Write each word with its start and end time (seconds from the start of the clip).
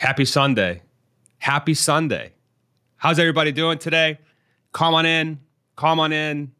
Happy 0.00 0.24
Sunday. 0.24 0.80
Happy 1.36 1.74
Sunday. 1.74 2.32
How's 2.96 3.18
everybody 3.18 3.52
doing 3.52 3.76
today? 3.76 4.18
Come 4.72 4.94
on 4.94 5.04
in. 5.04 5.38
Come 5.76 6.00
on 6.00 6.10
in. 6.10 6.52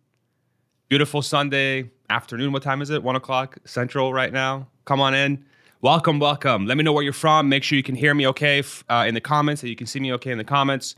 Beautiful 0.91 1.23
Sunday 1.23 1.91
afternoon. 2.11 2.53
What 2.53 2.63
time 2.63 2.83
is 2.83 2.91
it? 2.91 3.03
One 3.03 3.17
o'clock 3.17 3.57
central 3.65 4.13
right 4.13 4.31
now. 4.31 4.69
Come 4.85 5.01
on 5.01 5.15
in. 5.15 5.43
Welcome, 5.81 6.19
welcome. 6.19 6.67
Let 6.67 6.77
me 6.77 6.85
know 6.85 6.93
where 6.93 7.03
you're 7.03 7.15
from. 7.15 7.49
Make 7.49 7.63
sure 7.65 7.77
you 7.77 7.83
can 7.83 7.95
hear 7.95 8.13
me 8.13 8.27
okay 8.27 8.63
uh, 8.91 9.07
in 9.09 9.15
the 9.15 9.23
comments, 9.23 9.63
that 9.63 9.71
you 9.71 9.77
can 9.77 9.87
see 9.87 10.01
me 10.01 10.13
okay 10.13 10.33
in 10.33 10.37
the 10.37 10.45
comments. 10.45 10.95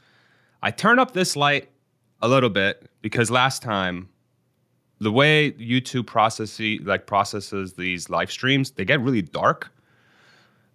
I 0.65 0.73
turn 0.73 0.99
up 0.99 1.13
this 1.13 1.37
light 1.37 1.71
a 2.23 2.27
little 2.27 2.51
bit 2.51 2.91
because 3.03 3.31
last 3.31 3.63
time 3.63 4.09
the 4.99 5.13
way 5.13 5.53
YouTube 5.53 6.09
processes 6.09 6.81
like 6.83 7.07
processes 7.07 7.75
these 7.75 8.11
live 8.11 8.33
streams, 8.33 8.73
they 8.73 8.85
get 8.85 9.01
really 9.01 9.23
dark. 9.23 9.71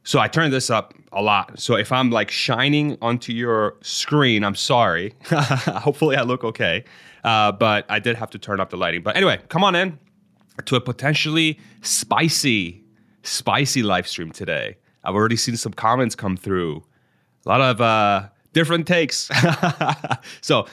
So 0.08 0.20
I 0.20 0.30
turn 0.30 0.52
this 0.52 0.70
up 0.70 0.94
a 1.12 1.22
lot. 1.22 1.60
So 1.60 1.76
if 1.76 1.92
I'm 1.92 2.12
like 2.12 2.32
shining 2.32 2.98
onto 3.02 3.34
your 3.34 3.76
screen, 3.82 4.46
I'm 4.46 4.56
sorry. 4.56 5.14
Hopefully 5.26 6.16
I 6.16 6.22
look 6.22 6.46
okay. 6.46 6.86
Uh, 7.26 7.52
but 7.52 7.86
I 7.90 8.00
did 8.00 8.16
have 8.16 8.30
to 8.30 8.40
turn 8.40 8.62
up 8.62 8.70
the 8.70 8.78
lighting. 8.78 9.04
But 9.04 9.18
anyway, 9.18 9.42
come 9.50 9.66
on 9.66 9.76
in 9.76 10.00
to 10.64 10.78
a 10.78 10.80
potentially 10.80 11.60
spicy, 11.82 12.82
spicy 13.24 13.84
live 13.84 14.08
stream 14.08 14.32
today. 14.32 14.78
I've 15.04 15.14
already 15.14 15.36
seen 15.36 15.58
some 15.58 15.74
comments 15.74 16.16
come 16.16 16.38
through. 16.38 16.86
A 17.46 17.50
lot 17.50 17.60
of 17.60 17.82
uh, 17.82 18.30
different 18.54 18.88
takes. 18.88 19.30
so 20.42 20.68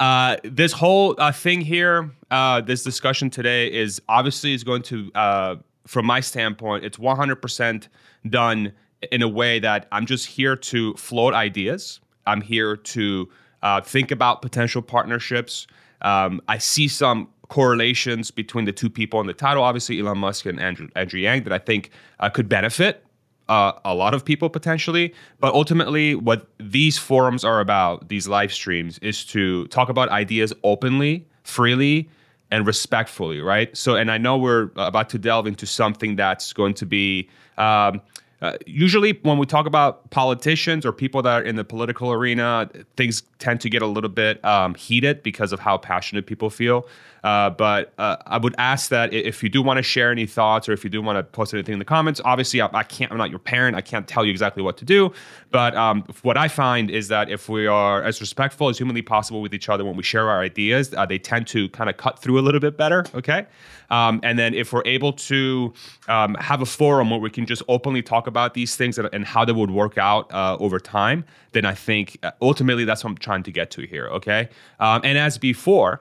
uh, 0.00 0.38
this 0.44 0.72
whole 0.72 1.14
uh, 1.18 1.30
thing 1.30 1.60
here, 1.60 2.10
uh, 2.30 2.62
this 2.62 2.84
discussion 2.84 3.28
today 3.28 3.70
is 3.70 4.00
obviously 4.08 4.54
is 4.54 4.64
going 4.64 4.80
to, 4.84 5.12
uh, 5.14 5.56
from 5.86 6.06
my 6.06 6.20
standpoint, 6.20 6.86
it's 6.86 6.96
100% 6.96 7.88
done 8.28 8.72
in 9.10 9.22
a 9.22 9.28
way 9.28 9.58
that 9.60 9.86
I'm 9.92 10.06
just 10.06 10.26
here 10.26 10.56
to 10.56 10.94
float 10.94 11.34
ideas. 11.34 12.00
I'm 12.26 12.40
here 12.40 12.76
to 12.76 13.28
uh, 13.62 13.80
think 13.80 14.10
about 14.10 14.42
potential 14.42 14.82
partnerships. 14.82 15.66
Um, 16.02 16.40
I 16.48 16.58
see 16.58 16.88
some 16.88 17.28
correlations 17.48 18.30
between 18.30 18.64
the 18.64 18.72
two 18.72 18.90
people 18.90 19.20
in 19.20 19.26
the 19.26 19.34
title, 19.34 19.62
obviously 19.62 19.98
Elon 19.98 20.18
Musk 20.18 20.46
and 20.46 20.60
Andrew, 20.60 20.88
Andrew 20.94 21.18
Yang, 21.20 21.44
that 21.44 21.52
I 21.52 21.58
think 21.58 21.90
uh, 22.20 22.28
could 22.28 22.48
benefit 22.48 23.04
uh, 23.48 23.72
a 23.84 23.94
lot 23.94 24.14
of 24.14 24.24
people 24.24 24.50
potentially. 24.50 25.14
But 25.40 25.54
ultimately, 25.54 26.14
what 26.14 26.48
these 26.58 26.98
forums 26.98 27.44
are 27.44 27.60
about, 27.60 28.08
these 28.08 28.28
live 28.28 28.52
streams, 28.52 28.98
is 28.98 29.24
to 29.26 29.66
talk 29.68 29.88
about 29.88 30.08
ideas 30.10 30.52
openly, 30.62 31.26
freely, 31.42 32.08
and 32.50 32.66
respectfully, 32.66 33.40
right? 33.40 33.76
So, 33.76 33.94
and 33.94 34.10
I 34.10 34.18
know 34.18 34.38
we're 34.38 34.70
about 34.76 35.08
to 35.10 35.18
delve 35.18 35.46
into 35.46 35.66
something 35.66 36.16
that's 36.16 36.52
going 36.52 36.74
to 36.74 36.86
be. 36.86 37.28
Um, 37.58 38.00
uh, 38.40 38.56
usually, 38.66 39.18
when 39.22 39.36
we 39.36 39.46
talk 39.46 39.66
about 39.66 40.08
politicians 40.10 40.86
or 40.86 40.92
people 40.92 41.22
that 41.22 41.42
are 41.42 41.44
in 41.44 41.56
the 41.56 41.64
political 41.64 42.12
arena, 42.12 42.70
things 42.96 43.22
tend 43.40 43.60
to 43.62 43.68
get 43.68 43.82
a 43.82 43.86
little 43.86 44.10
bit 44.10 44.42
um, 44.44 44.74
heated 44.74 45.22
because 45.24 45.52
of 45.52 45.58
how 45.58 45.76
passionate 45.76 46.26
people 46.26 46.48
feel. 46.48 46.86
Uh, 47.24 47.50
but 47.50 47.92
uh, 47.98 48.16
I 48.26 48.38
would 48.38 48.54
ask 48.58 48.90
that 48.90 49.12
if 49.12 49.42
you 49.42 49.48
do 49.48 49.62
want 49.62 49.78
to 49.78 49.82
share 49.82 50.10
any 50.10 50.26
thoughts 50.26 50.68
or 50.68 50.72
if 50.72 50.84
you 50.84 50.90
do 50.90 51.02
want 51.02 51.18
to 51.18 51.22
post 51.22 51.52
anything 51.54 51.72
in 51.72 51.78
the 51.78 51.84
comments, 51.84 52.20
obviously 52.24 52.60
I, 52.60 52.68
I 52.72 52.82
can't. 52.82 53.10
I'm 53.10 53.18
not 53.18 53.30
your 53.30 53.38
parent. 53.38 53.76
I 53.76 53.80
can't 53.80 54.06
tell 54.06 54.24
you 54.24 54.30
exactly 54.30 54.62
what 54.62 54.76
to 54.78 54.84
do. 54.84 55.12
But 55.50 55.74
um, 55.76 56.04
what 56.22 56.36
I 56.36 56.48
find 56.48 56.90
is 56.90 57.08
that 57.08 57.30
if 57.30 57.48
we 57.48 57.66
are 57.66 58.02
as 58.02 58.20
respectful 58.20 58.68
as 58.68 58.78
humanly 58.78 59.02
possible 59.02 59.40
with 59.40 59.54
each 59.54 59.68
other 59.68 59.84
when 59.84 59.96
we 59.96 60.02
share 60.02 60.28
our 60.28 60.40
ideas, 60.40 60.94
uh, 60.94 61.06
they 61.06 61.18
tend 61.18 61.46
to 61.48 61.68
kind 61.70 61.90
of 61.90 61.96
cut 61.96 62.18
through 62.18 62.38
a 62.38 62.42
little 62.42 62.60
bit 62.60 62.76
better. 62.76 63.04
Okay. 63.14 63.46
Um, 63.90 64.20
and 64.22 64.38
then 64.38 64.54
if 64.54 64.72
we're 64.72 64.82
able 64.84 65.12
to 65.14 65.72
um, 66.08 66.34
have 66.34 66.60
a 66.60 66.66
forum 66.66 67.10
where 67.10 67.20
we 67.20 67.30
can 67.30 67.46
just 67.46 67.62
openly 67.68 68.02
talk 68.02 68.26
about 68.26 68.54
these 68.54 68.76
things 68.76 68.98
and, 68.98 69.08
and 69.12 69.24
how 69.24 69.44
they 69.44 69.52
would 69.52 69.70
work 69.70 69.96
out 69.96 70.32
uh, 70.32 70.56
over 70.60 70.78
time, 70.78 71.24
then 71.52 71.64
I 71.64 71.74
think 71.74 72.18
uh, 72.22 72.32
ultimately 72.42 72.84
that's 72.84 73.02
what 73.02 73.10
I'm 73.10 73.18
trying 73.18 73.42
to 73.44 73.50
get 73.50 73.70
to 73.72 73.82
here. 73.82 74.08
Okay. 74.08 74.48
Um, 74.78 75.00
and 75.04 75.16
as 75.16 75.38
before, 75.38 76.00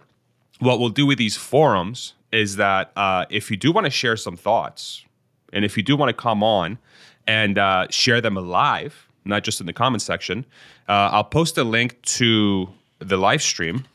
what 0.60 0.80
we'll 0.80 0.90
do 0.90 1.06
with 1.06 1.18
these 1.18 1.38
forums 1.38 2.14
is 2.32 2.56
that 2.58 2.92
uh, 2.96 3.26
if 3.30 3.50
you 3.50 3.58
do 3.58 3.72
want 3.72 3.86
to 3.86 3.92
share 3.92 4.18
some 4.18 4.36
thoughts, 4.36 5.06
and 5.54 5.64
if 5.64 5.78
you 5.78 5.84
do 5.84 5.96
want 5.96 6.10
to 6.10 6.14
come 6.14 6.44
on 6.44 6.78
and 7.26 7.58
uh, 7.58 7.88
share 7.90 8.22
them 8.22 8.36
live, 8.36 9.08
not 9.26 9.44
just 9.44 9.60
in 9.60 9.66
the 9.66 9.74
comment 9.74 10.02
section, 10.02 10.46
uh, 10.90 11.10
I'll 11.12 11.24
post 11.24 11.58
a 11.58 11.64
link 11.64 12.02
to 12.04 12.70
the 13.00 13.18
live 13.18 13.42
stream, 13.42 13.86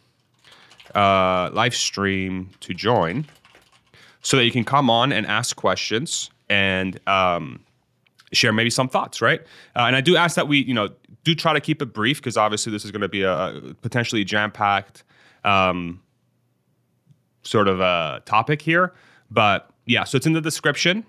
uh, 0.95 1.51
live 1.53 1.75
stream 1.75 2.51
to 2.61 2.75
join, 2.75 3.27
so 4.23 4.37
that 4.37 4.45
you 4.45 4.53
can 4.53 4.65
come 4.65 4.89
on 4.89 5.13
and 5.13 5.27
ask 5.27 5.57
questions 5.57 6.31
and 6.49 7.01
um, 7.09 7.61
share 8.33 8.53
maybe 8.53 8.71
some 8.71 8.89
thoughts, 8.89 9.21
right? 9.21 9.41
Uh, 9.75 9.81
and 9.81 9.97
I 9.97 10.01
do 10.01 10.17
ask 10.17 10.37
that 10.37 10.49
we, 10.49 10.59
you 10.59 10.75
know, 10.75 10.91
do 11.25 11.35
try 11.35 11.53
to 11.53 11.61
keep 11.61 11.83
it 11.83 11.87
brief 11.93 12.19
because 12.19 12.37
obviously 12.37 12.73
this 12.73 12.85
is 12.85 12.91
going 12.91 13.03
to 13.03 13.09
be 13.09 13.23
a, 13.23 13.75
potentially 13.81 14.25
jam-packed. 14.25 15.03
Um, 15.45 16.02
sort 17.43 17.69
of 17.69 17.81
a 17.81 18.23
topic 18.25 18.63
here. 18.63 18.93
But 19.31 19.71
yeah, 19.87 20.05
so 20.05 20.17
it's 20.17 20.27
in 20.27 20.33
the 20.33 20.41
description. 20.41 21.05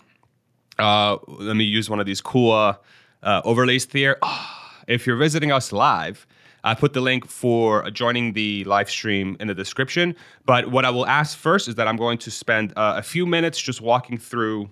Uh, 0.79 1.17
let 1.27 1.55
me 1.55 1.63
use 1.63 1.89
one 1.89 1.99
of 1.99 2.05
these 2.05 2.21
cool 2.21 2.51
uh, 2.51 2.75
uh, 3.21 3.41
overlays 3.45 3.85
here. 3.91 4.17
Oh, 4.21 4.49
if 4.88 5.05
you're 5.05 5.17
visiting 5.17 5.51
us 5.51 5.72
live, 5.72 6.25
I 6.63 6.73
put 6.73 6.93
the 6.93 7.01
link 7.01 7.27
for 7.27 7.89
joining 7.91 8.33
the 8.33 8.63
live 8.63 8.89
stream 8.89 9.35
in 9.39 9.47
the 9.47 9.53
description. 9.53 10.16
But 10.45 10.72
what 10.72 10.85
I 10.85 10.89
will 10.89 11.05
ask 11.05 11.38
first 11.38 11.67
is 11.67 11.75
that 11.75 11.88
I'm 11.88 11.97
going 11.97 12.17
to 12.19 12.31
spend 12.31 12.73
uh, 12.75 12.95
a 12.97 13.03
few 13.03 13.25
minutes 13.25 13.59
just 13.59 13.81
walking 13.81 14.17
through 14.17 14.69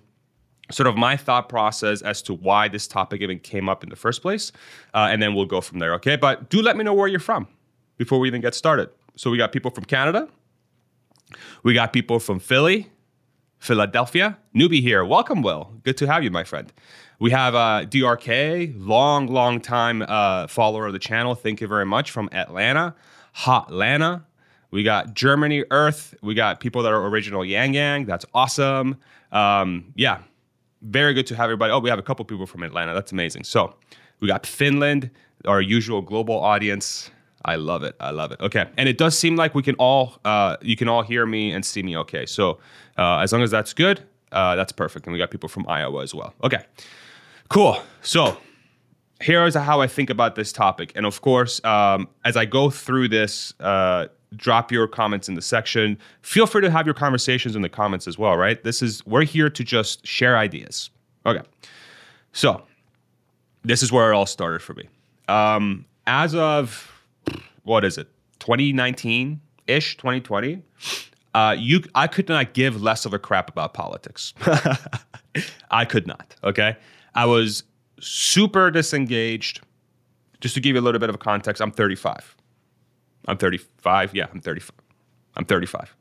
sort 0.70 0.86
of 0.86 0.96
my 0.96 1.16
thought 1.16 1.48
process 1.48 2.00
as 2.02 2.22
to 2.22 2.34
why 2.34 2.68
this 2.68 2.88
topic 2.88 3.20
even 3.20 3.38
came 3.38 3.68
up 3.68 3.84
in 3.84 3.90
the 3.90 3.96
first 3.96 4.22
place. 4.22 4.52
Uh, 4.94 5.08
and 5.10 5.22
then 5.22 5.34
we'll 5.34 5.44
go 5.44 5.60
from 5.60 5.78
there, 5.80 5.92
okay? 5.94 6.16
But 6.16 6.48
do 6.48 6.62
let 6.62 6.76
me 6.76 6.84
know 6.84 6.94
where 6.94 7.08
you're 7.08 7.20
from 7.20 7.46
before 7.98 8.18
we 8.18 8.28
even 8.28 8.40
get 8.40 8.54
started. 8.54 8.88
So 9.16 9.30
we 9.30 9.36
got 9.36 9.52
people 9.52 9.70
from 9.70 9.84
Canada, 9.84 10.28
we 11.62 11.74
got 11.74 11.92
people 11.92 12.18
from 12.18 12.38
Philly, 12.38 12.90
Philadelphia, 13.58 14.38
newbie 14.54 14.80
here. 14.80 15.04
Welcome, 15.04 15.42
Will. 15.42 15.72
Good 15.84 15.96
to 15.98 16.06
have 16.06 16.24
you, 16.24 16.30
my 16.30 16.44
friend. 16.44 16.72
We 17.18 17.30
have 17.30 17.54
uh, 17.54 17.86
DRK, 17.88 18.74
long, 18.76 19.28
long 19.28 19.60
time 19.60 20.02
uh, 20.02 20.48
follower 20.48 20.86
of 20.86 20.92
the 20.92 20.98
channel. 20.98 21.34
Thank 21.34 21.60
you 21.60 21.68
very 21.68 21.86
much 21.86 22.10
from 22.10 22.28
Atlanta, 22.32 22.94
Hot 23.34 23.68
Atlanta. 23.68 24.24
We 24.72 24.82
got 24.82 25.14
Germany, 25.14 25.64
Earth. 25.70 26.14
We 26.22 26.34
got 26.34 26.58
people 26.58 26.82
that 26.82 26.92
are 26.92 27.06
original 27.06 27.44
Yang 27.44 27.74
Yang. 27.74 28.06
That's 28.06 28.26
awesome. 28.34 28.96
Um, 29.30 29.92
yeah, 29.94 30.22
very 30.82 31.14
good 31.14 31.26
to 31.28 31.36
have 31.36 31.44
everybody. 31.44 31.72
Oh, 31.72 31.78
we 31.78 31.90
have 31.90 31.98
a 31.98 32.02
couple 32.02 32.24
people 32.24 32.46
from 32.46 32.62
Atlanta. 32.62 32.94
That's 32.94 33.12
amazing. 33.12 33.44
So 33.44 33.76
we 34.20 34.28
got 34.28 34.46
Finland, 34.46 35.10
our 35.46 35.60
usual 35.60 36.02
global 36.02 36.38
audience. 36.40 37.10
I 37.44 37.56
love 37.56 37.82
it. 37.82 37.96
I 38.00 38.10
love 38.10 38.32
it. 38.32 38.40
Okay, 38.40 38.66
and 38.76 38.88
it 38.88 38.98
does 38.98 39.18
seem 39.18 39.36
like 39.36 39.54
we 39.54 39.62
can 39.62 39.74
all, 39.76 40.18
uh, 40.24 40.56
you 40.60 40.76
can 40.76 40.88
all 40.88 41.02
hear 41.02 41.26
me 41.26 41.52
and 41.52 41.64
see 41.64 41.82
me. 41.82 41.96
Okay, 41.96 42.26
so 42.26 42.58
uh, 42.98 43.18
as 43.18 43.32
long 43.32 43.42
as 43.42 43.50
that's 43.50 43.72
good, 43.72 44.00
uh, 44.32 44.56
that's 44.56 44.72
perfect. 44.72 45.06
And 45.06 45.12
we 45.12 45.18
got 45.18 45.30
people 45.30 45.48
from 45.48 45.66
Iowa 45.68 46.02
as 46.02 46.14
well. 46.14 46.34
Okay, 46.44 46.64
cool. 47.48 47.78
So 48.02 48.36
here 49.20 49.44
is 49.46 49.54
how 49.54 49.80
I 49.80 49.86
think 49.86 50.10
about 50.10 50.34
this 50.34 50.52
topic, 50.52 50.92
and 50.94 51.06
of 51.06 51.20
course, 51.20 51.62
um, 51.64 52.08
as 52.24 52.36
I 52.36 52.44
go 52.44 52.70
through 52.70 53.08
this, 53.08 53.54
uh, 53.60 54.06
drop 54.36 54.72
your 54.72 54.86
comments 54.86 55.28
in 55.28 55.34
the 55.34 55.42
section. 55.42 55.98
Feel 56.22 56.46
free 56.46 56.62
to 56.62 56.70
have 56.70 56.86
your 56.86 56.94
conversations 56.94 57.54
in 57.54 57.62
the 57.62 57.68
comments 57.68 58.08
as 58.08 58.18
well. 58.18 58.36
Right? 58.36 58.62
This 58.62 58.82
is 58.82 59.04
we're 59.06 59.24
here 59.24 59.50
to 59.50 59.64
just 59.64 60.06
share 60.06 60.36
ideas. 60.36 60.90
Okay, 61.26 61.42
so 62.32 62.62
this 63.64 63.82
is 63.82 63.92
where 63.92 64.12
it 64.12 64.14
all 64.14 64.26
started 64.26 64.60
for 64.60 64.74
me. 64.74 64.88
Um, 65.28 65.86
as 66.06 66.34
of 66.34 66.91
what 67.64 67.84
is 67.84 67.98
it 67.98 68.08
2019 68.40 69.40
ish 69.66 69.96
2020 69.96 70.62
uh, 71.34 71.56
you 71.58 71.82
i 71.94 72.06
could 72.06 72.28
not 72.28 72.52
give 72.52 72.82
less 72.82 73.04
of 73.06 73.14
a 73.14 73.18
crap 73.18 73.48
about 73.48 73.72
politics. 73.74 74.34
I 75.70 75.84
could 75.86 76.06
not 76.06 76.34
okay? 76.44 76.76
I 77.14 77.24
was 77.24 77.62
super 78.00 78.70
disengaged. 78.70 79.60
Just 80.40 80.54
to 80.54 80.60
give 80.60 80.74
you 80.74 80.80
a 80.80 80.84
little 80.84 80.98
bit 80.98 81.08
of 81.08 81.14
a 81.14 81.18
context 81.18 81.62
i'm 81.62 81.70
35 81.70 82.36
i'm 83.28 83.36
35 83.38 84.14
yeah 84.14 84.26
i'm 84.32 84.40
35 84.40 84.72
i'm 85.36 85.44
35 85.44 85.94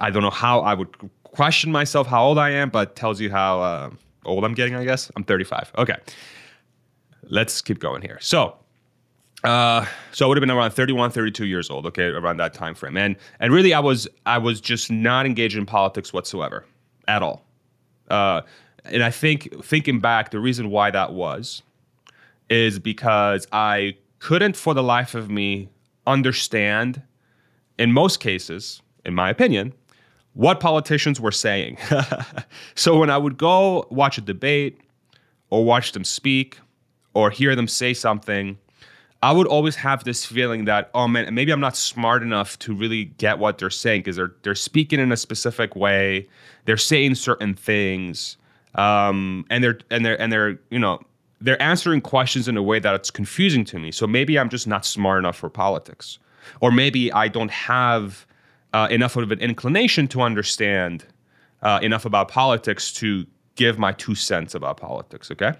i 0.00 0.10
don't 0.10 0.22
know 0.22 0.30
how 0.30 0.60
i 0.60 0.72
would 0.72 0.88
question 1.22 1.70
myself 1.70 2.06
how 2.06 2.24
old 2.24 2.38
i 2.38 2.48
am 2.48 2.70
but 2.70 2.96
tells 2.96 3.20
you 3.20 3.30
how 3.30 3.60
uh, 3.60 3.90
old 4.24 4.42
i'm 4.44 4.54
getting 4.54 4.74
i 4.74 4.84
guess. 4.84 5.10
I'm 5.16 5.24
35 5.24 5.72
okay. 5.78 5.96
Let's 7.24 7.60
keep 7.60 7.78
going 7.78 8.02
here. 8.02 8.18
So 8.20 8.56
uh, 9.44 9.86
so 10.12 10.24
I 10.24 10.28
would 10.28 10.36
have 10.36 10.42
been 10.42 10.50
around 10.50 10.72
31, 10.72 11.10
32 11.10 11.46
years 11.46 11.70
old, 11.70 11.86
okay, 11.86 12.04
around 12.04 12.38
that 12.38 12.54
time 12.54 12.74
frame. 12.74 12.96
And 12.96 13.16
and 13.38 13.52
really 13.52 13.72
I 13.72 13.80
was 13.80 14.08
I 14.26 14.38
was 14.38 14.60
just 14.60 14.90
not 14.90 15.26
engaged 15.26 15.56
in 15.56 15.66
politics 15.66 16.12
whatsoever 16.12 16.66
at 17.08 17.22
all. 17.22 17.44
Uh, 18.08 18.42
and 18.84 19.02
I 19.02 19.10
think 19.10 19.64
thinking 19.64 20.00
back, 20.00 20.30
the 20.30 20.40
reason 20.40 20.70
why 20.70 20.90
that 20.90 21.12
was 21.12 21.62
is 22.48 22.78
because 22.78 23.46
I 23.52 23.96
couldn't 24.18 24.56
for 24.56 24.74
the 24.74 24.82
life 24.82 25.14
of 25.14 25.30
me 25.30 25.68
understand 26.06 27.02
in 27.78 27.92
most 27.92 28.20
cases, 28.20 28.82
in 29.06 29.14
my 29.14 29.30
opinion, 29.30 29.72
what 30.34 30.60
politicians 30.60 31.20
were 31.20 31.32
saying. 31.32 31.78
so 32.74 32.98
when 32.98 33.10
I 33.10 33.16
would 33.16 33.38
go 33.38 33.86
watch 33.90 34.18
a 34.18 34.20
debate 34.20 34.78
or 35.48 35.64
watch 35.64 35.92
them 35.92 36.04
speak 36.04 36.58
or 37.14 37.30
hear 37.30 37.56
them 37.56 37.66
say 37.66 37.94
something, 37.94 38.58
I 39.22 39.32
would 39.32 39.46
always 39.46 39.76
have 39.76 40.04
this 40.04 40.24
feeling 40.24 40.64
that, 40.64 40.90
oh 40.94 41.06
man, 41.06 41.34
maybe 41.34 41.52
I'm 41.52 41.60
not 41.60 41.76
smart 41.76 42.22
enough 42.22 42.58
to 42.60 42.74
really 42.74 43.04
get 43.04 43.38
what 43.38 43.58
they're 43.58 43.68
saying 43.68 44.00
because 44.00 44.16
they're 44.16 44.34
they're 44.42 44.54
speaking 44.54 44.98
in 44.98 45.12
a 45.12 45.16
specific 45.16 45.76
way, 45.76 46.26
they're 46.64 46.78
saying 46.78 47.16
certain 47.16 47.54
things, 47.54 48.38
um, 48.76 49.44
and 49.50 49.62
they're 49.62 49.78
and 49.90 50.04
they're 50.04 50.20
and 50.20 50.32
they're 50.32 50.58
you 50.70 50.78
know 50.78 51.00
they're 51.42 51.60
answering 51.60 52.00
questions 52.00 52.48
in 52.48 52.56
a 52.56 52.62
way 52.62 52.78
that 52.78 52.94
it's 52.94 53.10
confusing 53.10 53.64
to 53.66 53.78
me. 53.78 53.92
So 53.92 54.06
maybe 54.06 54.38
I'm 54.38 54.48
just 54.48 54.66
not 54.66 54.86
smart 54.86 55.18
enough 55.18 55.36
for 55.36 55.50
politics, 55.50 56.18
or 56.62 56.70
maybe 56.70 57.12
I 57.12 57.28
don't 57.28 57.50
have 57.50 58.26
uh, 58.72 58.88
enough 58.90 59.16
of 59.16 59.30
an 59.30 59.40
inclination 59.40 60.08
to 60.08 60.22
understand 60.22 61.04
uh, 61.62 61.78
enough 61.82 62.06
about 62.06 62.28
politics 62.28 62.90
to 62.94 63.26
give 63.56 63.78
my 63.78 63.92
two 63.92 64.14
cents 64.14 64.54
about 64.54 64.78
politics. 64.78 65.30
Okay. 65.30 65.52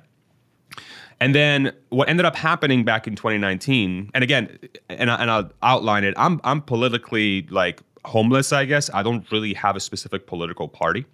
And 1.21 1.35
then 1.35 1.73
what 1.91 2.09
ended 2.09 2.25
up 2.25 2.35
happening 2.35 2.83
back 2.83 3.07
in 3.07 3.15
2019, 3.15 4.11
and 4.15 4.25
again, 4.25 4.59
and, 4.89 5.11
I, 5.11 5.17
and 5.17 5.31
I'll 5.31 5.51
outline 5.63 6.05
it. 6.05 6.15
I'm 6.17 6.41
I'm 6.45 6.63
politically 6.63 7.47
like 7.51 7.83
homeless, 8.07 8.53
I 8.53 8.65
guess. 8.65 8.91
I 8.95 9.03
don't 9.03 9.31
really 9.31 9.53
have 9.55 9.77
a 9.77 9.81
specific 9.81 10.27
political 10.27 10.67
party. 10.67 11.05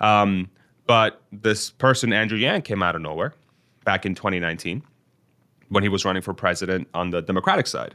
Um, 0.00 0.50
but 0.86 1.20
this 1.32 1.70
person, 1.70 2.12
Andrew 2.12 2.38
Yang, 2.38 2.62
came 2.62 2.82
out 2.82 2.96
of 2.96 3.02
nowhere 3.02 3.34
back 3.84 4.06
in 4.06 4.14
2019 4.14 4.82
when 5.68 5.82
he 5.82 5.88
was 5.88 6.04
running 6.04 6.22
for 6.22 6.32
president 6.32 6.88
on 6.94 7.10
the 7.10 7.20
Democratic 7.20 7.66
side. 7.66 7.94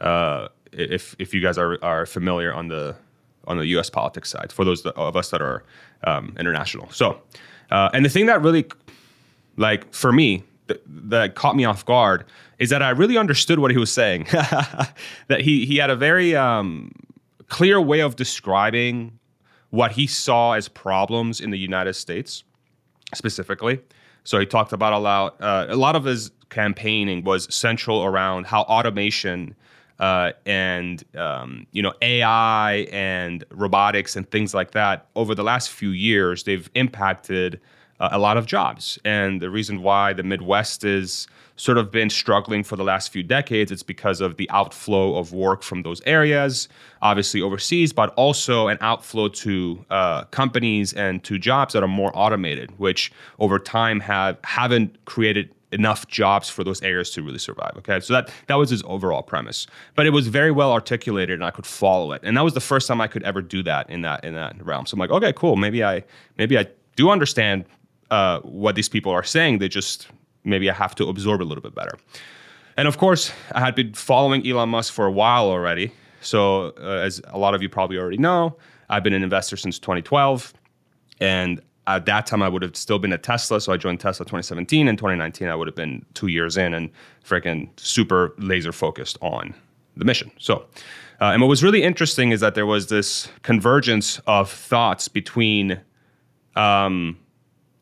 Uh, 0.00 0.48
if 0.72 1.14
if 1.18 1.34
you 1.34 1.40
guys 1.40 1.58
are 1.58 1.82
are 1.84 2.06
familiar 2.06 2.54
on 2.54 2.68
the 2.68 2.96
on 3.46 3.58
the 3.58 3.66
U.S. 3.68 3.90
politics 3.90 4.30
side, 4.30 4.52
for 4.52 4.64
those 4.64 4.86
of 4.86 5.16
us 5.16 5.30
that 5.30 5.42
are 5.42 5.64
um, 6.04 6.34
international. 6.38 6.88
So, 6.90 7.20
uh, 7.70 7.90
and 7.92 8.04
the 8.04 8.08
thing 8.08 8.26
that 8.26 8.40
really, 8.42 8.66
like 9.56 9.92
for 9.92 10.12
me, 10.12 10.44
that 10.86 11.34
caught 11.34 11.56
me 11.56 11.64
off 11.64 11.84
guard 11.84 12.24
is 12.58 12.70
that 12.70 12.82
I 12.82 12.90
really 12.90 13.16
understood 13.16 13.58
what 13.58 13.70
he 13.70 13.78
was 13.78 13.90
saying. 13.90 14.26
that 15.28 15.40
he 15.40 15.66
he 15.66 15.76
had 15.76 15.90
a 15.90 15.96
very 15.96 16.36
um, 16.36 16.92
clear 17.48 17.80
way 17.80 18.00
of 18.00 18.16
describing 18.16 19.18
what 19.70 19.92
he 19.92 20.06
saw 20.06 20.52
as 20.52 20.68
problems 20.68 21.40
in 21.40 21.50
the 21.50 21.58
United 21.58 21.94
States, 21.94 22.44
specifically. 23.14 23.80
So 24.24 24.38
he 24.38 24.46
talked 24.46 24.72
about 24.72 24.92
a 24.92 24.98
lot. 24.98 25.36
Uh, 25.40 25.66
a 25.68 25.76
lot 25.76 25.96
of 25.96 26.04
his 26.04 26.30
campaigning 26.50 27.24
was 27.24 27.52
central 27.54 28.04
around 28.04 28.46
how 28.46 28.62
automation 28.62 29.54
uh, 30.00 30.32
and 30.46 31.04
um, 31.14 31.66
you 31.72 31.82
know 31.82 31.92
AI 32.02 32.88
and 32.90 33.44
robotics 33.50 34.16
and 34.16 34.28
things 34.30 34.54
like 34.54 34.72
that 34.72 35.06
over 35.14 35.34
the 35.34 35.44
last 35.44 35.70
few 35.70 35.90
years 35.90 36.44
they've 36.44 36.70
impacted 36.74 37.56
uh, 37.56 37.58
a 38.00 38.18
lot 38.18 38.36
of 38.36 38.46
jobs. 38.46 38.98
And 39.04 39.40
the 39.40 39.50
reason 39.50 39.82
why 39.82 40.12
the 40.12 40.22
Midwest 40.22 40.84
is 40.84 41.26
sort 41.56 41.76
of 41.76 41.90
been 41.90 42.08
struggling 42.08 42.64
for 42.64 42.76
the 42.76 42.84
last 42.84 43.12
few 43.12 43.22
decades, 43.22 43.70
it's 43.70 43.82
because 43.82 44.22
of 44.22 44.38
the 44.38 44.48
outflow 44.50 45.16
of 45.16 45.34
work 45.34 45.62
from 45.62 45.82
those 45.82 46.00
areas, 46.06 46.68
obviously 47.02 47.42
overseas, 47.42 47.92
but 47.92 48.14
also 48.14 48.68
an 48.68 48.78
outflow 48.80 49.28
to 49.28 49.84
uh, 49.90 50.24
companies 50.24 50.94
and 50.94 51.22
to 51.22 51.38
jobs 51.38 51.74
that 51.74 51.82
are 51.82 51.88
more 51.88 52.10
automated, 52.14 52.72
which 52.78 53.12
over 53.38 53.58
time 53.58 54.00
have 54.00 54.38
haven't 54.44 55.04
created 55.04 55.54
enough 55.72 56.08
jobs 56.08 56.48
for 56.48 56.64
those 56.64 56.82
areas 56.82 57.10
to 57.10 57.22
really 57.22 57.38
survive. 57.38 57.72
Okay, 57.76 58.00
so 58.00 58.14
that 58.14 58.30
that 58.46 58.54
was 58.54 58.70
his 58.70 58.82
overall 58.86 59.22
premise, 59.22 59.66
but 59.94 60.06
it 60.06 60.10
was 60.10 60.28
very 60.28 60.50
well 60.50 60.72
articulated, 60.72 61.34
and 61.34 61.44
I 61.44 61.50
could 61.50 61.66
follow 61.66 62.12
it. 62.12 62.22
And 62.24 62.36
that 62.38 62.42
was 62.42 62.54
the 62.54 62.60
first 62.60 62.88
time 62.88 63.02
I 63.02 63.06
could 63.06 63.22
ever 63.24 63.42
do 63.42 63.62
that 63.64 63.88
in 63.90 64.00
that 64.00 64.24
in 64.24 64.34
that 64.34 64.64
realm. 64.64 64.86
So 64.86 64.94
I'm 64.94 64.98
like, 64.98 65.10
okay, 65.10 65.32
cool. 65.34 65.56
Maybe 65.56 65.84
I 65.84 66.04
maybe 66.38 66.56
I 66.56 66.66
do 66.96 67.10
understand 67.10 67.66
uh, 68.10 68.40
what 68.40 68.74
these 68.74 68.88
people 68.88 69.12
are 69.12 69.22
saying. 69.22 69.58
They 69.58 69.68
just 69.68 70.08
maybe 70.44 70.70
I 70.70 70.74
have 70.74 70.94
to 70.96 71.08
absorb 71.08 71.42
a 71.42 71.44
little 71.44 71.62
bit 71.62 71.74
better. 71.74 71.98
And 72.76 72.88
of 72.88 72.98
course, 72.98 73.32
I 73.52 73.60
had 73.60 73.74
been 73.74 73.92
following 73.92 74.46
Elon 74.46 74.70
Musk 74.70 74.92
for 74.92 75.06
a 75.06 75.12
while 75.12 75.46
already. 75.46 75.92
So, 76.22 76.74
uh, 76.80 77.02
as 77.04 77.20
a 77.28 77.38
lot 77.38 77.54
of 77.54 77.62
you 77.62 77.68
probably 77.68 77.98
already 77.98 78.16
know, 78.16 78.56
I've 78.88 79.02
been 79.02 79.12
an 79.12 79.22
investor 79.22 79.56
since 79.56 79.78
2012. 79.78 80.52
And 81.20 81.60
at 81.86 82.06
that 82.06 82.26
time, 82.26 82.42
I 82.42 82.48
would 82.48 82.62
have 82.62 82.76
still 82.76 82.98
been 82.98 83.12
at 83.12 83.22
Tesla. 83.22 83.60
So, 83.60 83.72
I 83.72 83.76
joined 83.76 84.00
Tesla 84.00 84.24
2017. 84.24 84.88
and 84.88 84.98
2019, 84.98 85.48
I 85.48 85.54
would 85.54 85.66
have 85.66 85.74
been 85.74 86.04
two 86.14 86.28
years 86.28 86.56
in 86.56 86.74
and 86.74 86.90
freaking 87.24 87.68
super 87.78 88.34
laser 88.38 88.72
focused 88.72 89.18
on 89.20 89.54
the 89.96 90.04
mission. 90.04 90.30
So, 90.38 90.66
uh, 91.20 91.32
and 91.32 91.42
what 91.42 91.48
was 91.48 91.62
really 91.62 91.82
interesting 91.82 92.30
is 92.30 92.40
that 92.40 92.54
there 92.54 92.66
was 92.66 92.86
this 92.86 93.28
convergence 93.42 94.20
of 94.26 94.50
thoughts 94.50 95.08
between 95.08 95.80
um, 96.56 97.18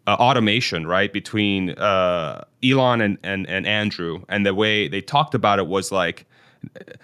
uh, 0.09 0.15
automation, 0.15 0.87
right, 0.87 1.13
between 1.13 1.71
uh, 1.73 2.43
Elon 2.65 3.03
and, 3.03 3.19
and, 3.23 3.47
and 3.47 3.67
Andrew. 3.67 4.25
And 4.31 4.47
the 4.47 4.55
way 4.55 4.89
they 4.89 5.03
talked 5.03 5.35
about 5.35 5.59
it 5.59 5.67
was 5.67 5.93
like, 5.93 6.25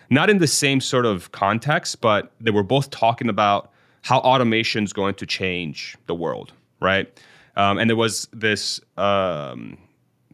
not 0.09 0.31
in 0.31 0.39
the 0.39 0.47
same 0.47 0.81
sort 0.81 1.05
of 1.05 1.31
context, 1.31 2.01
but 2.01 2.33
they 2.41 2.51
were 2.51 2.63
both 2.63 2.89
talking 2.89 3.29
about 3.29 3.71
how 4.01 4.21
automation 4.21 4.85
is 4.85 4.95
going 4.95 5.15
to 5.17 5.27
change 5.27 5.99
the 6.07 6.15
world, 6.15 6.55
right? 6.81 7.21
Um, 7.57 7.77
and 7.77 7.91
there 7.91 7.97
was 7.97 8.27
this 8.33 8.81
um, 8.97 9.77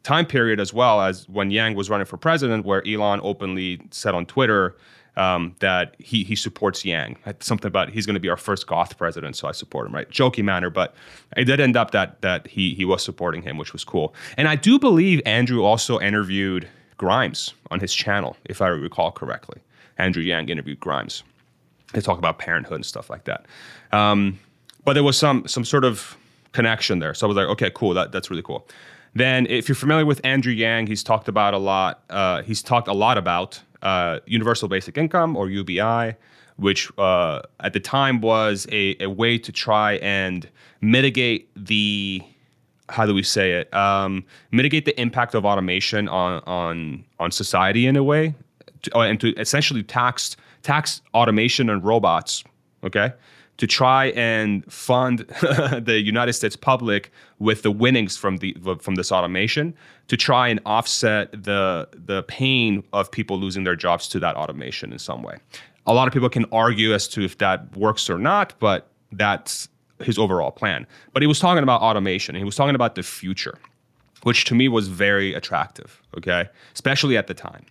time 0.04 0.24
period 0.24 0.60
as 0.60 0.72
well 0.72 1.00
as 1.00 1.28
when 1.28 1.50
Yang 1.50 1.74
was 1.74 1.90
running 1.90 2.06
for 2.06 2.18
president, 2.18 2.64
where 2.64 2.86
Elon 2.86 3.20
openly 3.24 3.80
said 3.90 4.14
on 4.14 4.26
Twitter 4.26 4.76
um, 5.20 5.54
that 5.58 5.94
he 5.98 6.24
he 6.24 6.34
supports 6.34 6.84
Yang. 6.84 7.18
Something 7.40 7.68
about 7.68 7.90
he's 7.90 8.06
going 8.06 8.14
to 8.14 8.20
be 8.20 8.30
our 8.30 8.38
first 8.38 8.66
goth 8.66 8.96
president, 8.96 9.36
so 9.36 9.48
I 9.48 9.52
support 9.52 9.86
him. 9.86 9.94
Right, 9.94 10.08
jokey 10.08 10.42
manner, 10.42 10.70
but 10.70 10.94
it 11.36 11.44
did 11.44 11.60
end 11.60 11.76
up 11.76 11.90
that 11.90 12.22
that 12.22 12.46
he 12.46 12.74
he 12.74 12.84
was 12.86 13.02
supporting 13.02 13.42
him, 13.42 13.58
which 13.58 13.72
was 13.72 13.84
cool. 13.84 14.14
And 14.38 14.48
I 14.48 14.56
do 14.56 14.78
believe 14.78 15.20
Andrew 15.26 15.62
also 15.62 16.00
interviewed 16.00 16.66
Grimes 16.96 17.52
on 17.70 17.80
his 17.80 17.92
channel, 17.92 18.36
if 18.46 18.62
I 18.62 18.68
recall 18.68 19.12
correctly. 19.12 19.60
Andrew 19.98 20.22
Yang 20.22 20.48
interviewed 20.48 20.80
Grimes. 20.80 21.22
They 21.92 22.00
talk 22.00 22.18
about 22.18 22.38
parenthood 22.38 22.76
and 22.76 22.86
stuff 22.86 23.10
like 23.10 23.24
that. 23.24 23.44
Um, 23.92 24.38
but 24.84 24.94
there 24.94 25.04
was 25.04 25.18
some 25.18 25.46
some 25.46 25.66
sort 25.66 25.84
of 25.84 26.16
connection 26.52 26.98
there. 26.98 27.12
So 27.12 27.26
I 27.26 27.28
was 27.28 27.36
like, 27.36 27.48
okay, 27.48 27.70
cool. 27.74 27.92
That, 27.92 28.10
that's 28.10 28.30
really 28.30 28.42
cool. 28.42 28.66
Then, 29.14 29.46
if 29.46 29.68
you're 29.68 29.74
familiar 29.74 30.06
with 30.06 30.20
Andrew 30.24 30.52
Yang, 30.52 30.86
he's 30.86 31.02
talked 31.02 31.28
about 31.28 31.52
a 31.52 31.58
lot. 31.58 32.04
Uh, 32.08 32.42
he's 32.42 32.62
talked 32.62 32.88
a 32.88 32.92
lot 32.92 33.18
about 33.18 33.60
uh, 33.82 34.20
Universal 34.26 34.68
Basic 34.68 34.96
Income 34.96 35.36
or 35.36 35.48
UBI, 35.48 36.14
which 36.56 36.90
uh, 36.98 37.40
at 37.60 37.72
the 37.72 37.80
time 37.80 38.20
was 38.20 38.66
a, 38.70 38.96
a, 39.00 39.08
way 39.08 39.38
to 39.38 39.50
try 39.50 39.94
and 39.94 40.48
mitigate 40.80 41.48
the 41.56 42.22
how 42.88 43.06
do 43.06 43.14
we 43.14 43.22
say 43.22 43.52
it 43.52 43.72
um, 43.72 44.24
mitigate 44.50 44.84
the 44.84 45.00
impact 45.00 45.34
of 45.34 45.44
automation 45.44 46.08
on 46.08 46.42
on 46.46 47.04
on 47.18 47.30
society 47.30 47.86
in 47.86 47.96
a 47.96 48.02
way, 48.02 48.34
to, 48.82 48.96
uh, 48.96 49.02
and 49.02 49.20
to 49.20 49.34
essentially 49.36 49.82
tax 49.82 50.36
tax 50.62 51.00
automation 51.14 51.70
and 51.70 51.84
robots. 51.84 52.44
Okay, 52.84 53.12
to 53.60 53.66
try 53.66 54.06
and 54.12 54.64
fund 54.72 55.18
the 55.42 56.00
United 56.02 56.32
States 56.32 56.56
public 56.56 57.12
with 57.38 57.60
the 57.60 57.70
winnings 57.70 58.16
from 58.16 58.38
the 58.38 58.56
from 58.80 58.94
this 58.94 59.12
automation 59.12 59.74
to 60.08 60.16
try 60.16 60.48
and 60.48 60.60
offset 60.64 61.30
the 61.32 61.86
the 61.92 62.22
pain 62.22 62.82
of 62.94 63.10
people 63.10 63.38
losing 63.38 63.64
their 63.64 63.76
jobs 63.76 64.08
to 64.08 64.18
that 64.18 64.34
automation 64.34 64.94
in 64.94 64.98
some 64.98 65.22
way. 65.22 65.36
A 65.86 65.92
lot 65.92 66.08
of 66.08 66.14
people 66.14 66.30
can 66.30 66.46
argue 66.50 66.94
as 66.94 67.06
to 67.08 67.20
if 67.20 67.36
that 67.36 67.76
works 67.76 68.08
or 68.08 68.18
not, 68.18 68.54
but 68.60 68.88
that's 69.12 69.68
his 70.02 70.18
overall 70.18 70.50
plan. 70.50 70.86
But 71.12 71.22
he 71.22 71.26
was 71.26 71.38
talking 71.38 71.62
about 71.62 71.82
automation. 71.82 72.34
He 72.36 72.44
was 72.44 72.56
talking 72.56 72.74
about 72.74 72.94
the 72.94 73.02
future, 73.02 73.58
which 74.22 74.46
to 74.46 74.54
me 74.54 74.68
was 74.68 74.88
very 74.88 75.34
attractive, 75.34 76.00
okay? 76.16 76.48
Especially 76.72 77.18
at 77.18 77.26
the 77.26 77.34
time. 77.34 77.66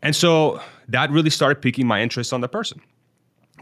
And 0.00 0.16
so 0.16 0.58
that 0.88 1.10
really 1.10 1.30
started 1.30 1.60
piquing 1.60 1.86
my 1.86 2.00
interest 2.00 2.32
on 2.32 2.40
the 2.40 2.48
person 2.48 2.80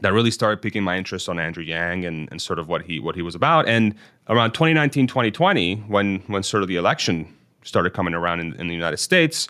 that 0.00 0.12
really 0.12 0.30
started 0.30 0.60
piquing 0.60 0.82
my 0.82 0.96
interest 0.96 1.28
on 1.28 1.38
Andrew 1.38 1.62
Yang 1.62 2.04
and, 2.04 2.28
and 2.30 2.42
sort 2.42 2.58
of 2.58 2.68
what 2.68 2.82
he 2.82 2.98
what 2.98 3.14
he 3.14 3.22
was 3.22 3.34
about. 3.34 3.68
And 3.68 3.94
around 4.28 4.52
2019, 4.52 5.06
2020, 5.06 5.76
when 5.88 6.18
when 6.26 6.42
sort 6.42 6.62
of 6.62 6.68
the 6.68 6.76
election 6.76 7.32
started 7.62 7.90
coming 7.94 8.14
around 8.14 8.40
in, 8.40 8.54
in 8.54 8.68
the 8.68 8.74
United 8.74 8.98
States, 8.98 9.48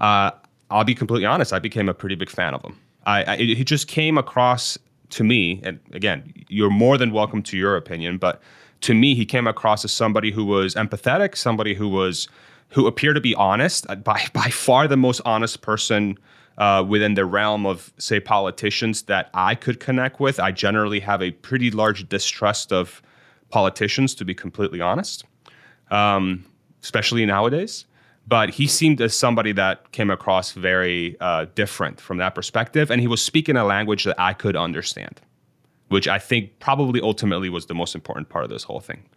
uh, 0.00 0.30
I'll 0.70 0.84
be 0.84 0.94
completely 0.94 1.26
honest, 1.26 1.52
I 1.52 1.58
became 1.58 1.88
a 1.88 1.94
pretty 1.94 2.14
big 2.14 2.30
fan 2.30 2.54
of 2.54 2.62
him. 2.62 2.78
I, 3.06 3.32
I 3.32 3.36
he 3.36 3.64
just 3.64 3.88
came 3.88 4.18
across 4.18 4.78
to 5.10 5.24
me, 5.24 5.60
and 5.62 5.78
again, 5.92 6.32
you're 6.48 6.70
more 6.70 6.98
than 6.98 7.12
welcome 7.12 7.42
to 7.44 7.56
your 7.56 7.76
opinion, 7.76 8.18
but 8.18 8.42
to 8.82 8.94
me, 8.94 9.14
he 9.14 9.24
came 9.24 9.46
across 9.46 9.84
as 9.84 9.92
somebody 9.92 10.30
who 10.30 10.44
was 10.44 10.74
empathetic, 10.74 11.36
somebody 11.36 11.74
who 11.74 11.88
was 11.88 12.28
who 12.70 12.86
appeared 12.86 13.14
to 13.14 13.20
be 13.20 13.34
honest, 13.36 13.86
by 14.04 14.24
by 14.32 14.50
far 14.50 14.86
the 14.88 14.96
most 14.96 15.20
honest 15.24 15.62
person 15.62 16.18
uh, 16.58 16.84
within 16.88 17.14
the 17.14 17.24
realm 17.24 17.66
of, 17.66 17.92
say, 17.98 18.20
politicians 18.20 19.02
that 19.02 19.30
I 19.34 19.54
could 19.54 19.78
connect 19.78 20.20
with. 20.20 20.40
I 20.40 20.52
generally 20.52 21.00
have 21.00 21.22
a 21.22 21.30
pretty 21.30 21.70
large 21.70 22.08
distrust 22.08 22.72
of 22.72 23.02
politicians, 23.50 24.14
to 24.14 24.24
be 24.24 24.34
completely 24.34 24.80
honest, 24.80 25.24
um, 25.90 26.44
especially 26.82 27.26
nowadays. 27.26 27.86
But 28.28 28.50
he 28.50 28.66
seemed 28.66 29.00
as 29.00 29.14
somebody 29.14 29.52
that 29.52 29.92
came 29.92 30.10
across 30.10 30.52
very 30.52 31.16
uh, 31.20 31.46
different 31.54 32.00
from 32.00 32.18
that 32.18 32.34
perspective. 32.34 32.90
And 32.90 33.00
he 33.00 33.06
was 33.06 33.22
speaking 33.22 33.56
a 33.56 33.64
language 33.64 34.04
that 34.04 34.18
I 34.18 34.32
could 34.32 34.56
understand, 34.56 35.20
which 35.88 36.08
I 36.08 36.18
think 36.18 36.58
probably 36.58 37.00
ultimately 37.00 37.48
was 37.48 37.66
the 37.66 37.74
most 37.74 37.94
important 37.94 38.28
part 38.28 38.44
of 38.44 38.50
this 38.50 38.64
whole 38.64 38.80
thing. 38.80 39.08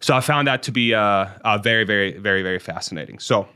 So 0.00 0.14
I 0.14 0.20
found 0.20 0.46
that 0.46 0.62
to 0.62 0.72
be 0.72 0.94
uh, 0.94 1.58
very, 1.62 1.84
very, 1.84 2.18
very, 2.18 2.42
very 2.42 2.58
fascinating. 2.60 3.18
So 3.18 3.48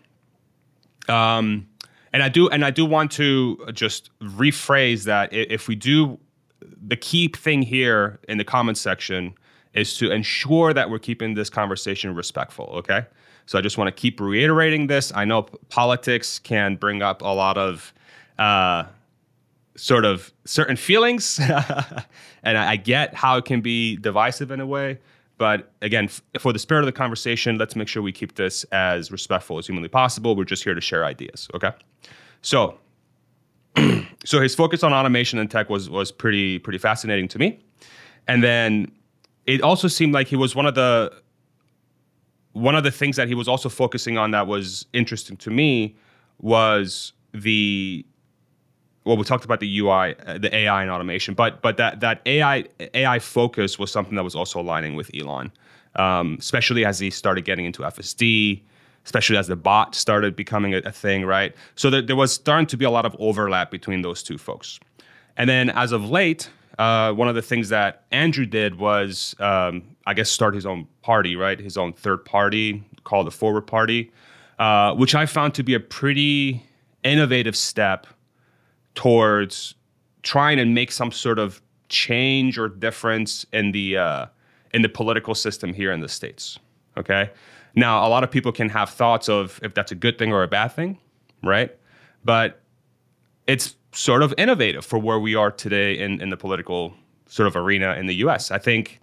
Um, 1.09 1.67
and 2.13 2.23
I 2.23 2.29
do, 2.29 2.49
and 2.49 2.65
I 2.65 2.71
do 2.71 2.85
want 2.85 3.13
to 3.13 3.65
just 3.73 4.11
rephrase 4.21 5.05
that 5.05 5.33
if 5.33 5.69
we 5.69 5.77
do, 5.77 6.19
the 6.61 6.97
key 6.97 7.29
thing 7.29 7.63
here 7.63 8.19
in 8.29 8.39
the 8.39 8.45
comments 8.45 8.81
section 8.81 9.35
is 9.75 9.97
to 9.99 10.11
ensure 10.11 10.75
that 10.75 10.91
we're 10.91 10.99
keeping 10.99 11.35
this 11.35 11.49
conversation 11.49 12.15
respectful. 12.15 12.67
Okay, 12.79 13.07
so 13.47 13.59
I 13.59 13.63
just 13.63 13.79
want 13.79 13.89
to 13.89 14.01
keep 14.01 14.21
reiterating 14.21 14.89
this. 14.89 15.13
I 15.15 15.25
know 15.25 15.43
politics 15.69 16.39
can 16.39 16.77
bring 16.77 17.03
up 17.03 17.23
a 17.23 17.29
lot 17.29 17.57
of 17.57 17.93
uh, 18.39 18.85
sort 19.77 20.05
of 20.05 20.33
certain 20.45 20.77
feelings, 20.77 21.39
and 22.43 22.59
I, 22.59 22.73
I 22.73 22.77
get 22.77 23.15
how 23.15 23.37
it 23.37 23.45
can 23.45 23.61
be 23.61 23.97
divisive 23.97 24.51
in 24.51 24.61
a 24.61 24.67
way. 24.67 24.99
But 25.41 25.73
again, 25.81 26.05
f- 26.05 26.21
for 26.39 26.53
the 26.53 26.59
spirit 26.59 26.81
of 26.81 26.87
the 26.87 26.93
conversation, 26.93 27.57
let's 27.57 27.75
make 27.75 27.89
sure 27.89 28.03
we 28.03 28.13
keep 28.13 28.35
this 28.35 28.65
as 28.65 29.11
respectful 29.11 29.57
as 29.57 29.67
humanly 29.67 29.89
possible. 29.89 30.37
We're 30.37 30.45
just 30.45 30.63
here 30.63 30.75
to 30.75 30.83
share 30.83 31.03
ideas. 31.03 31.49
Okay. 31.55 31.71
So, 32.43 32.79
so 34.27 34.43
his 34.43 34.55
focus 34.55 34.83
on 34.83 34.93
automation 34.93 35.39
and 35.39 35.51
tech 35.51 35.71
was 35.71 35.89
was 35.89 36.13
pretty 36.13 36.59
pretty 36.59 36.77
fascinating 36.77 37.27
to 37.29 37.39
me, 37.39 37.59
and 38.29 38.45
then 38.45 38.93
it 39.47 39.63
also 39.63 39.89
seemed 39.89 40.13
like 40.13 40.29
he 40.29 40.37
was 40.37 40.55
one 40.55 40.67
of 40.67 40.75
the 40.75 41.11
one 42.53 42.77
of 42.77 42.85
the 42.85 42.91
things 42.91 43.17
that 43.17 43.27
he 43.27 43.35
was 43.35 43.49
also 43.49 43.71
focusing 43.71 44.19
on 44.19 44.33
that 44.33 44.47
was 44.47 44.85
interesting 44.93 45.39
to 45.39 45.51
me 45.51 45.97
was 46.39 47.15
the 47.33 48.05
well 49.05 49.17
we 49.17 49.25
talked 49.25 49.45
about 49.45 49.61
the 49.61 49.79
UI 49.79 50.15
uh, 50.27 50.39
the 50.39 50.55
AI 50.55 50.83
and 50.83 50.91
automation 50.91 51.35
but 51.35 51.63
but 51.63 51.77
that 51.77 52.01
that 52.01 52.21
AI 52.27 52.65
AI 52.95 53.19
focus 53.19 53.79
was 53.79 53.91
something 53.91 54.15
that 54.17 54.25
was 54.25 54.35
also 54.35 54.61
aligning 54.61 54.95
with 54.95 55.11
Elon 55.15 55.51
um, 55.97 56.37
especially 56.39 56.85
as 56.85 56.99
he 56.99 57.11
started 57.11 57.45
getting 57.45 57.65
into 57.65 57.83
FSD 57.83 58.63
especially 59.05 59.37
as 59.37 59.47
the 59.47 59.57
bot 59.57 59.95
started 59.95 60.37
becoming 60.37 60.75
a, 60.75 60.79
a 60.79 60.93
thing, 60.93 61.25
right? 61.25 61.55
So 61.75 61.91
there, 61.91 62.03
there, 62.03 62.17
was 62.17 62.33
starting 62.33 62.67
to 62.67 62.77
be 62.77 62.85
a 62.85 62.91
lot 62.91 63.07
of 63.07 63.17
overlap 63.19 63.71
between 63.71 64.03
those 64.03 64.23
two 64.23 64.39
folks. 64.39 64.79
And 65.37 65.49
then 65.49 65.71
as 65.71 65.93
of 65.93 66.09
late, 66.11 66.51
uh, 66.79 67.13
one 67.13 67.29
of 67.29 67.35
the 67.35 67.43
things 67.43 67.69
that 67.71 68.05
Andrew 68.11 68.47
did 68.47 68.79
was, 68.79 69.35
um, 69.39 69.97
I 70.07 70.15
guess, 70.15 70.31
start 70.31 70.55
his 70.55 70.67
own 70.67 70.87
party, 71.03 71.37
right? 71.37 71.59
His 71.59 71.77
own 71.77 71.93
third 71.93 72.25
party 72.25 72.85
called 73.05 73.27
the 73.27 73.31
Forward 73.31 73.67
Party, 73.67 74.13
uh, 74.59 74.95
which 74.95 75.15
I 75.15 75.27
found 75.27 75.55
to 75.55 75.63
be 75.63 75.75
a 75.75 75.81
pretty 75.81 76.65
innovative 77.03 77.57
step 77.57 78.07
towards 78.95 79.75
trying 80.23 80.57
to 80.59 80.65
make 80.65 80.93
some 80.93 81.13
sort 81.13 81.39
of 81.39 81.63
change 81.89 82.59
or 82.59 82.69
difference 82.69 83.45
in 83.53 83.73
the 83.73 83.97
uh, 83.97 84.27
in 84.73 84.83
the 84.83 84.89
political 84.89 85.35
system 85.35 85.73
here 85.73 85.93
in 85.93 86.01
the 86.01 86.09
states. 86.09 86.59
Okay, 86.97 87.31
now, 87.75 88.07
a 88.07 88.09
lot 88.09 88.25
of 88.25 88.31
people 88.31 88.53
can 88.53 88.69
have 88.71 88.91
thoughts 88.91 89.29
of 89.29 89.61
if 89.63 89.75
that's 89.75 89.93
a 89.93 89.95
good 89.95 90.19
thing 90.19 90.33
or 90.33 90.43
a 90.43 90.49
bad 90.49 90.69
thing, 90.69 90.99
right? 91.43 91.75
But 92.25 92.61
it's 93.47 93.77
sort 93.93 94.23
of 94.23 94.35
innovative 94.39 94.85
for 94.85 94.99
where 94.99 95.19
we 95.19 95.35
are 95.35 95.51
today 95.51 95.99
in, 95.99 96.21
in 96.21 96.31
the 96.31 96.37
political 96.37 96.95
sort 97.27 97.47
of 97.47 97.57
arena 97.57 97.95
in 97.95 98.07
the 98.07 98.17
US. 98.17 98.51
I 98.51 98.59
think, 98.59 99.01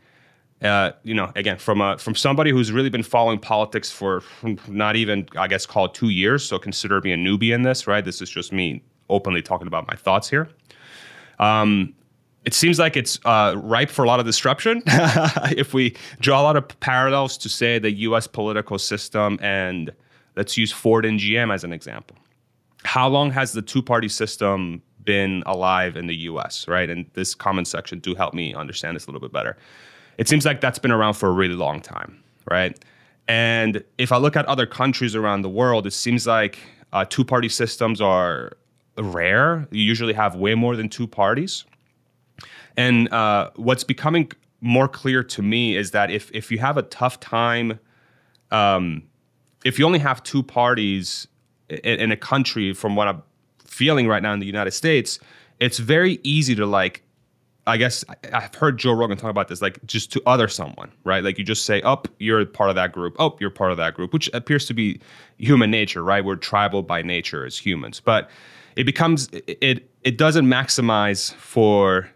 uh, 0.62 0.92
you 1.04 1.14
know, 1.14 1.32
again, 1.36 1.58
from 1.58 1.82
a, 1.82 1.98
from 1.98 2.16
somebody 2.16 2.52
who's 2.52 2.72
really 2.72 2.90
been 2.90 3.04
following 3.04 3.40
politics 3.40 3.92
for 3.92 4.24
not 4.68 4.96
even, 4.96 5.28
I 5.38 5.48
guess, 5.48 5.66
called 5.66 5.94
two 5.94 6.10
years, 6.10 6.44
so 6.44 6.60
consider 6.60 7.00
me 7.02 7.14
a 7.14 7.18
newbie 7.18 7.54
in 7.54 7.64
this, 7.64 7.88
right? 7.88 8.04
This 8.04 8.22
is 8.22 8.30
just 8.30 8.52
me 8.52 8.84
openly 9.10 9.42
talking 9.42 9.68
about 9.68 9.88
my 9.88 9.96
thoughts 9.96 10.30
here. 10.30 10.50
Um, 11.40 11.94
it 12.46 12.54
seems 12.54 12.80
like 12.80 12.96
it's 12.96 13.20
uh, 13.26 13.56
ripe 13.58 13.90
for 13.90 14.06
a 14.06 14.08
lot 14.08 14.20
of 14.20 14.26
disruption. 14.26 14.82
if 15.58 15.74
we 15.74 15.96
draw 16.20 16.42
a 16.42 16.44
lot 16.44 16.56
of 16.56 16.80
parallels 16.80 17.38
to, 17.40 17.50
say, 17.50 17.78
the 17.78 17.92
US 17.92 18.26
political 18.26 18.80
system, 18.80 19.38
and 19.42 19.92
let's 20.36 20.56
use 20.56 20.72
Ford 20.72 21.06
and 21.06 21.20
GM 21.20 21.54
as 21.54 21.64
an 21.64 21.74
example. 21.74 22.16
How 22.84 23.08
long 23.10 23.32
has 23.32 23.52
the 23.52 23.62
two 23.62 23.82
party 23.82 24.08
system 24.08 24.82
been 25.08 25.42
alive 25.46 25.96
in 25.96 26.06
the 26.08 26.16
US, 26.16 26.68
right? 26.68 26.90
And 26.90 27.10
this 27.14 27.34
comment 27.34 27.68
section 27.68 28.00
do 28.00 28.14
help 28.14 28.34
me 28.34 28.54
understand 28.54 28.96
this 28.96 29.08
a 29.08 29.12
little 29.12 29.22
bit 29.22 29.34
better. 29.34 29.58
It 30.18 30.28
seems 30.28 30.46
like 30.46 30.62
that's 30.62 30.80
been 30.80 30.92
around 30.92 31.14
for 31.14 31.30
a 31.30 31.32
really 31.32 31.56
long 31.56 31.82
time, 31.82 32.22
right? 32.50 32.78
And 33.28 33.84
if 33.98 34.12
I 34.12 34.18
look 34.18 34.36
at 34.36 34.46
other 34.46 34.66
countries 34.66 35.16
around 35.16 35.42
the 35.42 35.50
world, 35.50 35.88
it 35.88 35.92
seems 35.92 36.28
like 36.28 36.60
uh, 36.94 37.06
two 37.10 37.24
party 37.24 37.50
systems 37.50 38.02
are 38.02 38.57
rare. 38.98 39.68
You 39.72 39.84
usually 39.84 40.14
have 40.14 40.36
way 40.36 40.56
more 40.56 40.76
than 40.76 40.90
two 40.90 41.08
parties 41.08 41.66
and 42.78 43.12
uh, 43.12 43.50
what's 43.56 43.84
becoming 43.84 44.32
more 44.62 44.88
clear 44.88 45.24
to 45.24 45.42
me 45.42 45.76
is 45.76 45.92
that 45.92 46.12
if 46.12 46.32
if 46.34 46.52
you 46.52 46.60
have 46.60 46.78
a 46.78 46.84
tough 46.84 47.20
time, 47.20 47.80
um, 48.52 49.04
if 49.66 49.80
you 49.80 49.86
only 49.86 50.00
have 50.00 50.22
two 50.24 50.44
parties 50.44 51.28
in, 51.70 52.00
in 52.00 52.12
a 52.12 52.18
country, 52.18 52.74
from 52.74 52.96
what 52.96 53.08
I'm 53.08 53.24
feeling 53.66 54.08
right 54.08 54.22
now 54.22 54.34
in 54.34 54.40
the 54.40 54.46
United 54.46 54.72
States, 54.72 55.20
it's 55.60 55.80
very 55.80 56.20
easy 56.24 56.54
to 56.56 56.66
like 56.68 57.04
I 57.66 57.78
guess 57.78 58.06
I've 58.32 58.56
heard 58.56 58.78
Joe 58.78 58.94
Rogan 58.94 59.18
talk 59.18 59.32
about 59.32 59.48
this, 59.50 59.62
like 59.62 59.84
just 59.86 60.12
to 60.14 60.22
other 60.26 60.48
someone, 60.48 60.92
right? 61.04 61.24
Like 61.24 61.38
you 61.40 61.44
just 61.44 61.66
say, 61.66 61.82
"Oh, 61.84 62.02
you're 62.20 62.46
part 62.46 62.70
of 62.70 62.76
that 62.76 62.92
group. 62.94 63.16
Oh, 63.20 63.36
you're 63.40 63.50
part 63.50 63.72
of 63.72 63.78
that 63.78 63.96
group," 63.96 64.14
which 64.14 64.30
appears 64.34 64.68
to 64.68 64.74
be 64.74 65.02
human 65.38 65.72
nature, 65.72 66.04
right? 66.04 66.24
We're 66.24 66.36
tribal 66.36 66.84
by 66.84 67.02
nature 67.02 67.46
as 67.46 67.58
humans, 67.58 68.00
but 68.00 68.30
it 68.78 68.86
becomes 68.86 69.28
it 69.34 69.90
it 70.04 70.18
doesn't 70.18 70.46
maximize 70.46 71.34
for 71.34 72.10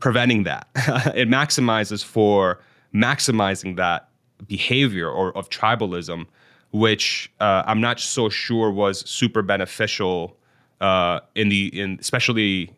preventing 0.00 0.42
that. 0.42 0.68
it 1.14 1.28
maximizes 1.28 2.04
for 2.04 2.60
maximizing 2.92 3.76
that 3.76 4.08
behavior 4.46 5.08
or 5.08 5.36
of 5.38 5.48
tribalism, 5.48 6.26
which 6.72 7.32
uh, 7.38 7.62
I'm 7.64 7.80
not 7.80 8.00
so 8.00 8.28
sure 8.28 8.70
was 8.72 9.08
super 9.08 9.40
beneficial 9.40 10.36
uh, 10.80 11.20
in 11.36 11.48
the 11.48 11.80
in 11.80 11.98
especially 12.00 12.74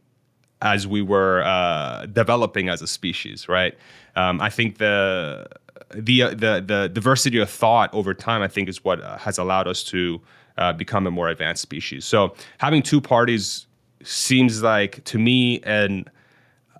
as 0.60 0.86
we 0.86 1.00
were 1.00 1.42
uh, 1.42 2.06
developing 2.06 2.68
as 2.68 2.82
a 2.82 2.86
species, 2.86 3.48
right? 3.48 3.76
Um, 4.14 4.42
I 4.42 4.50
think 4.50 4.76
the 4.76 5.46
the 5.90 6.28
the 6.34 6.62
the 6.66 6.90
diversity 6.92 7.38
of 7.38 7.48
thought 7.48 7.92
over 7.94 8.12
time, 8.12 8.42
I 8.42 8.48
think, 8.48 8.68
is 8.68 8.84
what 8.84 9.00
uh, 9.00 9.16
has 9.16 9.38
allowed 9.38 9.68
us 9.68 9.82
to 9.84 10.20
uh, 10.58 10.72
become 10.72 11.06
a 11.06 11.10
more 11.10 11.28
advanced 11.28 11.62
species. 11.62 12.04
So 12.04 12.34
having 12.58 12.82
two 12.82 13.00
parties 13.00 13.66
seems 14.02 14.62
like 14.62 15.04
to 15.04 15.18
me 15.18 15.60
an 15.62 16.08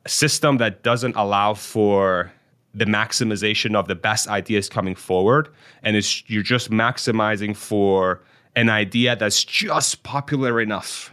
system 0.07 0.57
that 0.59 0.83
doesn't 0.83 1.15
allow 1.15 1.55
for 1.55 2.33
the 2.75 2.85
maximization 2.87 3.77
of 3.77 3.87
the 3.87 3.95
best 3.95 4.29
ideas 4.29 4.69
coming 4.69 4.95
forward. 4.95 5.49
And 5.83 5.97
it's 5.97 6.29
you're 6.29 6.43
just 6.43 6.71
maximizing 6.71 7.57
for 7.57 8.21
an 8.57 8.69
idea 8.69 9.15
that's 9.15 9.45
just 9.45 10.03
popular 10.03 10.61
enough 10.61 11.13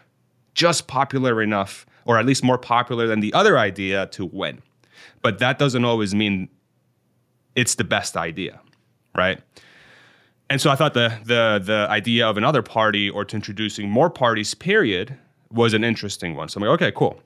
just 0.60 0.88
popular 0.88 1.42
enough 1.42 1.86
or 2.04 2.18
at 2.18 2.26
least 2.26 2.44
more 2.44 2.58
popular 2.58 3.08
than 3.08 3.22
the 3.22 3.34
other 3.34 3.58
idea 3.58 4.08
to 4.08 4.26
win. 4.26 4.62
But 5.22 5.40
that 5.40 5.58
doesn't 5.58 5.86
always 5.86 6.14
mean 6.14 6.50
it's 7.56 7.76
the 7.76 7.86
best 7.86 8.16
idea 8.18 8.60
right 9.16 9.42
and 10.50 10.62
so 10.62 10.70
i 10.70 10.76
thought 10.76 10.94
the 10.94 11.18
the 11.24 11.62
the 11.64 11.88
idea 11.90 12.28
of 12.28 12.38
another 12.38 12.62
party 12.62 13.10
or 13.10 13.24
to 13.26 13.36
introducing 13.36 13.90
more 13.90 14.10
parties 14.10 14.54
period 14.54 15.18
was 15.52 15.74
an 15.74 15.84
interesting 15.84 16.36
one 16.36 16.50
so 16.50 16.60
i'm 16.60 16.68
like 16.68 16.74
okay 16.74 16.92
cool 16.96 17.22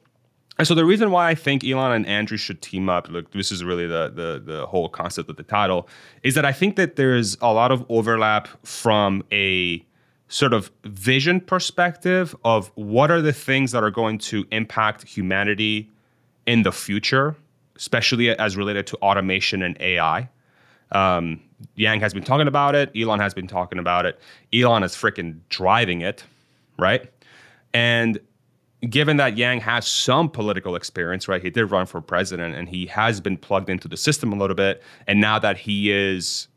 and 0.58 0.68
so 0.68 0.76
the 0.76 0.86
reason 0.86 1.10
why 1.10 1.30
I 1.30 1.36
think 1.36 1.64
Elon 1.64 1.92
and 1.94 2.06
Andrew 2.06 2.38
should 2.38 2.62
team 2.62 2.88
up, 2.88 3.10
look, 3.10 3.32
this 3.32 3.52
is 3.52 3.64
really 3.64 3.88
the, 3.88 4.12
the 4.14 4.54
the 4.54 4.68
whole 4.68 4.88
concept 4.88 5.30
of 5.30 5.36
the 5.36 5.44
title, 5.44 5.90
is 6.22 6.36
that 6.36 6.46
I 6.46 6.52
think 6.52 6.76
that 6.76 6.96
there's 6.96 7.36
a 7.42 7.52
lot 7.52 7.72
of 7.72 7.84
overlap 7.90 8.48
from 8.64 9.24
a 9.32 9.84
sort 10.28 10.54
of 10.54 10.72
vision 10.84 11.40
perspective 11.40 12.36
of 12.44 12.72
what 12.76 13.12
are 13.12 13.22
the 13.22 13.34
things 13.34 13.72
that 13.72 13.84
are 13.84 13.92
going 13.92 14.18
to 14.18 14.46
impact 14.52 15.08
humanity 15.08 15.90
in 16.46 16.64
the 16.64 16.72
future, 16.72 17.36
especially 17.76 18.30
as 18.30 18.56
related 18.56 18.88
to 18.88 18.98
automation 18.98 19.62
and 19.62 19.76
AI. 19.80 20.30
Um, 20.92 21.42
Yang 21.76 22.00
has 22.02 22.14
been 22.14 22.24
talking 22.24 22.48
about 22.48 22.76
it. 22.76 22.92
Elon 22.96 23.20
has 23.20 23.34
been 23.34 23.48
talking 23.48 23.80
about 23.80 24.06
it. 24.06 24.20
Elon 24.54 24.84
is 24.84 24.94
freaking 24.94 25.40
driving 25.50 26.02
it, 26.02 26.24
right? 26.78 27.12
And 27.74 28.20
given 28.90 29.18
that 29.18 29.38
Yang 29.38 29.62
has 29.62 29.88
some 29.88 30.30
political 30.30 30.76
experience, 30.76 31.28
right? 31.28 31.42
He 31.42 31.50
did 31.50 31.66
run 31.66 31.86
for 31.86 32.02
president 32.02 32.56
and 32.56 32.68
he 32.68 32.86
has 32.88 33.22
been 33.22 33.38
plugged 33.38 33.70
into 33.70 33.88
the 33.88 33.98
system 33.98 34.34
a 34.34 34.36
little 34.36 34.56
bit. 34.56 34.84
And 35.08 35.22
now 35.22 35.40
that 35.40 35.58
he 35.58 35.92
is 35.92 36.48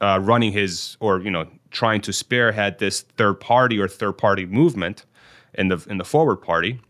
uh, 0.00 0.18
running 0.22 0.52
his, 0.52 0.96
or, 1.00 1.20
you 1.20 1.30
know, 1.30 1.46
trying 1.70 2.00
to 2.02 2.12
spearhead 2.12 2.78
this 2.78 3.02
third 3.02 3.34
party 3.40 3.78
or 3.78 3.88
third 3.88 4.16
party 4.18 4.46
movement 4.46 5.04
in 5.54 5.68
the 5.68 5.84
in 5.88 5.98
the 5.98 6.04
forward 6.04 6.36
party, 6.36 6.80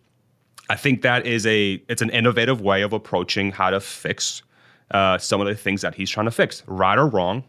I 0.71 0.77
think 0.77 1.03
that 1.03 1.27
is 1.27 1.47
a 1.47 1.83
it's 1.89 2.03
an 2.03 2.11
innovative 2.11 2.61
way 2.61 2.83
of 2.83 2.93
approaching 2.93 3.51
how 3.51 3.71
to 3.71 3.81
fix 3.81 4.43
uh, 4.91 5.19
some 5.19 5.41
of 5.41 5.47
the 5.47 5.55
things 5.55 5.83
that 5.83 5.95
he's 5.95 6.11
trying 6.11 6.27
to 6.27 6.31
fix, 6.31 6.63
right 6.67 6.99
or 6.99 7.07
wrong, 7.07 7.45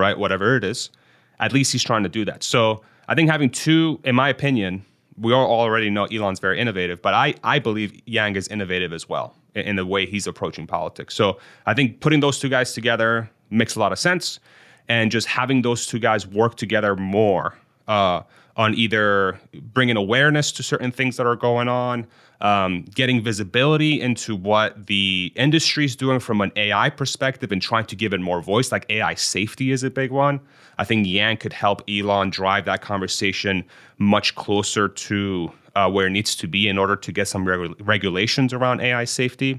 right, 0.00 0.18
whatever 0.18 0.56
it 0.56 0.64
is. 0.64 0.90
At 1.38 1.52
least 1.52 1.72
he's 1.72 1.84
trying 1.84 2.02
to 2.02 2.08
do 2.08 2.24
that. 2.24 2.42
So 2.42 2.82
I 3.08 3.14
think 3.14 3.30
having 3.30 3.50
two, 3.50 4.00
in 4.04 4.14
my 4.14 4.28
opinion, 4.28 4.84
we 5.18 5.32
all 5.32 5.50
already 5.50 5.90
know 5.90 6.04
Elon's 6.06 6.40
very 6.40 6.58
innovative, 6.58 7.02
but 7.02 7.14
I, 7.14 7.34
I 7.44 7.58
believe 7.58 8.00
Yang 8.06 8.36
is 8.36 8.48
innovative 8.48 8.92
as 8.92 9.08
well 9.08 9.36
in, 9.54 9.62
in, 9.62 9.76
the 9.76 9.84
way 9.84 10.06
he's 10.06 10.26
approaching 10.26 10.66
politics. 10.66 11.14
So 11.14 11.38
I 11.66 11.74
think 11.74 12.00
putting 12.00 12.20
those 12.20 12.38
two 12.38 12.48
guys 12.48 12.72
together 12.72 13.30
makes 13.50 13.76
a 13.76 13.80
lot 13.80 13.92
of 13.92 13.98
sense. 13.98 14.40
And 14.88 15.10
just 15.10 15.28
having 15.28 15.62
those 15.62 15.86
two 15.86 15.98
guys 15.98 16.26
work 16.26 16.56
together 16.56 16.96
more 16.96 17.56
uh, 17.86 18.22
on 18.60 18.74
either 18.74 19.40
bringing 19.72 19.96
awareness 19.96 20.52
to 20.52 20.62
certain 20.62 20.92
things 20.92 21.16
that 21.16 21.26
are 21.26 21.34
going 21.34 21.66
on, 21.66 22.06
um, 22.42 22.84
getting 22.94 23.24
visibility 23.24 23.98
into 23.98 24.36
what 24.36 24.86
the 24.86 25.32
industry 25.34 25.86
is 25.86 25.96
doing 25.96 26.20
from 26.20 26.42
an 26.42 26.52
AI 26.56 26.90
perspective 26.90 27.52
and 27.52 27.62
trying 27.62 27.86
to 27.86 27.96
give 27.96 28.12
it 28.12 28.20
more 28.20 28.42
voice. 28.42 28.70
Like 28.70 28.84
AI 28.90 29.14
safety 29.14 29.72
is 29.72 29.82
a 29.82 29.88
big 29.88 30.10
one. 30.10 30.40
I 30.76 30.84
think 30.84 31.06
Yang 31.06 31.38
could 31.38 31.54
help 31.54 31.82
Elon 31.88 32.28
drive 32.28 32.66
that 32.66 32.82
conversation 32.82 33.64
much 33.96 34.34
closer 34.34 34.88
to 34.88 35.50
uh, 35.74 35.90
where 35.90 36.06
it 36.06 36.10
needs 36.10 36.36
to 36.36 36.46
be 36.46 36.68
in 36.68 36.76
order 36.76 36.96
to 36.96 37.12
get 37.12 37.28
some 37.28 37.46
regu- 37.46 37.74
regulations 37.80 38.52
around 38.52 38.82
AI 38.82 39.04
safety. 39.04 39.58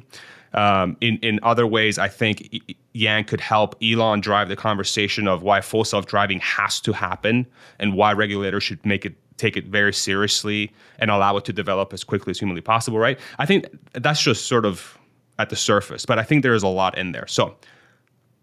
Um, 0.54 0.98
in 1.00 1.18
in 1.18 1.40
other 1.44 1.66
ways, 1.66 1.98
I 1.98 2.08
think 2.08 2.76
Yang 2.94 3.26
could 3.26 3.42
help 3.42 3.76
Elon 3.82 4.20
drive 4.20 4.50
the 4.50 4.56
conversation 4.56 5.28
of 5.28 5.44
why 5.44 5.62
full 5.62 5.86
self 5.86 6.06
driving 6.06 6.40
has 6.40 6.80
to 6.82 6.92
happen 6.92 7.48
and 7.80 7.96
why 7.96 8.14
regulators 8.14 8.64
should 8.64 8.86
make 8.86 9.06
it 9.06 9.16
take 9.38 9.56
it 9.56 9.66
very 9.66 9.94
seriously 9.94 10.72
and 11.00 11.10
allow 11.10 11.38
it 11.38 11.46
to 11.46 11.54
develop 11.54 11.94
as 11.94 12.04
quickly 12.04 12.32
as 12.32 12.40
humanly 12.40 12.62
possible. 12.62 13.00
Right? 13.00 13.20
I 13.40 13.46
think 13.46 13.66
that's 13.94 14.22
just 14.22 14.48
sort 14.48 14.66
of 14.66 14.98
at 15.40 15.50
the 15.50 15.56
surface, 15.56 16.06
but 16.06 16.20
I 16.20 16.24
think 16.24 16.44
there 16.44 16.54
is 16.54 16.64
a 16.64 16.68
lot 16.68 16.98
in 16.98 17.14
there. 17.14 17.28
So 17.28 17.56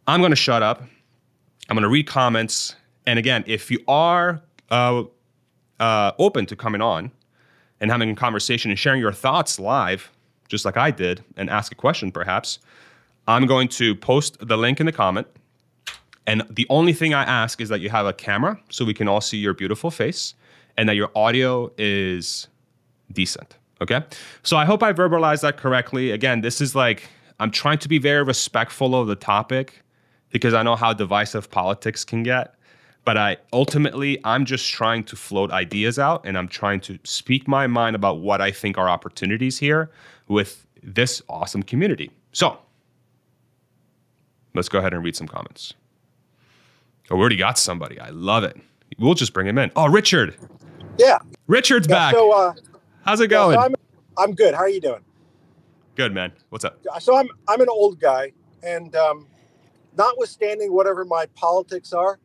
I'm 0.07 0.21
going 0.21 0.31
to 0.31 0.37
shut 0.37 0.63
up. 0.63 0.83
I'm 1.69 1.75
going 1.75 1.83
to 1.83 1.91
read 1.91 2.07
comments, 2.07 2.75
and 3.07 3.19
again, 3.19 3.45
if 3.47 3.71
you 3.71 3.81
are 3.87 4.41
uh, 4.71 5.05
uh, 5.79 6.13
open 6.19 6.47
to 6.47 6.57
coming 6.57 6.81
on 6.81 7.11
and 7.81 7.91
having 7.91 8.11
a 8.11 8.15
conversation 8.15 8.71
and 8.71 8.79
sharing 8.79 9.01
your 9.01 9.13
thoughts 9.13 9.61
live 9.61 10.11
just 10.49 10.65
like 10.65 10.77
I 10.77 10.91
did, 10.91 11.23
and 11.37 11.49
ask 11.49 11.71
a 11.73 11.75
question 11.75 12.11
perhaps, 12.11 12.59
I'm 13.27 13.47
going 13.47 13.69
to 13.69 13.95
post 13.95 14.39
the 14.41 14.57
link 14.57 14.81
in 14.81 14.87
the 14.87 14.93
comment. 14.93 15.27
And 16.27 16.43
the 16.51 16.67
only 16.69 16.93
thing 16.93 17.15
I 17.15 17.25
ask 17.25 17.61
is 17.61 17.69
that 17.69 17.81
you 17.81 17.91
have 17.91 18.07
a 18.07 18.13
camera 18.13 18.61
so 18.71 18.85
we 18.85 18.95
can 18.95 19.09
all 19.09 19.21
see 19.21 19.39
your 19.39 19.55
beautiful 19.55 19.91
face 19.91 20.35
and 20.77 20.89
that 20.89 20.95
your 20.95 21.11
audio 21.15 21.71
is 21.79 22.49
decent. 23.13 23.57
Okay. 23.81 24.03
So 24.43 24.57
I 24.57 24.65
hope 24.65 24.83
I 24.83 24.93
verbalized 24.93 25.43
that 25.43 25.57
correctly. 25.57 26.11
Again, 26.11 26.41
this 26.41 26.61
is 26.61 26.75
like, 26.75 27.09
I'm 27.41 27.51
trying 27.51 27.79
to 27.79 27.89
be 27.89 27.99
very 27.99 28.23
respectful 28.23 28.95
of 28.95 29.07
the 29.07 29.15
topic 29.15 29.83
because 30.31 30.53
I 30.53 30.63
know 30.63 30.77
how 30.77 30.93
divisive 30.93 31.51
politics 31.51 32.05
can 32.05 32.23
get. 32.23 32.55
But 33.09 33.17
I 33.17 33.39
ultimately, 33.55 34.21
I'm 34.23 34.45
just 34.45 34.71
trying 34.71 35.03
to 35.05 35.17
float 35.17 35.51
ideas 35.51 35.99
out 35.99 36.27
and 36.27 36.37
I'm 36.37 36.47
trying 36.47 36.79
to 36.81 36.99
speak 37.05 37.49
my 37.49 37.67
mind 37.67 37.97
about 37.97 38.21
what 38.21 38.43
I 38.43 38.51
think 38.51 38.77
are 38.77 38.87
opportunities 38.87 39.57
here 39.59 39.91
with 40.29 40.67
this 40.83 41.23
awesome 41.27 41.63
community. 41.63 42.11
So 42.33 42.59
let's 44.53 44.69
go 44.69 44.79
ahead 44.79 44.93
and 44.93 45.03
read 45.03 45.17
some 45.17 45.27
comments. 45.27 45.73
Oh, 47.11 47.17
we 47.17 47.21
already 47.23 47.37
got 47.37 47.57
somebody. 47.57 47.99
I 47.99 48.11
love 48.11 48.45
it. 48.45 48.59
We'll 48.99 49.15
just 49.15 49.33
bring 49.33 49.47
him 49.47 49.57
in. 49.57 49.73
Oh, 49.75 49.89
Richard. 49.89 50.37
Yeah. 50.99 51.17
Richard's 51.47 51.89
yeah, 51.89 51.95
back. 51.95 52.15
So, 52.15 52.31
uh, 52.31 52.53
How's 53.07 53.21
it 53.21 53.29
going? 53.29 53.55
Yeah, 53.55 53.63
so 53.63 53.67
I'm, 53.69 53.75
I'm 54.19 54.35
good. 54.35 54.53
How 54.53 54.61
are 54.61 54.69
you 54.69 54.83
doing? 54.83 55.01
Good, 55.95 56.13
man. 56.13 56.31
What's 56.51 56.67
up? 56.67 56.79
So 57.01 57.17
I'm 57.17 57.31
I'm 57.49 57.63
an 57.63 57.71
old 57.71 58.01
guy, 58.01 58.33
and 58.63 58.95
um, 58.97 59.27
notwithstanding 59.97 60.75
whatever 60.75 61.07
my 61.07 61.25
politics 61.35 61.95
are, 61.95 62.19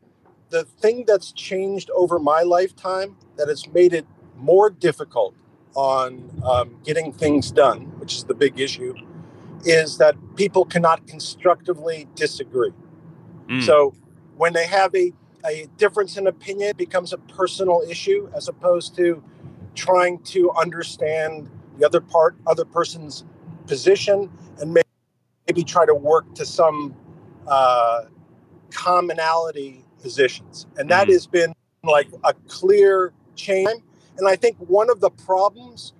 the 0.53 0.63
thing 0.63 1.03
that's 1.07 1.31
changed 1.31 1.89
over 1.95 2.19
my 2.19 2.43
lifetime 2.43 3.17
that 3.38 3.48
has 3.48 3.67
made 3.74 3.91
it 3.91 4.05
more 4.38 4.69
difficult 4.69 5.33
on 5.74 6.29
um, 6.45 6.77
getting 6.86 7.12
things 7.12 7.50
done, 7.50 7.79
which 8.00 8.13
is 8.13 8.24
the 8.25 8.36
big 8.36 8.60
issue, 8.60 8.93
is 9.65 9.98
that 9.98 10.15
people 10.36 10.63
cannot 10.63 11.07
constructively 11.07 12.07
disagree. 12.13 12.72
Mm. 13.48 13.63
So 13.63 13.95
when 14.38 14.53
they 14.53 14.67
have 14.67 14.93
a, 14.93 15.12
a 15.43 15.67
difference 15.77 16.17
in 16.17 16.27
opinion, 16.27 16.69
it 16.69 16.77
becomes 16.77 17.13
a 17.13 17.17
personal 17.17 17.81
issue 17.89 18.29
as 18.36 18.48
opposed 18.48 18.95
to 18.98 19.24
trying 19.74 20.19
to 20.25 20.51
understand 20.51 21.50
the 21.79 21.86
other 21.88 22.00
part, 22.00 22.36
other 22.45 22.63
person's 22.63 23.25
position, 23.66 24.29
and 24.61 24.72
maybe, 24.72 24.87
maybe 25.48 25.63
try 25.63 25.87
to 25.87 25.96
work 25.96 26.35
to 26.35 26.46
some 26.46 26.96
uh, 27.48 28.03
commonality 28.70 29.83
positions. 30.03 30.68
And 30.77 30.89
that 30.89 31.07
mm. 31.07 31.13
has 31.13 31.25
been 31.25 31.55
like 31.83 32.09
a 32.24 32.33
clear 32.48 33.13
change 33.35 33.81
and 34.18 34.27
I 34.27 34.35
think 34.35 34.57
one 34.57 34.89
of 34.89 35.00
the 35.00 35.09
problems 35.09 35.94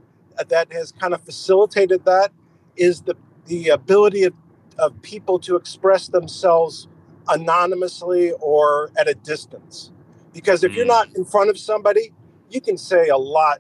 that 0.48 0.72
has 0.72 0.92
kind 0.92 1.14
of 1.14 1.22
facilitated 1.22 2.06
that 2.06 2.32
is 2.76 3.02
the 3.02 3.16
the 3.46 3.70
ability 3.70 4.24
of, 4.24 4.34
of 4.80 5.02
people 5.02 5.38
to 5.38 5.58
express 5.58 6.08
themselves 6.08 6.88
anonymously 7.28 8.32
or 8.40 8.90
at 8.98 9.10
a 9.10 9.14
distance. 9.16 9.92
Because 10.34 10.64
if 10.64 10.74
you're 10.74 10.86
not 10.86 11.14
in 11.18 11.26
front 11.26 11.50
of 11.50 11.60
somebody, 11.60 12.14
you 12.50 12.62
can 12.62 12.78
say 12.78 13.10
a 13.10 13.18
lot, 13.18 13.60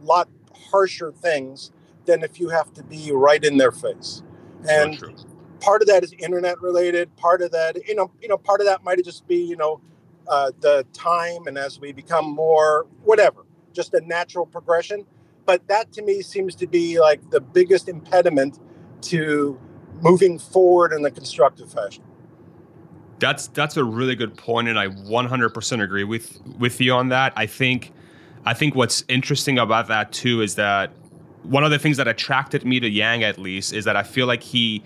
lot 0.00 0.30
harsher 0.70 1.12
things 1.12 1.70
than 2.06 2.22
if 2.22 2.40
you 2.40 2.48
have 2.48 2.72
to 2.72 2.82
be 2.82 3.12
right 3.12 3.44
in 3.44 3.58
their 3.58 3.70
face. 3.70 4.22
And 4.66 4.98
part 5.60 5.82
of 5.82 5.88
that 5.88 6.02
is 6.02 6.12
internet 6.14 6.60
related. 6.60 7.14
Part 7.16 7.42
of 7.42 7.52
that, 7.52 7.86
you 7.86 7.94
know, 7.94 8.10
you 8.20 8.28
know, 8.28 8.38
part 8.38 8.60
of 8.60 8.66
that 8.66 8.82
might 8.84 9.02
just 9.04 9.26
be, 9.28 9.36
you 9.36 9.56
know, 9.56 9.80
uh, 10.28 10.50
the 10.60 10.86
time 10.92 11.46
and 11.46 11.58
as 11.58 11.80
we 11.80 11.92
become 11.92 12.30
more 12.30 12.86
whatever 13.02 13.44
just 13.72 13.94
a 13.94 14.00
natural 14.06 14.46
progression. 14.46 15.06
But 15.46 15.66
that 15.68 15.92
to 15.92 16.02
me 16.02 16.22
seems 16.22 16.54
to 16.56 16.66
be 16.66 17.00
like 17.00 17.30
the 17.30 17.40
biggest 17.40 17.88
impediment 17.88 18.58
to 19.02 19.58
moving 20.00 20.38
forward 20.38 20.92
in 20.92 21.02
the 21.02 21.10
constructive 21.10 21.72
fashion. 21.72 22.04
That's 23.18 23.48
that's 23.48 23.76
a 23.76 23.84
really 23.84 24.14
good 24.14 24.36
point, 24.36 24.68
and 24.68 24.78
I 24.78 24.88
100% 24.88 25.82
agree 25.82 26.04
with 26.04 26.40
with 26.58 26.80
you 26.80 26.92
on 26.92 27.10
that. 27.10 27.32
I 27.36 27.46
think 27.46 27.92
I 28.44 28.54
think 28.54 28.74
what's 28.74 29.04
interesting 29.08 29.58
about 29.58 29.88
that 29.88 30.12
too 30.12 30.40
is 30.40 30.54
that 30.54 30.92
one 31.42 31.64
of 31.64 31.70
the 31.70 31.78
things 31.78 31.96
that 31.96 32.08
attracted 32.08 32.64
me 32.64 32.80
to 32.80 32.88
Yang 32.88 33.24
at 33.24 33.38
least 33.38 33.72
is 33.72 33.84
that 33.84 33.96
I 33.96 34.02
feel 34.02 34.26
like 34.26 34.42
he 34.42 34.82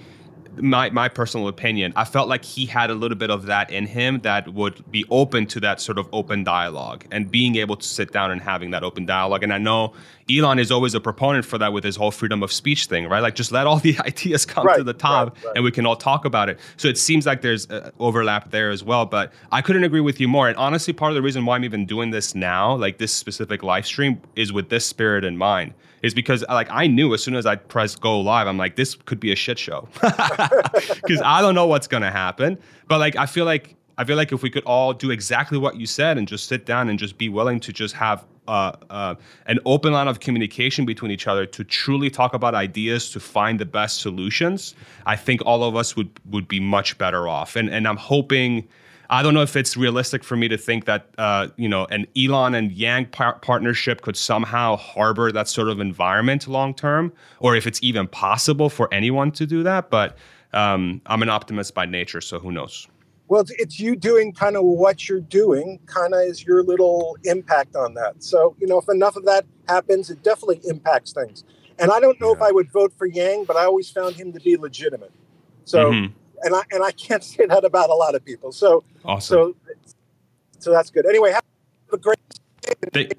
my 0.57 0.91
my 0.91 1.09
personal 1.09 1.49
opinion, 1.49 1.93
I 1.97 2.05
felt 2.05 2.29
like 2.29 2.45
he 2.45 2.67
had 2.67 2.91
a 2.91 2.95
little 2.95 3.17
bit 3.17 3.31
of 3.31 3.47
that 3.47 3.71
in 3.71 3.87
him 3.87 4.21
that 4.21 4.53
would 4.53 4.91
be 4.91 5.05
open 5.11 5.47
to 5.49 5.61
that 5.61 5.81
sort 5.81 5.99
of 5.99 6.09
open 6.13 6.45
dialogue 6.45 7.05
and 7.11 7.31
being 7.31 7.57
able 7.57 7.77
to 7.77 7.87
sit 7.87 8.13
down 8.13 8.31
and 8.31 8.41
having 8.41 8.71
that 8.71 8.83
open 8.83 9.07
dialogue. 9.07 9.43
And 9.43 9.53
I 9.53 9.59
know 9.59 9.93
Elon 10.31 10.59
is 10.59 10.71
always 10.71 10.95
a 10.95 11.01
proponent 11.01 11.45
for 11.45 11.59
that 11.59 11.73
with 11.73 11.85
his 11.85 11.97
whole 11.97 12.11
freedom 12.11 12.43
of 12.43 12.53
speech 12.53 12.87
thing, 12.87 13.09
right? 13.09 13.21
Like 13.21 13.35
just 13.35 13.53
let 13.53 13.67
all 13.67 13.79
the 13.89 13.99
ideas 14.01 14.47
come 14.47 14.67
right, 14.67 14.79
to 14.79 14.85
the 14.85 14.93
top 14.93 15.35
right, 15.37 15.45
right. 15.45 15.53
and 15.57 15.65
we 15.65 15.71
can 15.71 15.87
all 15.87 15.97
talk 15.97 16.25
about 16.25 16.49
it. 16.49 16.59
So 16.77 16.89
it 16.89 16.99
seems 16.99 17.27
like 17.27 17.43
there's 17.43 17.69
uh, 17.71 17.91
overlap 17.99 18.51
there 18.51 18.71
as 18.71 18.83
well. 18.83 19.07
But 19.07 19.33
I 19.53 19.61
couldn't 19.63 19.85
agree 19.85 20.01
with 20.01 20.21
you 20.21 20.29
more. 20.29 20.49
And 20.49 20.57
honestly, 20.57 20.93
part 20.93 21.11
of 21.11 21.17
the 21.17 21.23
reason 21.23 21.45
why 21.45 21.57
I'm 21.57 21.65
even 21.65 21.87
doing 21.87 22.11
this 22.11 22.35
now, 22.35 22.75
like 22.75 22.99
this 22.99 23.13
specific 23.13 23.63
live 23.63 23.87
stream, 23.87 24.21
is 24.37 24.53
with 24.53 24.69
this 24.69 24.87
spirit 24.87 25.25
in 25.25 25.37
mind 25.37 25.75
is 26.05 26.13
because 26.13 26.45
like 26.51 26.69
I 26.71 26.87
knew 26.87 27.15
as 27.15 27.23
soon 27.23 27.35
as 27.35 27.47
I 27.47 27.57
pressed 27.57 28.01
go 28.03 28.21
live, 28.21 28.47
I'm 28.47 28.59
like, 28.59 28.77
this 28.77 28.95
could 28.95 29.19
be 29.19 29.33
a 29.33 29.37
shit 29.37 29.59
show. 29.59 29.89
Because 31.03 31.21
I 31.23 31.41
don't 31.41 31.55
know 31.55 31.67
what's 31.67 31.87
gonna 31.87 32.11
happen. 32.11 32.59
But 32.89 32.99
like 32.99 33.17
I 33.17 33.27
feel 33.27 33.47
like 33.47 33.75
I 33.97 34.05
feel 34.05 34.17
like 34.17 34.33
if 34.33 34.43
we 34.43 34.51
could 34.51 34.65
all 34.65 34.93
do 34.93 35.11
exactly 35.11 35.57
what 35.57 35.77
you 35.77 35.87
said 35.87 36.19
and 36.19 36.29
just 36.29 36.47
sit 36.47 36.67
down 36.67 36.89
and 36.89 36.99
just 36.99 37.17
be 37.17 37.29
willing 37.29 37.59
to 37.61 37.73
just 37.73 37.95
have 37.95 38.25
uh, 38.49 38.73
uh, 38.91 39.15
an 39.47 39.59
open 39.65 39.93
line 39.93 40.09
of 40.09 40.21
communication 40.21 40.85
between 40.85 41.11
each 41.11 41.27
other 41.27 41.47
to 41.47 41.65
truly 41.65 42.11
talk 42.11 42.35
about 42.35 42.55
ideas 42.55 43.11
to 43.11 43.21
find 43.21 43.59
the 43.59 43.65
best 43.65 44.01
solutions, 44.01 44.75
I 45.07 45.17
think 45.17 45.41
all 45.47 45.65
of 45.65 45.75
us 45.77 45.97
would 45.97 46.11
would 46.31 46.49
be 46.49 46.61
much 46.61 46.99
better 46.99 47.29
off. 47.29 47.57
And 47.57 47.71
and 47.71 47.89
I'm 47.89 47.97
hoping 47.97 48.69
I 49.11 49.23
don't 49.23 49.35
know 49.35 49.43
if 49.43 49.57
it's 49.57 49.77
realistic 49.77 50.25
for 50.25 50.37
me 50.37 50.49
to 50.49 50.57
think 50.57 50.87
that 50.87 51.09
uh, 51.19 51.49
you 51.57 51.69
know 51.69 51.87
an 51.87 52.07
Elon 52.17 52.55
and 52.55 52.73
Yang 52.73 53.07
par- 53.07 53.39
partnership 53.41 54.03
could 54.03 54.17
somehow 54.17 54.77
harbor 54.77 55.31
that 55.33 55.49
sort 55.49 55.69
of 55.69 55.81
environment 55.81 56.49
long 56.49 56.75
term, 56.75 57.13
or 57.41 57.55
if 57.57 57.67
it's 57.67 57.83
even 57.83 58.09
possible 58.09 58.71
for 58.71 58.93
anyone 58.93 59.31
to 59.33 59.47
do 59.47 59.63
that. 59.63 59.91
But 59.91 60.17
um, 60.53 61.01
I'm 61.07 61.23
an 61.23 61.29
optimist 61.29 61.75
by 61.75 61.87
nature, 61.87 62.21
so 62.21 62.39
who 62.39 62.53
knows? 62.53 62.89
Well, 63.29 63.41
it's, 63.41 63.51
it's 63.53 63.81
you 63.81 63.97
doing 63.97 64.33
kind 64.33 64.57
of 64.57 64.65
what 64.65 65.09
you're 65.09 65.21
doing, 65.21 65.81
kind 65.87 66.15
of 66.15 66.21
is 66.21 66.45
your 66.45 66.63
little 66.63 67.17
impact 67.25 67.75
on 67.77 67.95
that. 67.95 68.23
So 68.23 68.57
you 68.59 68.67
know, 68.67 68.79
if 68.79 68.89
enough 68.89 69.17
of 69.17 69.25
that 69.27 69.45
happens, 69.69 70.11
it 70.11 70.23
definitely 70.23 70.61
impacts 70.65 71.13
things. 71.13 71.45
And 71.79 71.91
I 71.91 71.99
don't 71.99 72.21
know 72.21 72.29
yeah. 72.29 72.37
if 72.37 72.43
I 72.43 72.53
would 72.53 72.71
vote 72.71 72.93
for 72.97 73.07
Yang, 73.07 73.45
but 73.45 73.57
I 73.57 73.65
always 73.65 73.91
found 73.91 74.15
him 74.15 74.33
to 74.33 74.41
be 74.41 74.57
legitimate. 74.57 75.13
So. 75.65 75.91
Mm-hmm 75.91 76.21
and 76.45 76.55
I 76.55 76.63
and 76.71 76.85
I 76.85 76.93
can't 76.93 77.25
say 77.33 77.47
that 77.47 77.65
about 77.65 77.91
a 77.91 77.95
lot 77.95 78.15
of 78.15 78.25
people. 78.25 78.53
So 78.53 78.85
awesome. 79.05 79.35
So 79.35 79.77
so 80.61 80.71
that's 80.73 80.91
good. 80.91 81.07
Anyway, 81.07 81.33
have 81.33 81.45
a 81.93 81.99
great 81.99 82.19
day. 82.63 82.73
Thank, 82.93 83.13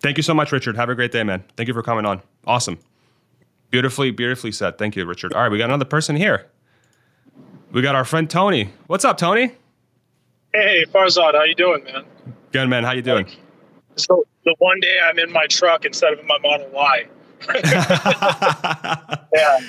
thank 0.00 0.16
you 0.16 0.22
so 0.22 0.34
much, 0.34 0.52
Richard. 0.52 0.76
Have 0.76 0.88
a 0.90 0.94
great 0.94 1.12
day, 1.12 1.24
man. 1.24 1.42
Thank 1.56 1.66
you 1.66 1.74
for 1.74 1.82
coming 1.82 2.06
on. 2.06 2.22
Awesome. 2.46 2.78
Beautifully, 3.70 4.10
beautifully 4.10 4.52
said. 4.52 4.78
Thank 4.78 4.96
you, 4.96 5.04
Richard. 5.06 5.32
All 5.32 5.42
right, 5.42 5.50
we 5.50 5.58
got 5.58 5.66
another 5.66 5.84
person 5.84 6.16
here. 6.16 6.46
We 7.72 7.82
got 7.82 7.94
our 7.94 8.04
friend 8.04 8.28
Tony. 8.28 8.72
What's 8.88 9.04
up, 9.04 9.16
Tony? 9.16 9.52
Hey, 10.52 10.84
Farzad, 10.92 11.34
how 11.34 11.44
you 11.44 11.54
doing, 11.54 11.84
man? 11.84 12.04
Good, 12.50 12.68
man. 12.68 12.82
How 12.82 12.92
you 12.92 13.02
doing? 13.02 13.28
So 13.96 14.24
the 14.44 14.56
one 14.58 14.80
day 14.80 14.98
I'm 15.04 15.18
in 15.20 15.30
my 15.30 15.46
truck 15.46 15.84
instead 15.84 16.12
of 16.12 16.18
in 16.18 16.26
my 16.26 16.38
Model 16.42 16.68
Y. 16.72 17.06
yeah. 19.34 19.60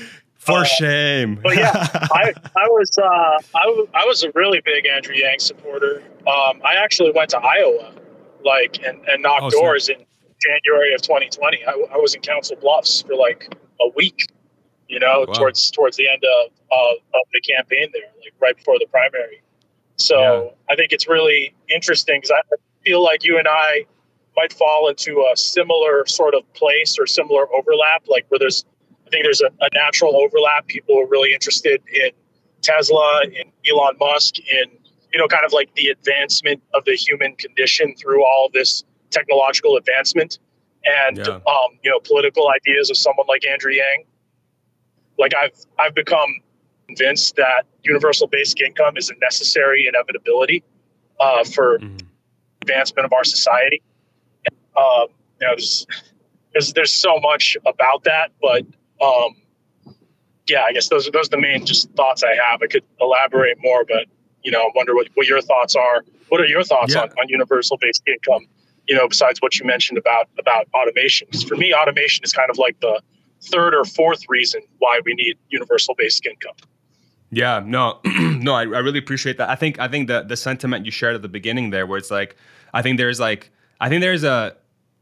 For 0.41 0.59
uh, 0.59 0.63
shame. 0.63 1.39
but 1.43 1.55
yeah, 1.55 1.71
I, 2.11 2.33
I 2.57 2.67
was 2.67 2.89
uh, 2.97 3.57
I, 3.57 3.65
w- 3.65 3.87
I 3.93 4.05
was 4.05 4.23
a 4.23 4.31
really 4.33 4.59
big 4.65 4.87
Andrew 4.87 5.13
Yang 5.13 5.39
supporter. 5.39 6.01
Um, 6.27 6.61
I 6.65 6.75
actually 6.75 7.11
went 7.11 7.29
to 7.29 7.37
Iowa 7.37 7.93
like 8.43 8.83
and, 8.83 8.99
and 9.07 9.21
knock 9.21 9.43
Oh, 9.43 9.49
doors 9.51 9.87
in 9.89 9.97
January 10.41 10.95
of 10.95 11.01
2020. 11.03 11.63
I, 11.65 11.71
I 11.93 11.97
was 11.97 12.15
in 12.15 12.21
Council 12.21 12.55
Bluffs 12.59 13.03
for 13.03 13.15
like 13.15 13.55
a 13.79 13.89
week, 13.95 14.27
you 14.89 14.99
know, 14.99 15.25
Wow. 15.27 15.33
towards 15.33 15.69
towards 15.69 15.95
the 15.97 16.09
end 16.09 16.23
of, 16.23 16.51
of 16.71 16.95
of 17.13 17.21
the 17.33 17.41
campaign 17.41 17.91
there, 17.93 18.09
like 18.23 18.33
right 18.39 18.57
before 18.57 18.79
the 18.79 18.87
primary. 18.89 19.41
So 19.97 20.55
I 20.71 20.75
think 20.75 20.91
it's 20.91 21.07
really 21.07 21.53
interesting 21.73 22.19
because 22.19 22.31
I 22.31 22.41
feel 22.83 23.03
like 23.03 23.23
you 23.23 23.37
and 23.37 23.47
I 23.47 23.85
might 24.35 24.53
fall 24.53 24.89
into 24.89 25.27
a 25.31 25.37
similar 25.37 26.05
sort 26.07 26.33
of 26.33 26.51
place 26.53 26.97
or 26.97 27.05
similar 27.05 27.45
overlap, 27.53 28.03
like 28.07 28.25
where 28.29 28.39
there's, 28.39 28.65
I 28.65 28.70
think 29.11 29.23
there's 29.23 29.41
a, 29.41 29.47
a 29.61 29.69
natural 29.73 30.15
overlap. 30.15 30.67
People 30.67 30.97
are 30.99 31.07
really 31.07 31.33
interested 31.33 31.81
in 31.93 32.11
Tesla, 32.61 33.21
in 33.25 33.51
Elon 33.69 33.95
Musk, 33.99 34.39
in, 34.39 34.65
you 35.13 35.19
know, 35.19 35.27
kind 35.27 35.45
of 35.45 35.53
like 35.53 35.73
the 35.75 35.87
advancement 35.87 36.61
of 36.73 36.85
the 36.85 36.95
human 36.95 37.35
condition 37.35 37.93
through 37.95 38.23
all 38.25 38.49
this 38.53 38.83
technological 39.09 39.75
advancement 39.77 40.39
and, 40.85 41.17
Yeah. 41.17 41.39
um, 41.45 41.77
you 41.83 41.91
know, 41.91 41.99
political 41.99 42.49
ideas 42.49 42.89
of 42.89 42.97
someone 42.97 43.27
like 43.27 43.45
Andrew 43.45 43.71
Yang. 43.73 44.05
Like 45.17 45.33
I've, 45.35 45.57
I've 45.77 45.93
become 45.93 46.29
convinced 46.87 47.35
that 47.35 47.65
universal 47.83 48.27
basic 48.27 48.61
income 48.61 48.97
is 48.97 49.09
a 49.09 49.15
necessary 49.21 49.87
inevitability 49.87 50.63
uh, 51.19 51.43
for 51.43 51.79
Mhm. 51.79 52.01
advancement 52.61 53.05
of 53.05 53.13
our 53.13 53.23
society. 53.23 53.81
Um, 54.75 55.07
you 55.39 55.47
know, 55.47 55.53
there's, 55.55 55.85
there's 56.53 56.73
there's 56.73 56.93
so 56.93 57.19
much 57.19 57.57
about 57.65 58.03
that, 58.05 58.31
but 58.41 58.65
um, 59.01 59.35
yeah, 60.47 60.63
I 60.63 60.73
guess 60.73 60.89
those 60.89 61.07
are 61.07 61.11
those 61.11 61.27
are 61.27 61.31
the 61.31 61.41
main 61.41 61.65
just 61.65 61.89
thoughts 61.91 62.23
I 62.23 62.33
have. 62.35 62.61
I 62.61 62.67
could 62.67 62.83
elaborate 62.99 63.57
more, 63.61 63.85
but 63.85 64.05
you 64.43 64.51
know, 64.51 64.59
I 64.61 64.69
wonder 64.75 64.95
what, 64.95 65.07
what 65.13 65.27
your 65.27 65.41
thoughts 65.41 65.75
are. 65.75 66.03
What 66.29 66.41
are 66.41 66.45
your 66.45 66.63
thoughts 66.63 66.93
Yeah. 66.95 67.01
on, 67.01 67.09
on 67.09 67.27
universal 67.29 67.77
basic 67.77 68.07
income? 68.07 68.47
You 68.87 68.95
know, 68.95 69.07
besides 69.07 69.39
what 69.41 69.59
you 69.59 69.65
mentioned 69.65 69.97
about 69.97 70.27
about 70.39 70.67
automation, 70.73 71.27
for 71.47 71.55
me, 71.55 71.73
automation 71.73 72.23
is 72.23 72.33
kind 72.33 72.49
of 72.49 72.57
like 72.57 72.79
the 72.81 73.01
third 73.43 73.73
or 73.73 73.85
fourth 73.85 74.23
reason 74.29 74.61
why 74.79 74.99
we 75.05 75.13
need 75.13 75.37
universal 75.49 75.95
basic 75.97 76.25
income. 76.25 76.55
Yeah, 77.29 77.63
no, 77.65 77.99
no, 78.05 78.53
I, 78.53 78.61
I 78.61 78.79
really 78.79 78.99
appreciate 78.99 79.37
that. 79.37 79.49
I 79.49 79.55
think 79.55 79.79
I 79.79 79.87
think 79.87 80.07
the 80.07 80.23
the 80.23 80.35
sentiment 80.35 80.85
you 80.85 80.91
shared 80.91 81.15
at 81.15 81.21
the 81.21 81.29
beginning 81.29 81.69
there, 81.69 81.85
where 81.85 81.97
it's 81.97 82.11
like, 82.11 82.35
I 82.73 82.81
think 82.81 82.97
there's 82.97 83.19
like, 83.19 83.51
I 83.79 83.87
think 83.89 84.01
there's 84.01 84.23
a 84.23 84.55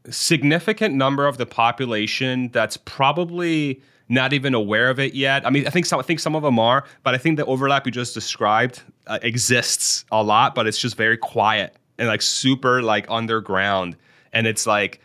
significant 0.08 0.94
number 0.94 1.26
of 1.26 1.36
the 1.36 1.46
population 1.46 2.48
that's 2.52 2.76
probably 2.76 3.80
not 4.08 4.32
even 4.32 4.54
aware 4.54 4.90
of 4.90 4.98
it 4.98 5.14
yet. 5.14 5.46
I 5.46 5.50
mean, 5.50 5.66
I 5.66 5.70
think 5.70 5.86
some, 5.86 6.00
I 6.00 6.02
think 6.02 6.20
some 6.20 6.34
of 6.34 6.42
them 6.42 6.58
are, 6.58 6.84
but 7.04 7.14
I 7.14 7.18
think 7.18 7.36
the 7.36 7.46
overlap 7.46 7.86
you 7.86 7.92
just 7.92 8.14
described 8.14 8.82
uh, 9.06 9.18
exists 9.22 10.04
a 10.10 10.22
lot, 10.22 10.54
but 10.54 10.66
it's 10.66 10.78
just 10.78 10.96
very 10.96 11.16
quiet 11.16 11.76
and 11.98 12.08
like 12.08 12.22
super 12.22 12.82
like 12.82 13.06
underground, 13.08 13.96
and 14.32 14.46
it's 14.46 14.66
like. 14.66 15.00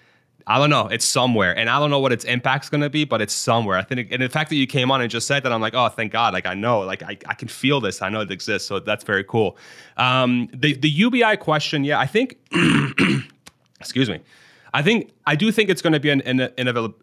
I 0.47 0.59
don't 0.59 0.69
know. 0.69 0.85
It's 0.89 1.05
somewhere, 1.05 1.57
and 1.57 1.71
I 1.71 1.79
don't 1.79 1.89
know 1.89 1.97
what 1.97 2.11
its 2.11 2.23
impact's 2.23 2.69
going 2.69 2.81
to 2.81 2.89
be, 2.91 3.03
but 3.03 3.19
it's 3.19 3.33
somewhere. 3.33 3.79
I 3.79 3.81
think, 3.81 4.11
and 4.11 4.21
the 4.21 4.29
fact 4.29 4.51
that 4.51 4.57
you 4.57 4.67
came 4.67 4.91
on 4.91 5.01
and 5.01 5.09
just 5.09 5.25
said 5.25 5.41
that, 5.41 5.51
I'm 5.51 5.59
like, 5.59 5.73
oh, 5.73 5.89
thank 5.89 6.11
God. 6.11 6.35
Like 6.35 6.45
I 6.45 6.53
know, 6.53 6.81
like 6.81 7.01
I, 7.01 7.17
I 7.25 7.33
can 7.33 7.47
feel 7.47 7.81
this. 7.81 8.03
I 8.03 8.09
know 8.09 8.21
it 8.21 8.29
exists, 8.29 8.67
so 8.67 8.77
that's 8.77 9.03
very 9.03 9.23
cool. 9.23 9.57
Um, 9.97 10.47
the 10.53 10.75
the 10.75 10.87
UBI 10.87 11.37
question, 11.37 11.83
yeah, 11.83 11.99
I 11.99 12.05
think. 12.05 12.37
excuse 13.79 14.07
me. 14.07 14.19
I 14.75 14.81
think 14.81 15.13
I 15.25 15.35
do 15.37 15.53
think 15.53 15.69
it's 15.69 15.81
going 15.81 15.93
to 15.93 16.01
be 16.01 16.09
an, 16.09 16.21
inevitable. 16.57 16.99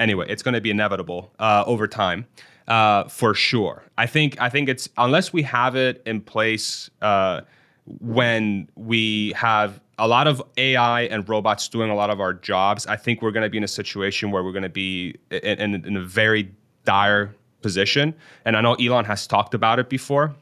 Anyway, 0.00 0.26
it's 0.28 0.42
going 0.42 0.54
to 0.54 0.60
be 0.60 0.70
inevitable 0.70 1.32
uh, 1.38 1.62
over 1.64 1.86
time, 1.86 2.26
uh, 2.66 3.04
for 3.04 3.34
sure. 3.34 3.84
I 3.96 4.06
think 4.06 4.40
I 4.40 4.48
think 4.48 4.68
it's 4.68 4.88
unless 4.98 5.32
we 5.32 5.42
have 5.42 5.76
it 5.76 6.02
in 6.06 6.20
place 6.20 6.90
uh, 7.02 7.42
when 8.00 8.68
we 8.74 9.32
have 9.36 9.80
a 9.96 10.08
lot 10.08 10.26
of 10.26 10.42
AI 10.56 11.02
and 11.02 11.28
robots 11.28 11.68
doing 11.68 11.88
a 11.88 11.94
lot 11.94 12.10
of 12.10 12.20
our 12.20 12.34
jobs. 12.34 12.84
I 12.88 12.96
think 12.96 13.22
we're 13.22 13.30
going 13.30 13.44
to 13.44 13.50
be 13.50 13.58
in 13.58 13.64
a 13.64 13.68
situation 13.68 14.32
where 14.32 14.42
we're 14.42 14.52
going 14.52 14.62
to 14.64 14.68
be 14.68 15.14
in, 15.30 15.74
in, 15.74 15.86
in 15.86 15.96
a 15.96 16.02
very 16.02 16.52
dire 16.84 17.32
position. 17.62 18.12
And 18.44 18.56
I 18.56 18.60
know 18.60 18.74
Elon 18.74 19.04
has 19.04 19.28
talked 19.28 19.54
about 19.54 19.78
it 19.78 19.88
before, 19.88 20.34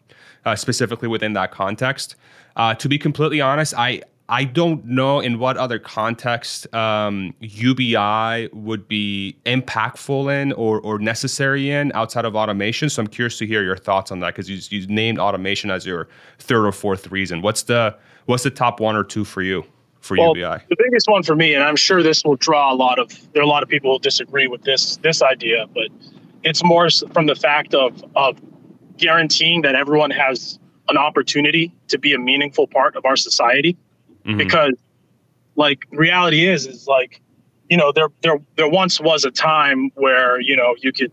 uh, 0.47 0.57
specifically 0.57 1.09
within 1.09 1.35
that 1.35 1.51
context. 1.51 2.17
Uh, 2.57 2.75
to 2.75 2.89
be 2.89 2.99
completely 2.99 3.43
honest, 3.43 3.75
I 3.77 4.03
I 4.29 4.45
don't 4.45 4.85
know 4.85 5.21
in 5.21 5.39
what 5.39 5.57
other 5.57 5.79
context 5.79 6.73
um, 6.75 7.33
UBI 7.41 8.49
would 8.53 8.89
be 8.89 9.37
impactful 9.47 10.43
in 10.43 10.53
or, 10.53 10.81
or 10.81 10.99
necessary 10.99 11.71
in 11.71 11.93
outside 11.95 12.25
of 12.25 12.35
automation. 12.35 12.91
So 12.91 13.03
I'm 13.03 13.07
curious 13.07 13.39
to 13.39 13.47
hear 13.47 13.62
your 13.62 13.77
thoughts 13.77 14.11
on 14.11 14.21
that 14.21 14.35
because 14.35 14.51
you, 14.51 14.59
you 14.77 14.87
named 14.89 15.19
automation 15.19 15.71
as 15.71 15.87
your 15.87 16.09
third 16.39 16.67
or 16.67 16.73
fourth 16.73 17.11
reason. 17.12 17.41
What's 17.41 17.62
the 17.65 17.97
what's 18.25 18.43
the 18.43 18.51
top 18.51 18.81
one 18.81 18.97
or 18.97 19.05
two 19.05 19.25
for 19.25 19.43
you 19.43 19.65
for 20.01 20.17
Well, 20.17 20.37
UBI? 20.37 20.65
The 20.69 20.77
biggest 20.77 21.09
one 21.09 21.23
for 21.23 21.37
me, 21.37 21.55
and 21.55 21.62
I'm 21.62 21.77
sure 21.77 22.03
this 22.03 22.25
will 22.25 22.37
draw 22.37 22.73
a 22.73 22.75
lot 22.75 22.99
of 22.99 23.11
there 23.33 23.43
are 23.43 23.47
a 23.47 23.49
lot 23.49 23.62
of 23.62 23.69
people 23.69 23.93
who 23.93 23.99
disagree 24.01 24.49
with 24.49 24.62
this 24.62 24.97
this 24.99 25.23
idea, 25.23 25.67
but 25.73 25.89
it's 26.43 26.65
more 26.65 26.89
from 27.12 27.27
the 27.27 27.37
fact 27.37 27.75
of 27.75 28.05
of 28.17 28.41
guaranteeing 28.97 29.62
that 29.62 29.77
everyone 29.77 30.11
has 30.11 30.59
an 30.89 30.97
opportunity 30.97 31.73
to 31.89 31.99
be 31.99 32.12
a 32.12 32.19
meaningful 32.19 32.67
part 32.67 32.97
of 32.97 33.05
our 33.05 33.17
society. 33.17 33.77
Mhm. 34.27 34.39
Because, 34.39 34.75
like, 35.55 35.87
reality 35.93 36.47
is 36.47 36.67
is 36.67 36.87
like, 36.87 37.21
you 37.71 37.77
know, 37.77 37.93
there 37.93 38.09
there 38.23 38.39
there 38.57 38.69
once 38.69 39.01
was 39.01 39.25
a 39.25 39.31
time 39.31 39.91
where 39.95 40.41
you 40.41 40.57
know 40.57 40.75
you 40.83 40.93
could 40.93 41.12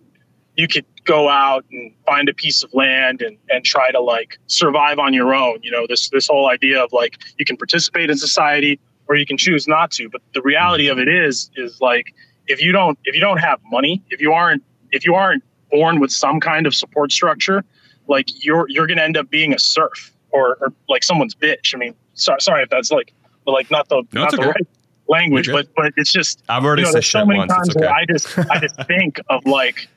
you 0.58 0.68
could 0.68 0.86
go 1.06 1.30
out 1.30 1.66
and 1.72 1.92
find 2.06 2.30
a 2.30 2.34
piece 2.34 2.64
of 2.64 2.74
land 2.74 3.22
and 3.22 3.38
and 3.50 3.64
try 3.66 3.92
to 3.92 4.00
like 4.00 4.38
survive 4.48 5.00
on 5.00 5.14
your 5.14 5.34
own. 5.34 5.60
You 5.62 5.72
know, 5.72 5.86
this 5.88 6.10
this 6.10 6.28
whole 6.28 6.50
idea 6.50 6.84
of 6.84 6.92
like 6.92 7.18
you 7.38 7.46
can 7.46 7.58
participate 7.58 8.10
in 8.10 8.18
society 8.18 8.80
or 9.08 9.16
you 9.16 9.26
can 9.26 9.38
choose 9.38 9.68
not 9.68 9.92
to. 9.92 10.10
But 10.10 10.22
the 10.34 10.42
reality 10.42 10.88
of 10.88 10.98
it 11.00 11.08
is 11.08 11.52
is 11.56 11.80
like 11.82 12.14
if 12.48 12.62
you 12.62 12.72
don't 12.72 12.98
if 13.06 13.16
you 13.16 13.22
don't 13.22 13.40
have 13.40 13.60
money, 13.72 14.02
if 14.10 14.22
you 14.22 14.34
aren't 14.34 14.64
if 14.92 15.06
you 15.06 15.16
aren't 15.16 15.44
born 15.72 16.00
with 16.00 16.12
some 16.12 16.40
kind 16.40 16.68
of 16.68 16.74
support 16.74 17.12
structure, 17.12 17.64
like 18.08 18.28
you're 18.44 18.66
you're 18.70 18.88
gonna 18.88 19.02
end 19.02 19.18
up 19.18 19.30
being 19.30 19.54
a 19.54 19.60
serf 19.60 20.14
or, 20.32 20.58
or 20.62 20.74
like 20.90 21.04
someone's 21.04 21.36
bitch. 21.36 21.74
I 21.74 21.78
mean, 21.78 21.96
sorry 22.14 22.42
sorry 22.42 22.64
if 22.64 22.70
that's 22.70 22.92
like 22.92 23.14
like 23.46 23.70
not 23.72 23.90
the 23.90 24.04
No, 24.14 24.22
not 24.24 24.32
the 24.32 24.38
okay. 24.40 24.48
right 24.48 24.68
language, 25.08 25.52
but 25.52 25.68
but 25.76 25.94
it's 25.98 26.12
just 26.12 26.42
I've 26.50 26.64
already 26.64 26.82
you 26.82 26.86
know, 26.86 26.92
said 26.92 26.96
there's 26.98 27.10
so 27.10 27.26
many 27.26 27.40
once. 27.40 27.52
times 27.54 27.76
okay. 27.76 27.86
I 27.88 28.06
just 28.06 28.38
I 28.50 28.60
just 28.60 28.76
think 28.88 29.20
of 29.30 29.46
like, 29.46 29.88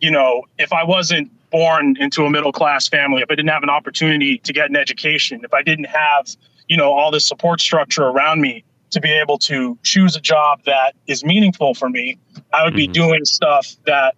you 0.00 0.10
know, 0.10 0.42
if 0.58 0.72
I 0.72 0.84
wasn't 0.84 1.30
born 1.50 1.96
into 2.00 2.24
a 2.24 2.30
middle 2.30 2.52
class 2.52 2.88
family, 2.88 3.22
if 3.22 3.30
I 3.30 3.34
didn't 3.34 3.50
have 3.50 3.62
an 3.62 3.70
opportunity 3.70 4.38
to 4.38 4.52
get 4.52 4.68
an 4.70 4.76
education, 4.76 5.40
if 5.44 5.52
I 5.54 5.62
didn't 5.62 5.86
have, 5.86 6.26
you 6.68 6.76
know, 6.76 6.92
all 6.92 7.10
this 7.10 7.26
support 7.26 7.60
structure 7.60 8.04
around 8.04 8.40
me 8.40 8.64
to 8.90 9.00
be 9.00 9.10
able 9.12 9.38
to 9.38 9.78
choose 9.82 10.16
a 10.16 10.20
job 10.20 10.60
that 10.64 10.94
is 11.06 11.24
meaningful 11.24 11.74
for 11.74 11.90
me, 11.90 12.18
I 12.54 12.64
would 12.64 12.74
be 12.74 12.88
Mhm. 12.88 12.92
doing 12.92 13.24
stuff 13.26 13.66
that 13.86 14.14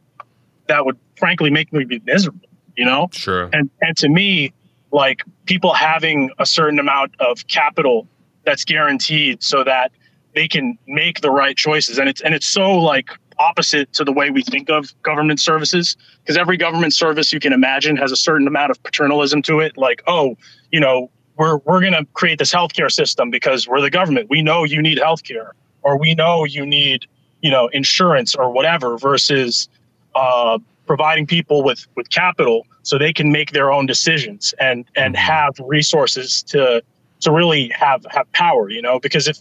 that 0.69 0.85
would 0.87 0.97
frankly 1.19 1.51
make 1.51 1.73
me 1.73 1.85
be 1.85 2.01
miserable, 2.05 2.47
you 2.77 2.85
know? 2.85 3.09
Sure. 3.13 3.51
and 3.53 3.69
and 3.81 3.97
to 3.97 4.09
me 4.09 4.53
like 4.93 5.23
people 5.47 5.73
having 5.73 6.31
a 6.39 6.47
certain 6.47 6.79
amount 6.79 7.15
of 7.21 7.47
capital 7.47 8.07
that's 8.45 8.65
guaranteed 8.65 9.43
so 9.43 9.63
that 9.65 9.93
they 10.35 10.49
can 10.49 10.79
make 10.87 11.21
the 11.21 11.31
right 11.31 11.57
choices. 11.57 11.99
And 11.99 12.09
it's 12.09 12.21
and 12.21 12.35
it's 12.35 12.47
so 12.47 12.79
like 12.79 13.11
opposite 13.39 13.93
to 13.95 14.05
the 14.05 14.13
way 14.13 14.31
we 14.31 14.43
think 14.43 14.69
of 14.69 14.93
government 15.03 15.41
services 15.41 15.97
because 16.23 16.37
every 16.37 16.57
government 16.57 16.93
service 16.93 17.33
you 17.33 17.41
can 17.41 17.53
imagine 17.53 17.97
has 17.97 18.13
a 18.13 18.17
certain 18.17 18.47
amount 18.47 18.71
of 18.71 18.83
paternalism 18.83 19.43
to 19.43 19.61
it. 19.61 19.77
Like 19.77 20.03
oh 20.07 20.37
you 20.71 20.81
know 20.81 21.11
we're 21.37 21.59
we're 21.59 21.81
going 21.81 21.95
to 21.95 22.05
create 22.13 22.39
this 22.39 22.53
healthcare 22.53 22.91
system 22.91 23.31
because 23.31 23.67
we're 23.67 23.81
the 23.81 23.91
government. 23.91 24.29
We 24.29 24.43
know 24.43 24.65
you 24.65 24.83
need 24.83 24.99
healthcare 24.99 25.51
or 25.83 25.99
we 25.99 26.15
know 26.15 26.45
you 26.45 26.67
need 26.67 27.07
you 27.41 27.51
know 27.51 27.69
insurance 27.69 28.35
or 28.35 28.51
whatever 28.51 28.99
versus 28.99 29.69
uh, 30.15 30.59
providing 30.91 31.25
people 31.25 31.63
with 31.63 31.87
with 31.95 32.11
capital 32.11 32.67
so 32.83 32.99
they 32.99 33.13
can 33.13 33.31
make 33.31 33.53
their 33.53 33.71
own 33.71 33.87
decisions 33.87 34.53
and 34.59 34.85
and 34.97 35.15
Mhm. 35.15 35.19
have 35.19 35.53
resources 35.61 36.43
to 36.53 36.83
to 37.21 37.31
really 37.31 37.69
have 37.69 38.05
have 38.11 38.27
power 38.33 38.69
you 38.71 38.83
know 38.83 38.99
because 38.99 39.29
if 39.29 39.39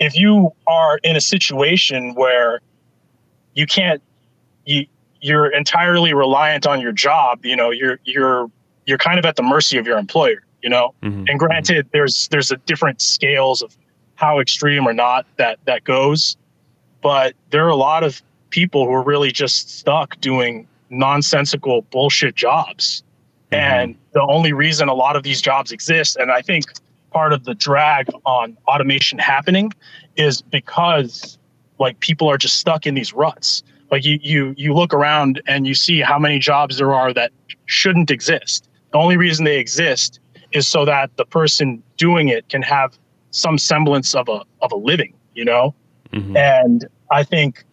if 0.00 0.16
you 0.18 0.50
are 0.66 0.98
in 1.04 1.14
a 1.14 1.20
situation 1.20 2.14
where 2.16 2.58
you 3.54 3.64
can't 3.64 4.02
you 4.66 4.86
you're 5.20 5.46
entirely 5.62 6.12
reliant 6.14 6.66
on 6.66 6.80
your 6.80 6.90
job 6.90 7.46
you 7.46 7.54
know 7.54 7.70
you're 7.70 8.00
you're 8.02 8.50
you're 8.86 8.98
kind 8.98 9.20
of 9.20 9.24
at 9.24 9.36
the 9.36 9.42
mercy 9.54 9.78
of 9.78 9.86
your 9.86 9.98
employer 9.98 10.42
you 10.64 10.68
know 10.68 10.92
Mhm. 11.04 11.26
and 11.28 11.38
granted 11.38 11.86
there's 11.92 12.26
there's 12.32 12.50
a 12.50 12.56
different 12.70 13.00
scales 13.00 13.62
of 13.62 13.70
how 14.16 14.40
extreme 14.40 14.84
or 14.84 14.92
not 14.92 15.26
that 15.36 15.60
that 15.64 15.84
goes 15.84 16.36
but 17.02 17.34
there 17.50 17.64
are 17.64 17.74
a 17.80 17.82
lot 17.90 18.02
of 18.02 18.20
people 18.50 18.84
who 18.84 18.92
are 18.92 19.04
really 19.04 19.30
just 19.30 19.78
stuck 19.78 20.20
doing 20.20 20.66
nonsensical 20.90 21.82
bullshit 21.90 22.34
jobs 22.34 23.02
Mhm. 23.52 23.58
and 23.58 23.96
the 24.12 24.22
only 24.22 24.52
reason 24.52 24.88
a 24.88 24.94
lot 24.94 25.16
of 25.16 25.22
these 25.22 25.40
jobs 25.40 25.72
exist 25.72 26.16
and 26.16 26.30
i 26.30 26.40
think 26.42 26.64
part 27.10 27.32
of 27.32 27.44
the 27.44 27.54
drag 27.54 28.08
on 28.26 28.56
automation 28.66 29.18
happening 29.18 29.72
is 30.16 30.42
because 30.42 31.38
like 31.78 31.98
people 32.00 32.28
are 32.28 32.38
just 32.38 32.56
stuck 32.56 32.86
in 32.86 32.94
these 32.94 33.12
ruts 33.12 33.62
like 33.90 34.04
you 34.04 34.18
you 34.22 34.54
you 34.56 34.74
look 34.74 34.92
around 34.92 35.40
and 35.46 35.66
you 35.66 35.74
see 35.74 36.00
how 36.00 36.18
many 36.18 36.38
jobs 36.38 36.76
there 36.78 36.92
are 36.92 37.12
that 37.12 37.30
shouldn't 37.66 38.10
exist 38.10 38.68
the 38.92 38.98
only 38.98 39.16
reason 39.16 39.44
they 39.44 39.58
exist 39.58 40.20
is 40.52 40.66
so 40.66 40.84
that 40.84 41.14
the 41.16 41.26
person 41.26 41.82
doing 41.98 42.28
it 42.28 42.48
can 42.48 42.62
have 42.62 42.98
some 43.30 43.58
semblance 43.58 44.14
of 44.14 44.28
a 44.28 44.42
of 44.62 44.72
a 44.72 44.76
living, 44.76 45.12
you 45.34 45.44
know. 45.44 45.74
Mhm. 46.12 46.34
And 46.36 46.86
I 47.10 47.22
think 47.22 47.64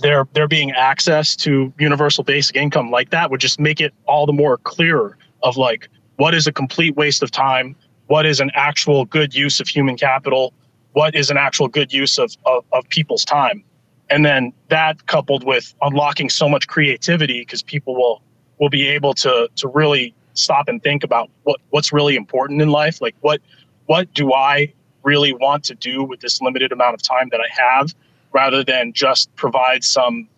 there 0.00 0.26
there 0.32 0.48
being 0.48 0.70
access 0.72 1.34
to 1.36 1.72
universal 1.78 2.24
basic 2.24 2.56
income 2.56 2.90
like 2.90 3.10
that 3.10 3.30
would 3.30 3.40
just 3.40 3.58
make 3.58 3.80
it 3.80 3.92
all 4.06 4.26
the 4.26 4.32
more 4.32 4.58
clearer 4.58 5.16
of 5.42 5.56
like 5.56 5.88
what 6.16 6.34
is 6.34 6.46
a 6.46 6.52
complete 6.52 6.96
waste 6.96 7.22
of 7.22 7.30
time, 7.30 7.76
what 8.06 8.26
is 8.26 8.40
an 8.40 8.50
actual 8.54 9.04
good 9.04 9.34
use 9.34 9.60
of 9.60 9.68
human 9.68 9.96
capital, 9.96 10.52
what 10.92 11.14
is 11.14 11.30
an 11.30 11.36
actual 11.36 11.68
good 11.68 11.92
use 11.92 12.18
of 12.18 12.36
of, 12.46 12.64
of 12.72 12.88
people's 12.88 13.24
time, 13.24 13.62
and 14.10 14.24
then 14.24 14.52
that 14.68 15.06
coupled 15.06 15.44
with 15.44 15.74
unlocking 15.82 16.30
so 16.30 16.48
much 16.48 16.66
creativity 16.68 17.40
because 17.40 17.62
people 17.62 17.94
will 17.94 18.22
will 18.58 18.70
be 18.70 18.86
able 18.86 19.14
to 19.14 19.48
to 19.56 19.68
really 19.68 20.14
stop 20.34 20.68
and 20.68 20.82
think 20.82 21.02
about 21.02 21.30
what 21.42 21.60
what's 21.70 21.92
really 21.92 22.16
important 22.16 22.62
in 22.62 22.68
life, 22.68 23.00
like 23.00 23.16
what 23.20 23.40
what 23.86 24.12
do 24.14 24.32
I 24.32 24.72
really 25.02 25.32
want 25.32 25.64
to 25.64 25.74
do 25.74 26.04
with 26.04 26.20
this 26.20 26.40
limited 26.40 26.72
amount 26.72 26.94
of 26.94 27.02
time 27.02 27.28
that 27.30 27.40
I 27.40 27.48
have 27.78 27.94
rather 28.32 28.62
than 28.64 28.92
just 28.92 29.34
provide 29.36 29.84
some 29.84 30.28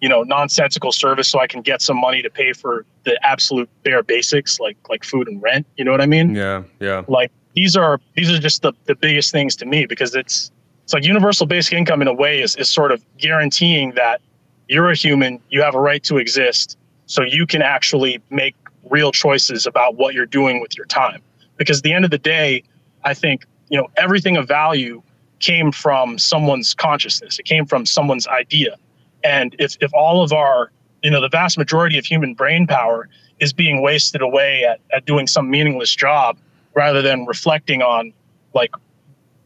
you 0.00 0.08
know 0.08 0.22
nonsensical 0.22 0.92
service 0.92 1.28
so 1.28 1.40
I 1.40 1.46
can 1.46 1.62
get 1.62 1.80
some 1.80 1.98
money 1.98 2.22
to 2.22 2.30
pay 2.30 2.52
for 2.52 2.84
the 3.04 3.18
absolute 3.26 3.68
bare 3.84 4.02
basics 4.02 4.60
like 4.60 4.76
like 4.90 5.04
food 5.04 5.28
and 5.28 5.42
rent 5.42 5.66
you 5.76 5.84
know 5.84 5.92
what 5.92 6.00
I 6.00 6.06
mean 6.06 6.34
Yeah, 6.34 6.62
yeah. 6.80 7.02
like 7.08 7.30
these 7.54 7.76
are 7.76 8.00
these 8.14 8.30
are 8.30 8.38
just 8.38 8.62
the, 8.62 8.72
the 8.84 8.94
biggest 8.94 9.32
things 9.32 9.56
to 9.56 9.66
me 9.66 9.86
because 9.86 10.14
it's 10.14 10.50
it's 10.84 10.92
like 10.92 11.04
universal 11.04 11.46
basic 11.46 11.74
income 11.74 12.02
in 12.02 12.08
a 12.08 12.14
way 12.14 12.42
is, 12.42 12.56
is 12.56 12.68
sort 12.68 12.90
of 12.90 13.04
guaranteeing 13.18 13.92
that 13.92 14.20
you're 14.68 14.90
a 14.90 14.94
human 14.94 15.40
you 15.50 15.62
have 15.62 15.74
a 15.74 15.80
right 15.80 16.02
to 16.04 16.18
exist 16.18 16.76
so 17.06 17.22
you 17.22 17.46
can 17.46 17.62
actually 17.62 18.20
make 18.30 18.56
real 18.90 19.12
choices 19.12 19.66
about 19.66 19.96
what 19.96 20.14
you're 20.14 20.26
doing 20.26 20.60
with 20.60 20.76
your 20.76 20.86
time 20.86 21.22
because 21.56 21.78
at 21.78 21.84
the 21.84 21.92
end 21.92 22.04
of 22.04 22.10
the 22.10 22.18
day 22.18 22.62
i 23.04 23.14
think 23.14 23.44
you 23.68 23.78
know 23.78 23.88
everything 23.96 24.36
of 24.36 24.48
value 24.48 25.02
came 25.42 25.70
from 25.72 26.18
someone's 26.18 26.72
consciousness 26.74 27.38
it 27.38 27.44
came 27.44 27.66
from 27.66 27.84
someone's 27.84 28.26
idea 28.28 28.76
and 29.24 29.54
if, 29.58 29.76
if 29.80 29.92
all 29.94 30.22
of 30.22 30.32
our 30.32 30.70
you 31.02 31.10
know 31.10 31.20
the 31.20 31.28
vast 31.28 31.58
majority 31.58 31.98
of 31.98 32.04
human 32.04 32.32
brain 32.34 32.66
power 32.66 33.08
is 33.40 33.52
being 33.52 33.82
wasted 33.82 34.22
away 34.22 34.64
at, 34.64 34.78
at 34.92 35.04
doing 35.04 35.26
some 35.26 35.50
meaningless 35.50 35.94
job 35.94 36.38
rather 36.74 37.02
than 37.02 37.26
reflecting 37.26 37.82
on 37.82 38.12
like 38.54 38.72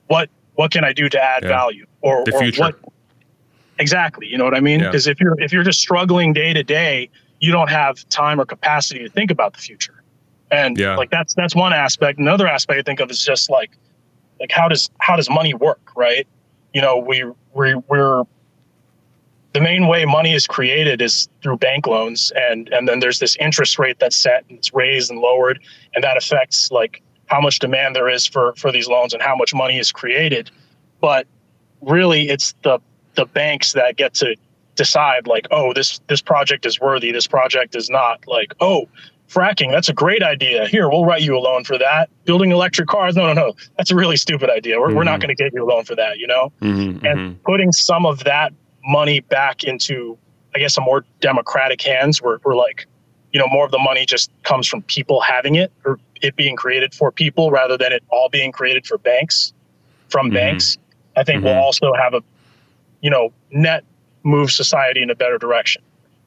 what 0.08 0.28
what 0.54 0.70
can 0.70 0.84
i 0.84 0.92
do 0.92 1.08
to 1.08 1.20
add 1.20 1.42
Yeah. 1.42 1.48
value 1.48 1.86
or, 2.02 2.24
The 2.24 2.34
or 2.34 2.40
future. 2.40 2.62
what 2.62 2.78
exactly 3.78 4.26
you 4.26 4.38
know 4.38 4.44
what 4.44 4.54
i 4.54 4.60
mean 4.60 4.80
Yeah. 4.80 4.86
because 4.88 5.06
if 5.06 5.20
you're 5.20 5.38
if 5.40 5.52
you're 5.52 5.64
just 5.64 5.80
struggling 5.80 6.32
day 6.32 6.52
to 6.52 6.62
day 6.62 7.08
you 7.40 7.52
don't 7.52 7.68
have 7.70 8.06
time 8.08 8.40
or 8.40 8.44
capacity 8.46 9.00
to 9.00 9.08
think 9.10 9.30
about 9.30 9.52
the 9.52 9.58
future 9.60 10.02
and 10.50 10.78
Yeah. 10.78 10.96
like 10.96 11.10
that's 11.10 11.34
that's 11.34 11.54
one 11.54 11.72
aspect 11.72 12.18
another 12.18 12.46
aspect 12.46 12.78
i 12.78 12.82
think 12.82 13.00
of 13.00 13.10
is 13.10 13.22
just 13.24 13.50
like 13.50 13.70
like 14.40 14.50
how 14.50 14.68
does 14.68 14.90
how 14.98 15.16
does 15.16 15.28
money 15.30 15.54
work 15.54 15.90
right? 15.96 16.26
You 16.72 16.82
know 16.82 16.98
we 16.98 17.24
we 17.54 17.74
we're 17.88 18.24
the 19.52 19.60
main 19.62 19.86
way 19.86 20.04
money 20.04 20.34
is 20.34 20.46
created 20.46 21.00
is 21.00 21.28
through 21.42 21.56
bank 21.56 21.86
loans 21.86 22.30
and 22.36 22.68
and 22.68 22.86
then 22.86 22.98
there's 22.98 23.18
this 23.18 23.36
interest 23.36 23.78
rate 23.78 23.98
that's 23.98 24.16
set 24.16 24.44
and 24.48 24.58
it's 24.58 24.74
raised 24.74 25.10
and 25.10 25.20
lowered 25.20 25.58
and 25.94 26.04
that 26.04 26.16
affects 26.16 26.70
like 26.70 27.02
how 27.26 27.40
much 27.40 27.58
demand 27.58 27.96
there 27.96 28.08
is 28.08 28.26
for 28.26 28.54
for 28.56 28.70
these 28.70 28.86
loans 28.86 29.14
and 29.14 29.22
how 29.22 29.34
much 29.34 29.54
money 29.54 29.78
is 29.78 29.92
created. 29.92 30.50
But 31.00 31.26
really 31.80 32.28
it's 32.28 32.54
the 32.62 32.78
the 33.14 33.24
banks 33.24 33.72
that 33.72 33.96
get 33.96 34.12
to 34.14 34.36
decide 34.74 35.26
like 35.26 35.46
oh 35.50 35.72
this 35.72 36.00
this 36.06 36.20
project 36.20 36.66
is 36.66 36.78
worthy 36.78 37.10
this 37.10 37.26
project 37.26 37.74
is 37.74 37.88
not. 37.88 38.20
Like 38.26 38.54
oh 38.60 38.88
fracking 39.28 39.70
that's 39.70 39.88
a 39.88 39.92
great 39.92 40.22
idea. 40.22 40.66
Here 40.68 40.88
we'll 40.88 41.04
write 41.04 41.22
you 41.22 41.36
a 41.36 41.40
loan 41.40 41.64
for 41.64 41.76
that. 41.78 42.08
Building 42.24 42.50
electric 42.52 42.88
cars 42.88 43.16
no 43.16 43.26
no 43.26 43.32
no. 43.32 43.54
That's 43.76 43.90
a 43.90 43.96
really 43.96 44.16
stupid 44.16 44.50
idea. 44.50 44.80
We're, 44.80 44.94
we're 44.94 45.04
not 45.04 45.20
going 45.20 45.34
to 45.34 45.42
get 45.42 45.52
you 45.52 45.64
a 45.64 45.68
loan 45.68 45.84
for 45.84 45.94
that 45.96 46.18
you 46.18 46.26
know? 46.26 46.52
Mhm, 46.60 47.00
mhm. 47.00 47.10
and 47.10 47.42
putting 47.44 47.72
some 47.72 48.06
of 48.06 48.24
that 48.24 48.52
money 48.84 49.20
back 49.20 49.64
into 49.64 50.16
i 50.54 50.58
guess 50.58 50.76
a 50.76 50.80
more 50.80 51.04
democratic 51.20 51.82
hands 51.82 52.22
where, 52.22 52.38
we're 52.44 52.54
like 52.54 52.86
you 53.32 53.40
know 53.40 53.46
more 53.48 53.64
of 53.64 53.72
the 53.72 53.78
money 53.80 54.06
just 54.06 54.30
comes 54.44 54.68
from 54.68 54.80
people 54.82 55.20
having 55.20 55.56
it 55.56 55.72
or 55.84 55.98
it 56.22 56.36
being 56.36 56.54
created 56.56 56.94
for 56.94 57.10
people 57.10 57.50
rather 57.50 57.76
than 57.76 57.92
it 57.92 58.02
all 58.10 58.28
being 58.28 58.52
created 58.52 58.86
for 58.86 58.96
banks 58.98 59.52
from 60.08 60.30
Mhm. 60.30 60.34
banks 60.34 60.78
i 61.16 61.24
think 61.24 61.42
we'll 61.44 61.54
also 61.58 61.92
have 61.94 62.14
a 62.14 62.22
you 63.00 63.10
know 63.10 63.32
net 63.50 63.82
move 64.22 64.50
society 64.50 65.02
in 65.02 65.10
a 65.10 65.14
better 65.14 65.38
direction. 65.38 65.80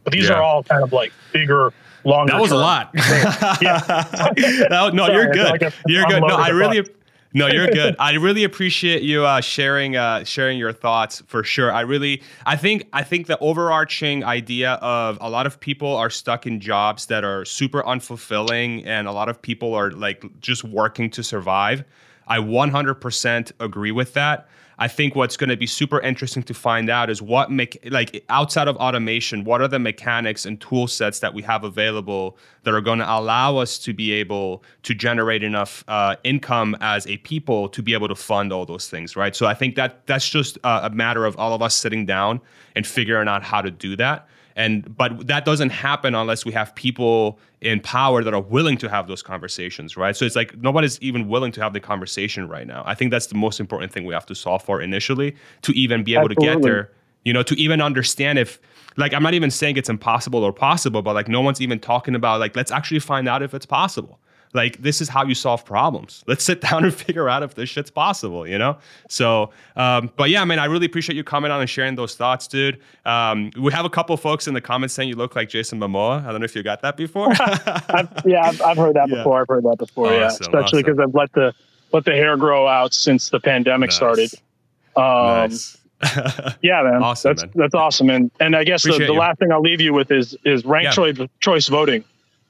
But 0.05 0.13
these 0.13 0.29
Yeah. 0.29 0.35
are 0.35 0.41
all 0.41 0.63
kind 0.63 0.83
of 0.83 0.93
like 0.93 1.11
bigger 1.33 1.73
longer 2.03 2.33
That 2.33 2.41
was 2.41 2.51
a 2.51 2.55
lot. 2.55 2.91
No, 4.69 4.89
no, 4.89 5.05
Sorry, 5.05 5.13
you're 5.15 5.31
good. 5.31 5.61
like 5.61 5.73
you're 5.87 6.05
good. 6.05 6.21
No, 6.21 6.35
I 6.35 6.49
really, 6.49 6.85
no, 7.33 7.47
you're 7.47 7.67
good. 7.67 7.95
I 7.99 8.13
really 8.13 8.43
appreciate 8.43 9.03
you 9.03 9.25
uh, 9.25 9.41
sharing, 9.41 9.95
uh, 9.95 10.23
sharing 10.23 10.57
your 10.57 10.73
thoughts 10.73 11.21
for 11.27 11.43
sure. 11.43 11.71
I 11.71 11.81
really, 11.81 12.23
I 12.45 12.55
think, 12.55 12.87
I 12.91 13.03
think 13.03 13.27
the 13.27 13.37
overarching 13.39 14.23
idea 14.23 14.73
of 14.81 15.17
a 15.21 15.29
lot 15.29 15.45
of 15.45 15.59
people 15.59 15.95
are 15.95 16.09
stuck 16.09 16.47
in 16.47 16.59
jobs 16.59 17.05
that 17.07 17.23
are 17.23 17.45
super 17.45 17.83
unfulfilling, 17.83 18.85
and 18.85 19.07
a 19.07 19.11
lot 19.11 19.29
of 19.29 19.39
people 19.41 19.75
are 19.75 19.91
like 19.91 20.25
just 20.39 20.63
working 20.63 21.09
to 21.11 21.23
survive. 21.23 21.83
I 22.27 22.37
100% 22.39 23.51
agree 23.59 23.91
with 23.91 24.13
that. 24.13 24.47
I 24.81 24.87
think 24.87 25.13
what's 25.13 25.35
going 25.35 25.49
to 25.49 25.57
be 25.57 25.67
super 25.67 25.99
interesting 25.99 26.41
to 26.43 26.53
find 26.53 26.89
out 26.89 27.09
is 27.09 27.21
what 27.21 27.51
make 27.51 27.77
like 27.91 28.23
outside 28.29 28.69
of 28.69 28.77
automation, 28.77 29.43
what 29.43 29.61
are 29.61 29.67
the 29.67 29.77
mechanics 29.77 30.45
and 30.45 30.59
tool 30.59 30.87
sets 30.87 31.19
that 31.19 31.33
we 31.33 31.41
have 31.41 31.65
available 31.65 32.37
that 32.63 32.73
are 32.73 32.79
going 32.79 32.99
to 32.99 33.13
allow 33.13 33.57
us 33.57 33.77
to 33.79 33.93
be 33.93 34.13
able 34.13 34.63
to 34.83 34.95
generate 34.95 35.43
enough 35.43 35.83
uh, 35.89 36.15
income 36.23 36.77
as 36.79 37.05
a 37.07 37.17
people 37.17 37.67
to 37.69 37.83
be 37.83 37.93
able 37.93 38.07
to 38.07 38.15
fund 38.15 38.53
all 38.53 38.65
those 38.65 38.89
things, 38.89 39.17
right? 39.17 39.35
So 39.35 39.47
I 39.47 39.53
think 39.53 39.75
that 39.75 40.07
that's 40.07 40.29
just 40.29 40.57
a 40.63 40.89
matter 40.89 41.25
of 41.25 41.37
all 41.37 41.53
of 41.53 41.61
us 41.61 41.75
sitting 41.75 42.05
down 42.05 42.39
and 42.73 42.87
figuring 42.87 43.27
out 43.27 43.43
how 43.43 43.61
to 43.61 43.71
do 43.71 43.97
that. 43.97 44.29
And 44.59 44.93
but 44.97 45.27
that 45.27 45.45
doesn't 45.45 45.69
happen 45.69 46.13
unless 46.13 46.43
we 46.43 46.51
have 46.51 46.75
people 46.75 47.39
in 47.61 47.79
power 47.79 48.25
that 48.25 48.33
are 48.33 48.41
willing 48.41 48.77
to 48.79 48.89
have 48.89 49.07
those 49.07 49.23
conversations, 49.23 49.95
right? 49.95 50.17
So 50.17 50.25
it's 50.25 50.35
like 50.35 50.57
nobody's 50.57 50.99
even 50.99 51.29
willing 51.29 51.53
to 51.53 51.61
have 51.61 51.71
the 51.71 51.79
conversation 51.79 52.45
right 52.49 52.67
now. 52.67 52.83
I 52.85 52.93
think 52.93 53.09
that's 53.09 53.27
the 53.27 53.35
most 53.35 53.61
important 53.61 53.93
thing 53.93 54.03
we 54.03 54.13
have 54.13 54.25
to 54.25 54.35
solve 54.35 54.61
for 54.61 54.81
initially 54.81 55.33
to 55.61 55.71
even 55.71 56.03
be 56.03 56.13
able 56.13 56.27
to 56.27 56.35
get 56.35 56.61
there. 56.61 56.91
You 57.23 57.31
know, 57.31 57.41
to 57.43 57.55
even 57.57 57.81
understand 57.81 58.37
if 58.37 58.59
like 58.97 59.13
I'm 59.13 59.23
not 59.23 59.33
even 59.33 59.49
saying 59.49 59.77
it's 59.77 59.87
impossible 59.87 60.43
or 60.43 60.51
possible, 60.51 61.01
but 61.01 61.13
like 61.13 61.29
no 61.29 61.39
one's 61.39 61.61
even 61.61 61.79
talking 61.79 62.13
about 62.13 62.41
like 62.41 62.57
let's 62.57 62.71
actually 62.71 62.99
find 62.99 63.29
out 63.29 63.41
if 63.41 63.53
it's 63.53 63.65
possible. 63.65 64.19
Like 64.53 64.81
this 64.81 64.99
is 64.99 65.07
how 65.09 65.25
you 65.25 65.35
solve 65.35 65.63
problems. 65.63 66.23
Let's 66.25 66.43
sit 66.43 66.59
down 66.69 66.83
and 66.83 66.93
figure 66.93 67.29
out 67.29 67.43
if 67.43 67.53
this 67.55 67.69
shit's 67.69 67.91
possible, 67.91 68.47
you 68.47 68.57
know? 68.57 68.77
So, 69.07 69.51
um, 69.75 70.11
but 70.15 70.29
yeah, 70.31 70.43
man, 70.45 70.57
I 70.57 70.65
really 70.65 70.87
appreciate 70.87 71.15
you 71.15 71.23
coming 71.23 71.51
on 71.51 71.61
and 71.61 71.69
sharing 71.69 71.93
those 71.95 72.15
thoughts, 72.15 72.47
dude. 72.47 72.79
Um, 73.05 73.51
we 73.59 73.71
have 73.73 73.85
a 73.85 73.89
couple 73.89 74.17
folks 74.17 74.47
in 74.47 74.53
the 74.55 74.61
comments 74.61 74.93
saying 74.95 75.07
you 75.07 75.15
look 75.15 75.35
like 75.35 75.49
Jason 75.49 75.79
Momoa. 75.79 76.25
I 76.25 76.31
don't 76.31 76.39
know 76.41 76.45
if 76.45 76.55
you 76.55 76.63
got 76.63 76.81
that 76.81 76.97
before. 76.97 77.29
I've, 77.39 78.09
yeah, 78.25 78.41
I've, 78.43 78.61
I've 78.61 78.77
heard 78.77 78.95
that 78.95 79.07
Yeah. 79.09 79.17
before. 79.17 79.41
I've 79.41 79.47
heard 79.47 79.63
that 79.65 79.77
before. 79.77 80.11
yeah, 80.11 80.25
Awesome, 80.25 80.41
especially 80.41 80.63
awesome. 80.63 80.81
because 80.81 80.99
I've 80.99 81.13
let 81.13 81.31
the 81.33 81.53
let 81.91 82.05
the 82.05 82.11
hair 82.13 82.35
grow 82.37 82.67
out 82.67 82.93
since 82.93 83.29
the 83.29 83.39
pandemic 83.39 83.89
Nice. 83.89 83.95
started. 83.97 84.31
Um, 84.95 85.03
nice. 85.49 85.75
Yeah, 86.61 86.81
man. 86.83 87.03
Awesome, 87.03 87.29
that's 87.29 87.43
man. 87.43 87.51
that's 87.55 87.75
awesome. 87.75 88.09
And 88.09 88.31
and 88.39 88.55
I 88.55 88.63
guess 88.63 88.83
the, 88.83 88.97
the 88.97 89.11
last 89.13 89.37
thing 89.39 89.51
I'll 89.51 89.61
leave 89.61 89.81
you 89.81 89.93
with 89.93 90.11
is 90.11 90.35
is 90.45 90.63
ranked 90.65 90.97
Yeah. 90.97 91.13
choice 91.13 91.17
choice 91.39 91.67
voting 91.67 92.03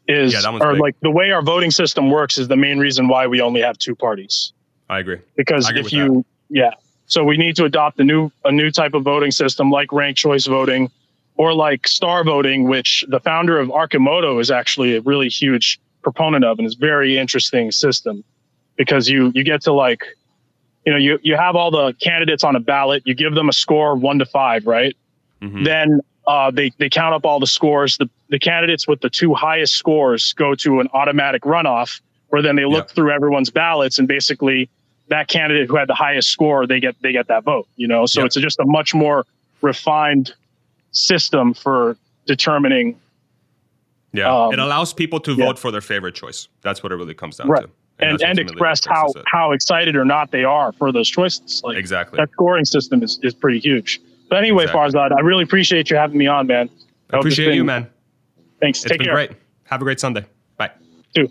is 0.09 0.33
Yeah, 0.33 0.41
that 0.41 0.51
one's 0.51 0.63
or 0.63 0.73
big. 0.73 0.81
like 0.81 0.95
the 1.01 1.11
way 1.11 1.31
our 1.31 1.41
voting 1.41 1.71
system 1.71 2.09
works 2.09 2.37
is 2.37 2.47
the 2.47 2.55
main 2.57 2.79
reason 2.79 3.07
why 3.07 3.27
we 3.27 3.39
only 3.41 3.61
have 3.61 3.77
two 3.77 3.95
parties. 3.95 4.51
I 4.89 4.99
agree. 4.99 5.19
Because 5.37 5.67
I 5.67 5.69
agree 5.69 5.81
if 5.81 5.93
you 5.93 6.25
yeah, 6.49 6.71
so 7.05 7.23
we 7.23 7.37
need 7.37 7.55
to 7.57 7.65
adopt 7.65 7.99
a 7.99 8.03
new 8.03 8.31
a 8.43 8.51
new 8.51 8.71
type 8.71 8.93
of 8.95 9.03
voting 9.03 9.31
system 9.31 9.69
like 9.71 9.91
ranked 9.93 10.19
choice 10.19 10.45
voting 10.47 10.89
or 11.37 11.53
like 11.53 11.87
star 11.87 12.23
voting, 12.23 12.67
which 12.67 13.05
the 13.07 13.19
founder 13.19 13.59
of 13.59 13.69
Arcimoto 13.69 14.41
is 14.41 14.49
actually 14.51 14.95
a 14.95 15.01
really 15.01 15.29
huge 15.29 15.79
proponent 16.01 16.43
of 16.43 16.57
and 16.59 16.67
is 16.67 16.73
very 16.75 17.17
interesting 17.17 17.71
system 17.71 18.23
because 18.77 19.07
you 19.07 19.31
you 19.35 19.43
get 19.43 19.61
to 19.61 19.73
like 19.73 20.01
you 20.85 20.91
know 20.91 20.97
you 20.97 21.19
you 21.21 21.35
have 21.35 21.55
all 21.55 21.69
the 21.71 21.93
candidates 22.01 22.43
on 22.43 22.55
a 22.55 22.59
ballot 22.59 23.03
you 23.05 23.13
give 23.13 23.35
them 23.35 23.47
a 23.49 23.53
score 23.53 23.95
one 23.95 24.17
to 24.17 24.25
five 24.25 24.65
right 24.65 24.95
Mhm. 25.41 25.63
then 25.63 25.99
uh, 26.27 26.51
they 26.51 26.69
they 26.79 26.89
count 26.89 27.13
up 27.13 27.25
all 27.25 27.39
the 27.39 27.47
scores 27.47 27.95
the 27.97 28.09
the 28.29 28.39
candidates 28.39 28.87
with 28.87 29.01
the 29.01 29.09
two 29.09 29.33
highest 29.33 29.73
scores 29.73 30.33
go 30.33 30.55
to 30.55 30.79
an 30.79 30.87
automatic 30.93 31.41
runoff 31.43 32.01
where 32.29 32.41
then 32.41 32.55
they 32.55 32.65
look 32.65 32.87
Yeah. 32.89 32.93
through 32.93 33.11
everyone's 33.11 33.49
ballots 33.49 33.97
and 33.99 34.07
basically 34.07 34.69
that 35.07 35.27
candidate 35.27 35.67
who 35.67 35.75
had 35.75 35.87
the 35.89 35.95
highest 35.95 36.29
score 36.29 36.67
they 36.67 36.79
get 36.79 36.95
they 37.01 37.11
get 37.11 37.27
that 37.27 37.43
vote 37.43 37.67
you 37.75 37.87
know 37.87 38.05
so 38.05 38.21
Yep. 38.21 38.25
it's 38.27 38.35
just 38.35 38.59
a 38.59 38.65
much 38.65 38.93
more 38.93 39.25
refined 39.61 40.33
system 40.91 41.53
for 41.53 41.97
determining 42.25 42.95
Yeah, 44.11 44.31
Um, 44.45 44.53
it 44.53 44.59
allows 44.59 44.91
people 44.93 45.19
to 45.21 45.33
yeah. 45.33 45.45
vote 45.45 45.59
for 45.59 45.69
their 45.71 45.81
favorite 45.81 46.15
choice. 46.15 46.47
That's 46.63 46.81
what 46.81 46.91
it 46.91 46.95
really 46.95 47.13
comes 47.13 47.37
down 47.37 47.47
Right. 47.47 47.61
to, 47.65 47.69
and, 47.99 48.13
that's 48.19 48.23
and 48.23 48.39
express 48.39 48.83
how 48.85 49.07
it. 49.15 49.23
how 49.27 49.51
excited 49.51 49.95
or 49.95 50.03
not 50.05 50.31
they 50.31 50.43
are 50.43 50.71
for 50.71 50.91
those 50.91 51.07
choices 51.09 51.61
like 51.63 51.77
exactly. 51.77 52.17
that 52.17 52.31
scoring 52.31 52.65
system 52.65 53.03
is, 53.03 53.19
is 53.21 53.33
pretty 53.35 53.59
huge. 53.59 53.99
But 54.29 54.37
anyway, 54.39 54.63
Exactly. 54.63 54.99
Farzad, 54.99 55.11
I 55.15 55.19
really 55.21 55.43
appreciate 55.43 55.89
you 55.91 55.95
having 55.97 56.17
me 56.17 56.25
on, 56.27 56.47
man. 56.47 56.69
I 57.11 57.17
Appreciate 57.17 57.53
you, 57.55 57.63
man. 57.63 57.87
Thanks. 58.59 58.79
It's 58.83 58.91
Take 58.91 58.99
been 58.99 59.05
care. 59.05 59.13
great. 59.15 59.31
Have 59.65 59.81
a 59.81 59.83
great 59.83 59.99
Sunday. 59.99 60.25
Bye. 60.57 60.71
Too. 61.13 61.29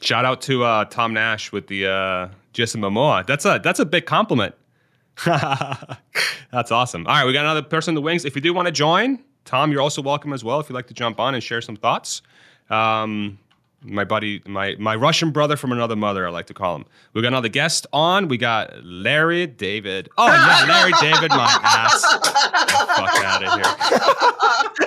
Shout 0.00 0.24
out 0.24 0.40
to 0.42 0.64
uh, 0.64 0.84
Tom 0.86 1.14
Nash 1.14 1.52
with 1.52 1.66
the 1.66 1.86
uh, 1.86 2.28
Jason 2.52 2.80
Momoa. 2.80 3.26
That's 3.26 3.44
a 3.44 3.60
that's 3.62 3.80
a 3.80 3.86
big 3.86 4.06
compliment. 4.06 4.54
that's 5.24 6.70
awesome. 6.70 7.06
All 7.06 7.14
right, 7.14 7.24
we 7.24 7.32
got 7.32 7.44
another 7.44 7.62
person 7.62 7.92
in 7.92 7.94
the 7.94 8.02
wings. 8.02 8.24
If 8.24 8.36
you 8.36 8.42
do 8.42 8.52
want 8.52 8.66
to 8.66 8.72
join, 8.72 9.18
Tom, 9.44 9.72
you're 9.72 9.80
also 9.80 10.02
welcome 10.02 10.32
as 10.32 10.44
well. 10.44 10.60
If 10.60 10.68
you'd 10.68 10.74
like 10.74 10.88
to 10.88 10.94
jump 10.94 11.18
on 11.18 11.34
and 11.34 11.42
share 11.42 11.60
some 11.62 11.76
thoughts. 11.76 12.22
Um, 12.68 13.38
my 13.86 14.04
buddy, 14.04 14.42
my 14.46 14.76
my 14.78 14.94
Russian 14.94 15.30
brother 15.30 15.56
from 15.56 15.72
another 15.72 15.96
mother, 15.96 16.26
I 16.26 16.30
like 16.30 16.46
to 16.46 16.54
call 16.54 16.76
him. 16.76 16.84
We 17.14 17.22
got 17.22 17.28
another 17.28 17.48
guest 17.48 17.86
on. 17.92 18.28
We 18.28 18.36
got 18.36 18.84
Larry 18.84 19.46
David. 19.46 20.08
Oh 20.18 20.26
yeah, 20.26 20.66
Larry 20.68 20.92
David, 21.00 21.30
my 21.30 21.58
ass. 21.62 22.02
Get 22.12 22.22
the 22.22 22.86
fuck 22.96 23.24
out 23.24 23.44
of 23.44 23.52
here. 23.54 23.64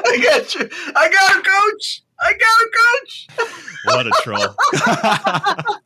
I 0.06 0.20
got 0.22 0.56
you. 0.56 0.70
I 0.96 1.10
got 1.10 1.38
a 1.38 1.42
coach. 1.42 2.04
I 2.22 2.34
got 2.34 2.62
a 2.62 2.70
coach. 2.80 3.28
What 3.86 4.08
a 4.08 4.12
troll. 4.24 5.76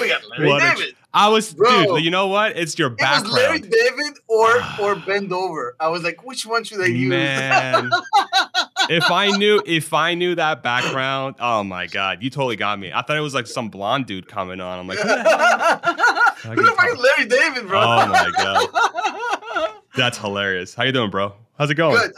We 0.00 0.08
got 0.08 0.22
Larry 0.30 0.48
What 0.48 0.60
David. 0.60 0.94
I 1.14 1.28
was, 1.28 1.52
Bro. 1.52 1.96
dude. 1.96 2.04
You 2.04 2.10
know 2.10 2.28
what? 2.28 2.56
It's 2.56 2.78
your 2.78 2.90
background. 2.90 3.26
It 3.26 3.28
was 3.28 3.36
Larry 3.36 3.58
David 3.60 4.18
or 4.28 4.54
or 4.80 4.96
bend 4.96 5.32
over. 5.32 5.76
I 5.78 5.88
was 5.88 6.02
like, 6.02 6.24
which 6.24 6.46
one 6.46 6.64
should 6.64 6.80
I 6.80 6.86
use? 6.86 7.08
man. 7.10 7.90
if 8.88 9.10
I 9.10 9.30
knew, 9.36 9.62
if 9.66 9.92
I 9.92 10.14
knew 10.14 10.34
that 10.34 10.62
background, 10.62 11.36
oh 11.40 11.62
my 11.64 11.86
god, 11.86 12.22
you 12.22 12.30
totally 12.30 12.56
got 12.56 12.78
me. 12.78 12.92
I 12.92 13.02
thought 13.02 13.16
it 13.16 13.20
was 13.20 13.34
like 13.34 13.46
some 13.46 13.68
blonde 13.68 14.06
dude 14.06 14.26
coming 14.28 14.60
on. 14.60 14.78
I'm 14.78 14.86
like, 14.86 14.98
who? 14.98 15.08
The 15.08 16.74
fuck 16.76 16.88
is 16.88 16.98
Larry 16.98 17.28
David, 17.28 17.68
bro? 17.68 17.80
Oh 17.80 18.06
my 18.06 18.30
god, 18.36 19.74
that's 19.96 20.18
hilarious. 20.18 20.74
How 20.74 20.84
you 20.84 20.92
doing, 20.92 21.10
bro? 21.10 21.34
How's 21.58 21.70
it 21.70 21.74
going? 21.74 21.96
Good. 21.96 22.12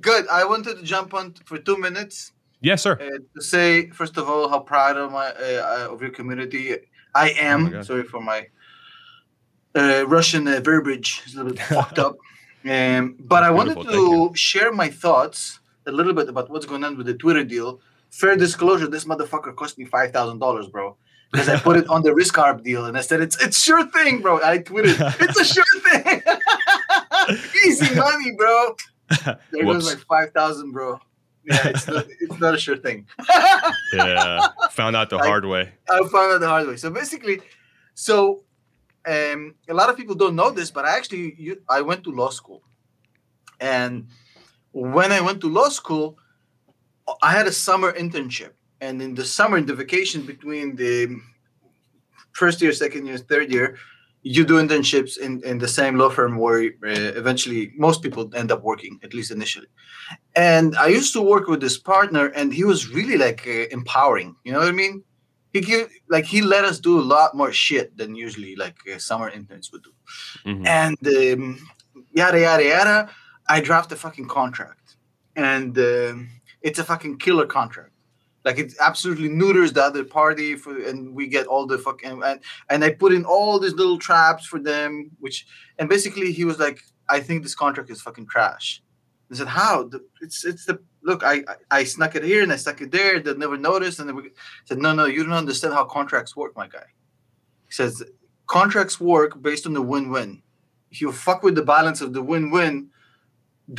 Good. 0.00 0.28
I 0.28 0.44
wanted 0.44 0.78
to 0.78 0.82
jump 0.82 1.12
on 1.12 1.34
for 1.44 1.58
two 1.58 1.76
minutes 1.76 2.32
Yes, 2.60 2.82
sir. 2.82 2.92
uh, 3.00 3.18
to 3.36 3.42
say, 3.42 3.88
first 3.90 4.16
of 4.16 4.28
all, 4.28 4.48
how 4.48 4.60
proud 4.60 4.96
of 4.96 5.12
my 5.12 5.28
uh, 5.30 5.88
of 5.90 6.00
your 6.02 6.10
community 6.10 6.74
I 7.14 7.30
Oh 7.32 7.44
am. 7.44 7.70
God. 7.70 7.86
Sorry 7.86 8.02
for 8.04 8.20
my 8.20 8.46
uh, 9.74 10.04
Russian 10.06 10.46
uh, 10.48 10.60
verbiage; 10.60 11.22
it's 11.24 11.34
a 11.34 11.38
little 11.38 11.52
bit 11.52 11.62
fucked 11.62 11.98
up. 11.98 12.16
Um, 12.68 13.14
but 13.20 13.44
I 13.44 13.50
wanted 13.50 13.80
to 13.82 14.32
share 14.34 14.72
my 14.72 14.88
thoughts 14.90 15.60
a 15.86 15.92
little 15.92 16.12
bit 16.12 16.28
about 16.28 16.50
what's 16.50 16.66
going 16.66 16.82
on 16.82 16.98
with 16.98 17.06
the 17.06 17.14
Twitter 17.14 17.44
deal. 17.44 17.80
Fair 18.10 18.36
disclosure: 18.36 18.88
this 18.88 19.04
motherfucker 19.04 19.54
cost 19.54 19.78
me 19.78 19.84
five 19.84 20.12
thousand 20.12 20.40
dollars, 20.40 20.66
bro. 20.66 20.96
Because 21.30 21.48
I 21.48 21.56
put 21.58 21.76
it 21.76 21.86
on 21.88 22.02
the 22.02 22.12
risk 22.12 22.34
arb 22.34 22.64
deal, 22.64 22.86
and 22.86 22.98
I 22.98 23.00
said 23.02 23.20
it's 23.20 23.40
it's 23.42 23.62
sure 23.62 23.86
thing, 23.86 24.20
bro. 24.20 24.42
I 24.42 24.58
tweeted 24.58 24.96
it's 25.20 25.38
a 25.38 25.44
sure 25.44 25.64
thing, 25.88 26.20
easy 27.66 27.94
money, 27.94 28.32
bro. 28.36 28.74
There 29.52 29.64
goes 29.64 29.86
like 29.88 30.04
five 30.06 30.32
thousand, 30.32 30.72
bro. 30.72 31.00
Yeah, 31.48 31.68
it's 31.68 31.86
not, 31.88 32.06
it's 32.20 32.38
not 32.40 32.54
a 32.54 32.58
sure 32.58 32.76
thing. 32.76 33.06
Yeah, 33.94 34.48
found 34.70 34.94
out 34.96 35.08
the 35.10 35.16
Like- 35.16 35.26
hard 35.26 35.44
way. 35.46 35.72
I 35.90 35.98
found 36.14 36.32
out 36.34 36.40
the 36.40 36.48
hard 36.48 36.66
way. 36.68 36.76
So 36.76 36.90
basically, 36.90 37.40
so 37.94 38.44
um, 39.06 39.54
a 39.68 39.74
lot 39.74 39.88
of 39.90 39.96
people 39.96 40.14
don't 40.14 40.36
know 40.36 40.50
this, 40.50 40.70
but 40.70 40.84
I 40.84 40.96
actually 40.98 41.34
you, 41.38 41.62
I 41.68 41.80
went 41.80 42.04
to 42.04 42.10
law 42.10 42.28
school, 42.30 42.62
and 43.60 44.08
when 44.72 45.10
I 45.12 45.20
went 45.22 45.40
to 45.40 45.48
law 45.48 45.70
school, 45.70 46.18
I 47.22 47.32
had 47.32 47.46
a 47.46 47.52
summer 47.52 47.92
internship, 47.92 48.52
and 48.82 49.00
in 49.00 49.14
the 49.14 49.24
summer, 49.24 49.56
in 49.56 49.64
the 49.66 49.74
vacation 49.74 50.20
between 50.26 50.76
the 50.76 51.16
first 52.32 52.60
year, 52.60 52.72
second 52.72 53.06
year, 53.06 53.16
third 53.18 53.50
year, 53.50 53.76
you 54.22 54.44
do 54.44 54.54
internships 54.54 55.16
in, 55.16 55.42
in 55.44 55.58
the 55.58 55.68
same 55.68 55.96
law 55.96 56.10
firm 56.10 56.38
where 56.38 56.62
uh, 56.62 57.12
eventually 57.16 57.72
most 57.76 58.02
people 58.02 58.30
end 58.34 58.50
up 58.50 58.62
working, 58.62 58.98
at 59.02 59.14
least 59.14 59.30
initially. 59.30 59.68
And 60.34 60.76
I 60.76 60.88
used 60.88 61.12
to 61.12 61.22
work 61.22 61.46
with 61.46 61.60
this 61.60 61.78
partner, 61.78 62.26
and 62.26 62.52
he 62.52 62.64
was 62.64 62.88
really 62.88 63.16
like 63.16 63.46
uh, 63.46 63.66
empowering. 63.70 64.34
You 64.44 64.52
know 64.52 64.58
what 64.58 64.68
I 64.68 64.72
mean? 64.72 65.04
He 65.52 65.60
give, 65.60 65.88
like 66.10 66.24
he 66.24 66.42
let 66.42 66.64
us 66.64 66.78
do 66.78 66.98
a 66.98 67.02
lot 67.02 67.34
more 67.34 67.52
shit 67.52 67.96
than 67.96 68.14
usually 68.14 68.54
like 68.56 68.76
uh, 68.92 68.98
summer 68.98 69.30
interns 69.30 69.72
would 69.72 69.82
do. 69.82 69.92
Mhm. 70.44 70.66
And 70.66 70.98
um, 71.06 71.58
yada 72.12 72.40
yada 72.40 72.64
yada. 72.64 73.10
I 73.48 73.60
draft 73.60 73.92
a 73.92 73.96
fucking 73.96 74.28
contract, 74.28 74.96
and 75.36 75.78
um, 75.78 76.28
it's 76.60 76.78
a 76.78 76.84
fucking 76.84 77.18
killer 77.18 77.46
contract. 77.46 77.92
Like 78.48 78.58
it 78.64 78.72
absolutely 78.80 79.28
neuters 79.28 79.74
the 79.74 79.84
other 79.84 80.04
party 80.04 80.56
for, 80.56 80.72
and 80.88 81.14
we 81.14 81.26
get 81.26 81.46
all 81.46 81.66
the 81.66 81.76
fucking 81.76 82.22
and 82.24 82.40
and 82.70 82.82
I 82.82 82.90
put 83.02 83.12
in 83.12 83.24
all 83.26 83.58
these 83.58 83.74
little 83.74 83.98
traps 83.98 84.46
for 84.46 84.58
them, 84.70 85.10
which 85.24 85.46
and 85.78 85.86
basically 85.86 86.32
he 86.32 86.44
was 86.50 86.58
like, 86.58 86.78
I 87.10 87.20
think 87.20 87.42
this 87.42 87.54
contract 87.54 87.90
is 87.90 88.00
fucking 88.00 88.26
trash. 88.34 88.82
I 89.30 89.34
said, 89.34 89.48
how? 89.48 89.74
The, 89.92 90.00
it's 90.22 90.46
it's 90.46 90.64
the 90.64 90.76
look. 91.02 91.20
I, 91.32 91.34
I 91.52 91.54
I 91.78 91.84
snuck 91.84 92.12
it 92.16 92.24
here 92.24 92.42
and 92.42 92.50
I 92.50 92.56
stuck 92.56 92.80
it 92.80 92.90
there. 92.90 93.20
They 93.20 93.34
never 93.34 93.58
noticed, 93.58 93.98
and 94.00 94.08
then 94.08 94.16
we 94.16 94.30
said, 94.64 94.78
no, 94.78 94.94
no, 94.94 95.04
you 95.04 95.22
don't 95.24 95.42
understand 95.44 95.74
how 95.74 95.84
contracts 95.84 96.34
work, 96.34 96.52
my 96.56 96.68
guy. 96.68 96.88
He 97.68 97.72
says 97.80 98.02
contracts 98.46 98.98
work 98.98 99.42
based 99.42 99.66
on 99.66 99.74
the 99.74 99.82
win-win. 99.92 100.30
If 100.90 101.02
you 101.02 101.12
fuck 101.12 101.42
with 101.42 101.54
the 101.54 101.66
balance 101.76 102.00
of 102.00 102.14
the 102.14 102.22
win-win, 102.22 102.88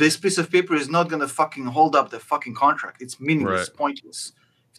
this 0.02 0.16
piece 0.16 0.38
of 0.38 0.48
paper 0.48 0.74
is 0.76 0.88
not 0.88 1.08
gonna 1.10 1.26
fucking 1.26 1.66
hold 1.76 1.96
up 1.96 2.06
the 2.10 2.20
fucking 2.20 2.54
contract. 2.54 3.02
It's 3.02 3.18
meaningless, 3.18 3.68
Right. 3.68 3.76
pointless. 3.76 4.20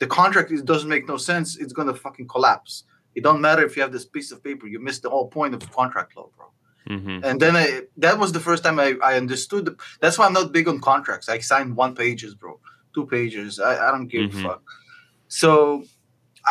The 0.01 0.07
contract 0.07 0.49
is, 0.51 0.61
doesn't 0.73 0.89
make 0.95 1.05
no 1.13 1.17
sense, 1.31 1.47
it's 1.61 1.73
gonna 1.77 1.93
fucking 2.05 2.27
collapse. 2.35 2.73
It 3.15 3.21
don't 3.27 3.41
matter 3.47 3.63
if 3.67 3.71
you 3.75 3.81
have 3.85 3.91
this 3.97 4.05
piece 4.15 4.29
of 4.33 4.37
paper. 4.47 4.65
You 4.73 4.79
missed 4.87 5.03
the 5.05 5.11
whole 5.13 5.27
point 5.37 5.53
of 5.53 5.59
contract 5.79 6.11
law, 6.17 6.27
bro. 6.35 6.47
Mhm. 6.95 7.23
And 7.27 7.35
then 7.43 7.53
I, 7.63 7.65
that 8.05 8.15
was 8.17 8.29
the 8.37 8.39
first 8.47 8.61
time 8.65 8.77
I, 8.79 8.89
I 9.09 9.11
understood. 9.23 9.61
The, 9.65 9.73
that's 10.01 10.17
why 10.17 10.25
I'm 10.25 10.33
not 10.39 10.51
big 10.57 10.67
on 10.71 10.77
contracts. 10.91 11.27
I 11.29 11.37
signed 11.51 11.71
one 11.83 11.93
pages, 12.03 12.31
bro, 12.41 12.59
two 12.95 13.05
pages. 13.15 13.59
I, 13.59 13.73
I 13.85 13.91
don't 13.93 14.07
give 14.07 14.31
Mhm. 14.31 14.39
a 14.39 14.43
fuck. 14.47 14.61
So, 15.27 15.51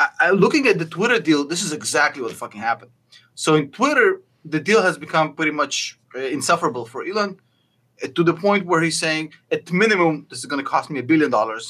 I, 0.02 0.04
I, 0.24 0.30
looking 0.44 0.64
at 0.68 0.78
the 0.78 0.88
Twitter 0.96 1.18
deal, 1.28 1.40
this 1.52 1.62
is 1.66 1.72
exactly 1.80 2.22
what 2.22 2.32
fucking 2.42 2.60
happened. 2.70 2.92
So 3.34 3.50
in 3.60 3.64
Twitter, 3.78 4.08
the 4.44 4.60
deal 4.60 4.80
has 4.88 4.96
become 5.06 5.34
pretty 5.34 5.54
much 5.62 5.98
uh, 6.14 6.20
insufferable 6.36 6.86
for 6.86 7.00
Elon, 7.04 7.32
uh, 8.04 8.08
to 8.16 8.22
the 8.22 8.34
point 8.46 8.62
where 8.70 8.80
he's 8.86 9.00
saying, 9.06 9.32
at 9.50 9.72
minimum, 9.72 10.14
this 10.30 10.38
is 10.38 10.46
going 10.46 10.62
to 10.64 10.70
cost 10.74 10.86
me 10.92 11.00
a 11.00 11.06
billion 11.12 11.30
dollars. 11.38 11.64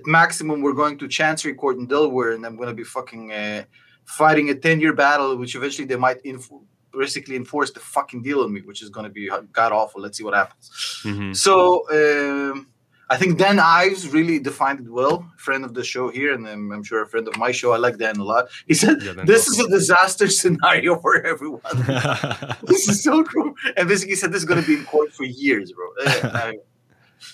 At 0.00 0.06
maximum, 0.06 0.62
we're 0.62 0.72
going 0.72 0.96
to 0.98 1.08
Chancery 1.08 1.54
Court 1.54 1.76
in 1.76 1.86
Delaware, 1.86 2.32
and 2.32 2.44
I'm 2.46 2.56
going 2.56 2.68
to 2.68 2.74
be 2.74 2.84
fucking 2.84 3.32
uh, 3.32 3.64
fighting 4.04 4.48
a 4.50 4.54
10 4.54 4.80
year 4.80 4.94
battle, 4.94 5.36
which 5.36 5.54
eventually 5.54 5.86
they 5.86 5.96
might 5.96 6.20
inf- 6.24 6.50
basically 6.92 7.36
enforce 7.36 7.70
the 7.70 7.80
fucking 7.80 8.22
deal 8.22 8.40
on 8.40 8.52
me, 8.52 8.60
which 8.62 8.82
is 8.82 8.88
going 8.88 9.04
to 9.04 9.10
be 9.12 9.30
god 9.52 9.72
awful. 9.72 10.00
Let's 10.00 10.16
see 10.18 10.24
what 10.24 10.34
happens. 10.34 10.70
Mhm. 11.04 11.36
So 11.36 11.84
um, 11.98 12.68
I 13.10 13.16
think 13.16 13.38
Dan 13.38 13.58
Ives 13.58 14.08
really 14.08 14.38
defined 14.38 14.80
it 14.80 14.90
well. 14.90 15.28
Friend 15.36 15.64
of 15.64 15.74
the 15.74 15.84
show 15.84 16.08
here, 16.08 16.32
and 16.34 16.48
I'm, 16.48 16.72
I'm 16.72 16.82
sure 16.82 17.02
a 17.02 17.06
friend 17.06 17.28
of 17.28 17.36
my 17.36 17.52
show. 17.52 17.72
I 17.72 17.76
like 17.76 17.98
Dan 17.98 18.16
a 18.16 18.24
lot. 18.24 18.48
He 18.66 18.74
said, 18.74 19.02
Yeah, 19.02 19.12
"This 19.24 19.48
awesome. 19.48 19.66
is 19.66 19.66
a 19.66 19.68
disaster 19.78 20.28
scenario 20.28 20.98
for 20.98 21.24
everyone." 21.26 21.60
this 22.62 22.88
is 22.88 23.02
so 23.02 23.22
true. 23.22 23.54
And 23.76 23.86
basically 23.88 24.14
said 24.14 24.32
this 24.32 24.42
is 24.42 24.48
going 24.48 24.62
to 24.62 24.66
be 24.66 24.76
in 24.76 24.84
court 24.86 25.12
for 25.12 25.24
years, 25.24 25.72
bro. 25.72 25.88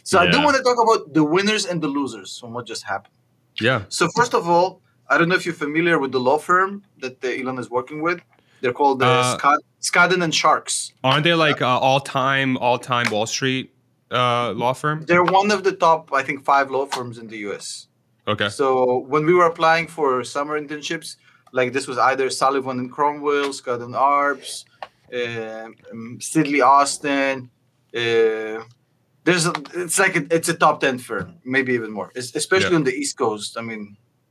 So 0.05 0.18
I 0.18 0.31
do 0.31 0.42
want 0.42 0.57
to 0.57 0.62
talk 0.62 0.79
about 0.83 1.14
the 1.14 1.25
winners 1.25 1.64
and 1.66 1.81
the 1.83 1.88
losers 1.88 2.38
from 2.38 2.53
what 2.55 2.66
just 2.66 2.85
happened. 2.85 3.14
yeah. 3.61 3.83
So 3.88 4.09
first 4.16 4.35
of 4.35 4.49
all, 4.49 4.81
I 5.09 5.16
don't 5.18 5.29
know 5.29 5.37
if 5.37 5.44
you're 5.46 5.55
familiar 5.68 5.99
with 5.99 6.12
the 6.12 6.20
law 6.20 6.38
firm 6.38 6.83
that 7.03 7.25
uh, 7.25 7.29
Elon 7.29 7.59
is 7.59 7.70
working 7.70 8.03
with. 8.03 8.20
They're 8.61 8.72
called 8.72 9.03
uh, 9.03 9.07
Uh, 9.07 9.38
Scott, 9.38 9.61
Skadden 9.81 10.22
and 10.22 10.35
Sharks. 10.35 10.92
Aren't 11.05 11.25
they 11.25 11.35
like 11.35 11.62
uh, 11.62 11.79
all 11.88 12.01
time, 12.01 12.57
all 12.59 12.79
time 12.79 13.07
Wall 13.11 13.27
Street 13.27 13.72
uh, 14.11 14.53
law 14.53 14.72
firm? 14.72 15.05
They're 15.07 15.22
one 15.40 15.51
of 15.53 15.62
the 15.62 15.72
top, 15.72 16.11
I 16.12 16.22
think, 16.22 16.42
five 16.44 16.70
law 16.70 16.87
firms 16.87 17.18
in 17.18 17.29
the 17.29 17.38
U.S. 17.49 17.87
Okay. 18.27 18.49
So 18.49 18.99
when 19.12 19.25
we 19.27 19.35
were 19.35 19.46
applying 19.46 19.87
for 19.87 20.25
summer 20.25 20.61
internships, 20.61 21.16
like 21.53 21.72
this 21.72 21.87
was 21.87 21.99
either 21.99 22.29
Sullivan 22.31 22.79
and 22.81 22.90
Cromwell, 22.90 23.51
Skadden 23.59 23.94
Arps, 23.94 24.64
uh, 25.12 25.68
um, 25.92 26.18
Sidley 26.20 26.62
Austin. 26.64 27.49
Uh, 27.94 28.64
there's 29.26 29.44
a, 29.46 29.52
it's 29.74 29.98
like 29.98 30.14
a, 30.20 30.22
it's 30.36 30.48
a 30.48 30.54
top 30.54 30.76
ten 30.80 30.96
firm, 30.98 31.26
maybe 31.44 31.70
even 31.78 31.90
more, 31.98 32.08
es- 32.20 32.35
especially 32.42 32.70
Yeah. 32.70 32.77
on 32.81 32.85
the 32.85 32.94
East 33.02 33.14
Coast. 33.18 33.50
I 33.58 33.62
mean, 33.70 33.83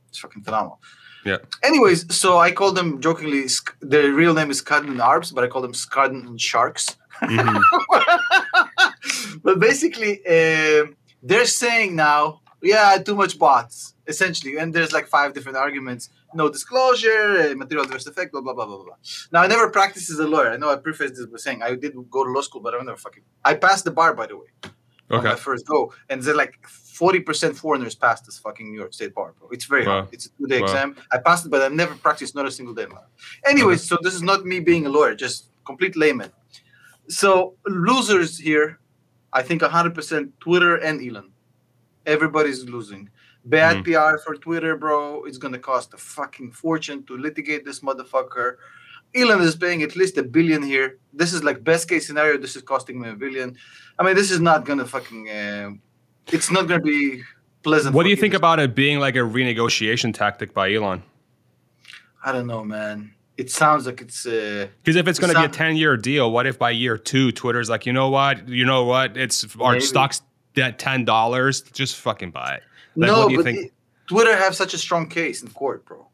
it's 0.08 0.18
fucking 0.18 0.42
phenomenal. 0.42 0.80
Yeah. 1.24 1.38
Anyways, 1.70 2.00
so 2.22 2.28
I 2.46 2.50
call 2.58 2.72
them 2.72 3.00
jokingly. 3.06 3.44
Their 3.92 4.12
real 4.12 4.34
name 4.34 4.50
is 4.50 4.62
Skadden 4.62 4.90
and 4.94 5.00
Arps, 5.12 5.30
but 5.34 5.42
I 5.44 5.48
call 5.52 5.62
them 5.62 5.74
and 6.28 6.40
Sharks. 6.40 6.84
Mhm. 7.22 7.60
but 9.46 9.58
basically, 9.68 10.12
um 10.38 10.96
they're 11.22 11.46
saying 11.64 11.90
now, 11.96 12.40
yeah, 12.62 12.88
too 13.08 13.16
much 13.22 13.38
bots, 13.38 13.94
essentially. 14.06 14.56
And 14.60 14.72
there's 14.74 14.92
like 14.92 15.06
five 15.08 15.28
different 15.34 15.58
arguments 15.66 16.10
no 16.34 16.50
disclosure, 16.50 17.22
uh, 17.50 17.54
material 17.62 17.84
adverse 17.86 18.06
effect, 18.06 18.30
blah, 18.32 18.42
blah, 18.42 18.52
blah, 18.52 18.66
blah, 18.66 18.82
blah. 18.84 18.94
Now, 19.32 19.40
I 19.42 19.46
never 19.46 19.70
practiced 19.70 20.10
as 20.10 20.18
a 20.18 20.26
lawyer. 20.34 20.50
I 20.50 20.58
know 20.58 20.68
I 20.70 20.76
prefaced 20.76 21.14
this 21.16 21.24
by 21.26 21.38
saying 21.38 21.62
I 21.62 21.74
did 21.76 21.94
go 22.10 22.24
to 22.24 22.30
law 22.30 22.42
school, 22.42 22.60
but 22.60 22.74
I 22.74 22.78
never 22.82 22.98
fucking. 22.98 23.22
I 23.44 23.54
passed 23.54 23.84
the 23.86 23.90
bar, 23.90 24.12
by 24.12 24.26
the 24.26 24.36
way, 24.36 24.48
Okay. 25.10 25.28
my 25.28 25.34
first 25.36 25.66
go. 25.66 25.92
And 26.10 26.22
they're 26.22 26.34
like 26.34 26.58
40% 26.66 27.54
foreigners 27.56 27.94
passed 27.94 28.26
this 28.26 28.38
fucking 28.38 28.70
New 28.70 28.78
York 28.78 28.92
State 28.94 29.14
bar, 29.14 29.34
bro. 29.38 29.48
It's 29.50 29.66
very 29.66 29.86
Wow. 29.86 30.00
hard. 30.02 30.08
It's 30.12 30.26
a 30.26 30.30
two 30.30 30.46
day 30.46 30.60
Wow. 30.60 30.66
exam. 30.66 30.96
I 31.12 31.18
passed 31.18 31.46
it, 31.46 31.50
but 31.50 31.62
I 31.62 31.68
never 31.68 31.94
practiced 31.94 32.34
not 32.34 32.46
a 32.46 32.50
single 32.50 32.74
day 32.74 32.84
in 32.84 32.88
my 32.90 32.96
life. 32.96 33.38
Anyways, 33.46 33.82
so 33.84 33.96
this 34.02 34.14
is 34.14 34.22
not 34.22 34.44
me 34.44 34.60
being 34.60 34.86
a 34.86 34.88
lawyer, 34.88 35.14
just 35.14 35.50
complete 35.64 35.96
layman. 35.96 36.32
So 37.08 37.54
losers 37.66 38.38
here, 38.38 38.80
I 39.32 39.42
think 39.42 39.62
100% 39.62 40.32
Twitter 40.40 40.76
and 40.76 41.00
Elon. 41.06 41.30
Everybody's 42.06 42.64
losing. 42.64 43.10
Bad 43.44 43.76
Mhm. 43.76 43.84
PR 43.84 44.18
for 44.18 44.34
Twitter, 44.36 44.76
bro. 44.76 45.24
It's 45.24 45.38
gonna 45.38 45.58
cost 45.58 45.94
a 45.94 45.96
fucking 45.98 46.50
fortune 46.52 47.04
to 47.06 47.16
litigate 47.16 47.64
this 47.64 47.80
motherfucker. 47.80 48.56
Elon 49.16 49.40
is 49.40 49.56
paying 49.56 49.82
at 49.82 49.96
least 49.96 50.16
a 50.18 50.22
billion 50.22 50.62
here. 50.62 50.98
This 51.12 51.32
is 51.32 51.42
like 51.42 51.64
best 51.64 51.88
case 51.88 52.06
scenario. 52.06 52.38
This 52.38 52.56
is 52.56 52.62
costing 52.62 53.00
me 53.00 53.08
a 53.10 53.14
billion. 53.14 53.56
I 53.98 54.04
mean, 54.04 54.14
this 54.14 54.30
is 54.30 54.40
not 54.40 54.64
gonna 54.64 54.84
fucking. 54.86 55.28
Uh, 55.30 55.70
it's 56.32 56.50
not 56.50 56.68
gonna 56.68 56.82
be 56.82 57.22
pleasant. 57.62 57.94
What 57.94 58.02
do 58.04 58.10
you 58.10 58.16
think 58.16 58.34
about 58.34 58.58
it 58.60 58.74
being 58.74 58.98
like 58.98 59.14
a 59.16 59.20
renegotiation 59.20 60.12
tactic 60.14 60.52
by 60.52 60.72
Elon? 60.74 61.02
I 62.24 62.32
don't 62.32 62.46
know, 62.46 62.64
man. 62.64 63.12
It 63.38 63.50
sounds 63.50 63.86
like 63.86 64.00
it's. 64.00 64.26
Uh, 64.26 64.68
Because 64.82 64.96
if 64.96 65.06
it's 65.06 65.18
going 65.18 65.32
to 65.32 65.38
be 65.38 65.44
a 65.44 65.48
10 65.48 65.76
year 65.76 65.96
deal, 65.96 66.32
what 66.32 66.46
if 66.46 66.58
by 66.58 66.70
year 66.70 66.96
two, 66.96 67.32
Twitter's 67.32 67.68
like, 67.68 67.84
you 67.86 67.92
know 67.92 68.08
what? 68.08 68.48
You 68.48 68.64
know 68.64 68.84
what? 68.84 69.16
It's 69.16 69.44
our 69.60 69.72
Maybe. 69.72 69.84
stock's 69.84 70.22
at 70.56 70.78
$10. 70.78 71.72
Just 71.72 71.96
fucking 71.96 72.30
buy 72.30 72.54
it. 72.54 72.62
Like, 72.96 73.08
no, 73.08 73.18
what 73.18 73.26
do 73.28 73.32
you 73.32 73.38
but 73.38 73.44
think? 73.44 73.58
it- 73.66 73.72
Twitter 74.08 74.34
have 74.36 74.54
such 74.54 74.72
a 74.72 74.78
strong 74.78 75.06
case 75.08 75.42
in 75.42 75.48
court, 75.48 75.84
bro. 75.84 76.06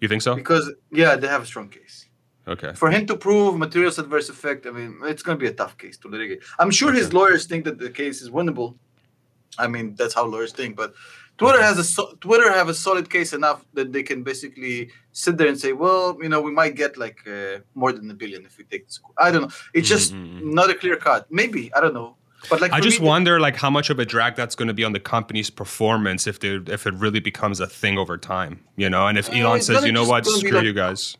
you 0.00 0.08
think 0.08 0.20
so? 0.22 0.34
Because 0.34 0.70
yeah, 0.90 1.16
they 1.16 1.26
have 1.28 1.42
a 1.42 1.46
strong 1.46 1.68
case. 1.70 2.06
Okay. 2.48 2.72
For 2.74 2.90
him 2.90 3.06
to 3.06 3.16
prove 3.16 3.56
materials 3.56 3.98
adverse 3.98 4.28
effect, 4.28 4.66
I 4.66 4.70
mean, 4.70 4.98
it's 5.04 5.22
going 5.22 5.38
to 5.38 5.40
be 5.40 5.48
a 5.48 5.54
tough 5.54 5.78
case 5.78 5.96
to 5.98 6.08
litigate. 6.08 6.42
I'm 6.58 6.70
sure 6.70 6.92
his 6.92 7.12
lawyers 7.12 7.46
think 7.46 7.64
that 7.64 7.78
the 7.78 7.90
case 7.90 8.20
is 8.20 8.30
winnable. 8.30 8.74
I 9.58 9.68
mean, 9.68 9.94
that's 9.94 10.14
how 10.14 10.24
lawyers 10.26 10.52
think. 10.52 10.76
But 10.76 10.94
Twitter 11.38 11.62
has 11.62 11.78
a 11.78 11.84
so- 11.84 12.14
Twitter 12.20 12.50
have 12.52 12.68
a 12.68 12.74
solid 12.74 13.08
case 13.10 13.32
enough 13.32 13.64
that 13.74 13.92
they 13.92 14.02
can 14.02 14.22
basically 14.22 14.90
sit 15.12 15.36
there 15.38 15.46
and 15.48 15.58
say, 15.58 15.72
well, 15.72 16.16
you 16.20 16.28
know, 16.28 16.40
we 16.40 16.50
might 16.50 16.74
get 16.74 16.96
like 16.96 17.18
uh, 17.28 17.58
more 17.74 17.92
than 17.92 18.10
a 18.10 18.14
billion 18.14 18.44
if 18.44 18.58
we 18.58 18.64
take 18.64 18.86
this. 18.86 18.98
I 19.18 19.30
don't 19.30 19.42
know. 19.42 19.50
It's 19.74 19.88
just 19.88 20.12
Mhm. 20.12 20.42
not 20.58 20.68
a 20.70 20.74
clear 20.74 20.96
cut. 20.96 21.30
Maybe 21.30 21.72
I 21.74 21.80
don't 21.80 21.94
know. 21.94 22.16
But 22.50 22.60
like 22.60 22.72
I 22.72 22.80
just 22.80 23.00
me, 23.00 23.06
wonder 23.06 23.38
like 23.38 23.54
how 23.56 23.70
much 23.70 23.88
of 23.88 23.98
a 24.00 24.04
drag 24.04 24.34
that's 24.34 24.56
going 24.56 24.66
to 24.68 24.74
be 24.74 24.82
on 24.84 24.92
the 24.92 25.00
company's 25.00 25.48
performance 25.48 26.26
if 26.26 26.40
they 26.40 26.58
if 26.66 26.86
it 26.88 26.94
really 26.94 27.20
becomes 27.20 27.60
a 27.60 27.66
thing 27.68 27.98
over 27.98 28.18
time, 28.18 28.58
you 28.76 28.90
know. 28.90 29.06
And 29.06 29.16
if 29.16 29.28
Uh, 29.30 29.34
Elon 29.34 29.60
says, 29.60 29.84
you 29.84 29.92
know 29.92 30.04
what, 30.04 30.26
screw 30.26 30.50
like- 30.50 30.64
you 30.64 30.72
guys, 30.72 31.16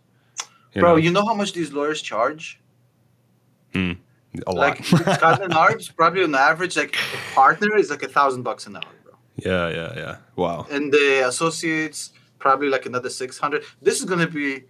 you 0.74 0.80
bro, 0.80 0.90
know, 0.92 0.96
you 0.96 1.10
know 1.10 1.24
how 1.24 1.34
much 1.34 1.52
these 1.52 1.72
lawyers 1.72 2.00
charge? 2.02 2.58
a 3.74 3.96
lot. 4.46 4.54
Like 4.54 4.84
Scotland 4.84 5.52
Yard's 5.58 5.88
probably 5.90 6.24
on 6.24 6.34
average, 6.34 6.76
like 6.76 6.94
a 6.96 7.34
partner 7.34 7.76
is 7.76 7.90
like 7.90 8.02
a 8.02 8.08
thousand 8.08 8.42
bucks 8.42 8.66
an 8.66 8.76
hour, 8.76 8.82
bro. 9.04 9.14
yeah, 9.36 9.68
yeah, 9.68 9.92
yeah. 9.96 10.16
Wow. 10.36 10.66
and 10.70 10.92
the 10.92 11.26
associates 11.26 12.12
probably 12.38 12.68
like 12.68 12.86
another 12.86 13.08
600 13.08 13.62
this 13.82 14.00
is 14.00 14.04
gonna 14.04 14.26
be 14.26 14.64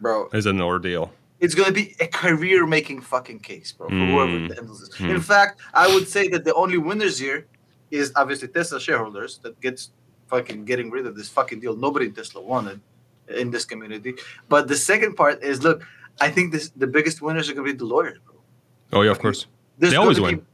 bro 0.00 0.28
It's 0.32 0.46
an 0.46 0.60
ordeal. 0.60 1.12
it's 1.38 1.54
gonna 1.54 1.70
be 1.70 1.94
a 2.00 2.08
career 2.08 2.66
making 2.66 3.00
fucking 3.00 3.38
case 3.40 3.70
bro 3.70 3.86
for 3.88 3.94
Mm. 3.94 4.10
whoever 4.10 4.54
handles 4.54 4.80
this 4.80 4.88
Mm. 4.98 5.10
in 5.14 5.20
fact 5.20 5.60
i 5.72 5.86
would 5.94 6.08
say 6.08 6.26
that 6.28 6.44
the 6.44 6.52
only 6.54 6.78
winners 6.78 7.16
here 7.16 7.46
is 7.92 8.10
obviously 8.16 8.48
tesla 8.48 8.80
shareholders 8.80 9.38
that 9.44 9.60
gets 9.60 9.90
fucking 10.26 10.64
getting 10.64 10.90
rid 10.90 11.06
of 11.06 11.14
this 11.14 11.28
fucking 11.28 11.60
deal 11.60 11.76
nobody 11.76 12.06
in 12.06 12.12
tesla 12.12 12.42
wanted 12.42 12.80
in 13.28 13.50
this 13.50 13.64
community 13.64 14.14
but 14.48 14.68
the 14.68 14.76
second 14.76 15.14
part 15.16 15.42
is 15.42 15.62
look 15.62 15.82
i 16.20 16.28
think 16.30 16.52
this 16.52 16.70
the 16.76 16.86
biggest 16.86 17.22
winners 17.22 17.48
are 17.48 17.54
gonna 17.54 17.64
be 17.64 17.72
the 17.72 17.84
lawyers 17.84 18.18
bro 18.24 18.34
Oh 18.92 19.02
yeah, 19.02 19.10
of 19.10 19.18
course. 19.18 19.46
There's 19.78 19.92
They 19.92 19.96
always 19.96 20.20
win. 20.20 20.46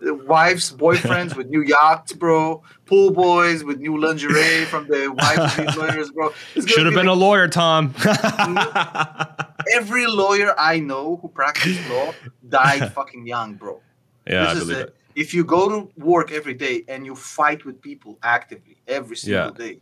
Wives, 0.00 0.72
boyfriends 0.72 1.36
with 1.38 1.48
new 1.48 1.60
yachts, 1.62 2.12
bro. 2.14 2.62
Pool 2.86 3.10
boys 3.10 3.64
with 3.64 3.78
new 3.80 3.98
lingerie 4.00 4.64
from 4.66 4.86
the 4.88 5.12
wives 5.12 5.52
of 5.52 5.56
these 5.66 5.76
lawyers, 5.76 6.10
bro. 6.10 6.32
Should 6.54 6.86
have 6.86 6.94
be 6.94 7.00
been 7.00 7.06
a 7.08 7.12
lawyer, 7.12 7.48
Tom. 7.48 7.92
every 9.74 10.06
lawyer 10.06 10.54
I 10.58 10.80
know 10.80 11.16
who 11.20 11.28
practiced 11.28 11.86
law 11.88 12.12
died 12.48 12.92
fucking 12.98 13.26
young, 13.26 13.54
bro. 13.54 13.80
yeah, 14.26 14.48
I 14.50 14.54
This 14.54 14.62
is 14.62 14.68
believe 14.68 14.82
it. 14.84 14.88
it. 14.88 14.96
If 15.14 15.34
you 15.34 15.44
go 15.44 15.68
to 15.68 15.90
work 16.02 16.32
every 16.32 16.54
day 16.54 16.84
and 16.88 17.04
you 17.04 17.14
fight 17.14 17.64
with 17.66 17.80
people 17.82 18.18
actively 18.22 18.76
every 18.88 19.16
single 19.16 19.48
Yeah. 19.58 19.66
day, 19.66 19.80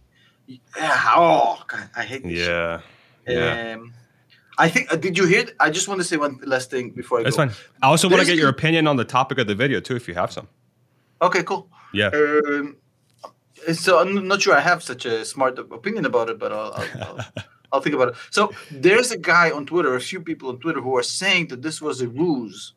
yeah, 0.76 1.02
oh, 1.16 1.62
God, 1.66 1.88
I 1.96 2.02
hate 2.02 2.22
this. 2.24 2.38
shit. 2.38 2.48
Yeah. 2.48 2.80
Yeah. 3.26 3.74
Um, 3.76 3.92
I 4.58 4.68
think. 4.68 4.92
Uh, 4.92 4.96
did 4.96 5.16
you 5.16 5.26
hear? 5.26 5.44
th- 5.44 5.56
I 5.60 5.70
just 5.70 5.88
want 5.88 6.00
to 6.00 6.04
say 6.04 6.16
one 6.16 6.38
last 6.44 6.70
thing 6.70 6.90
before 6.90 7.20
I 7.20 7.22
That's 7.22 7.36
go. 7.36 7.46
fine. 7.46 7.54
I 7.82 7.86
also 7.86 8.08
want 8.08 8.20
to 8.20 8.26
get 8.26 8.36
your 8.36 8.50
the- 8.50 8.56
opinion 8.58 8.86
on 8.86 8.96
the 8.96 9.04
topic 9.04 9.38
of 9.38 9.46
the 9.46 9.54
video 9.54 9.80
too, 9.80 9.96
if 9.96 10.08
you 10.08 10.14
have 10.14 10.32
some. 10.32 10.48
Okay, 11.22 11.42
cool. 11.42 11.68
Yeah. 11.92 12.08
Um, 12.08 12.76
so 13.72 13.98
I'm 14.00 14.26
not 14.26 14.40
sure 14.42 14.54
I 14.54 14.60
have 14.60 14.82
such 14.82 15.04
a 15.06 15.24
smart 15.24 15.58
opinion 15.58 16.04
about 16.06 16.30
it, 16.30 16.38
but 16.38 16.50
I'll, 16.52 16.72
I'll, 16.72 17.02
I'll, 17.02 17.20
I'll 17.72 17.80
think 17.80 17.94
about 17.94 18.08
it. 18.08 18.14
So 18.30 18.52
there's 18.70 19.10
a 19.12 19.18
guy 19.18 19.50
on 19.50 19.66
Twitter, 19.66 19.94
a 19.94 20.00
few 20.00 20.20
people 20.20 20.48
on 20.48 20.58
Twitter 20.58 20.80
who 20.80 20.96
are 20.96 21.02
saying 21.02 21.48
that 21.48 21.62
this 21.62 21.80
was 21.80 22.00
a 22.00 22.08
ruse, 22.08 22.74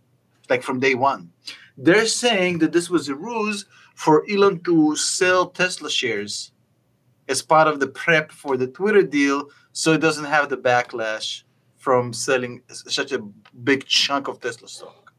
like 0.50 0.62
from 0.64 0.80
day 0.80 0.94
one. 0.96 1.32
They're 1.78 2.06
saying 2.06 2.60
that 2.60 2.72
this 2.74 2.90
was 2.90 3.10
a 3.10 3.16
ruse 3.16 3.66
for 3.96 4.26
Elon 4.30 4.60
to 4.62 4.96
sell 4.96 5.48
Tesla 5.50 5.90
shares 5.90 6.52
as 7.30 7.42
part 7.42 7.68
of 7.68 7.80
the 7.80 7.88
prep 7.88 8.32
for 8.32 8.58
the 8.58 8.68
Twitter 8.68 9.04
deal, 9.04 9.50
so 9.72 9.94
it 9.94 10.00
doesn't 10.02 10.26
have 10.26 10.50
the 10.50 10.58
backlash 10.58 11.44
from 11.78 12.14
selling 12.14 12.62
such 12.70 13.12
a 13.12 13.20
big 13.64 13.86
chunk 13.86 14.28
of 14.28 14.40
Tesla 14.40 14.68
stock. 14.68 15.14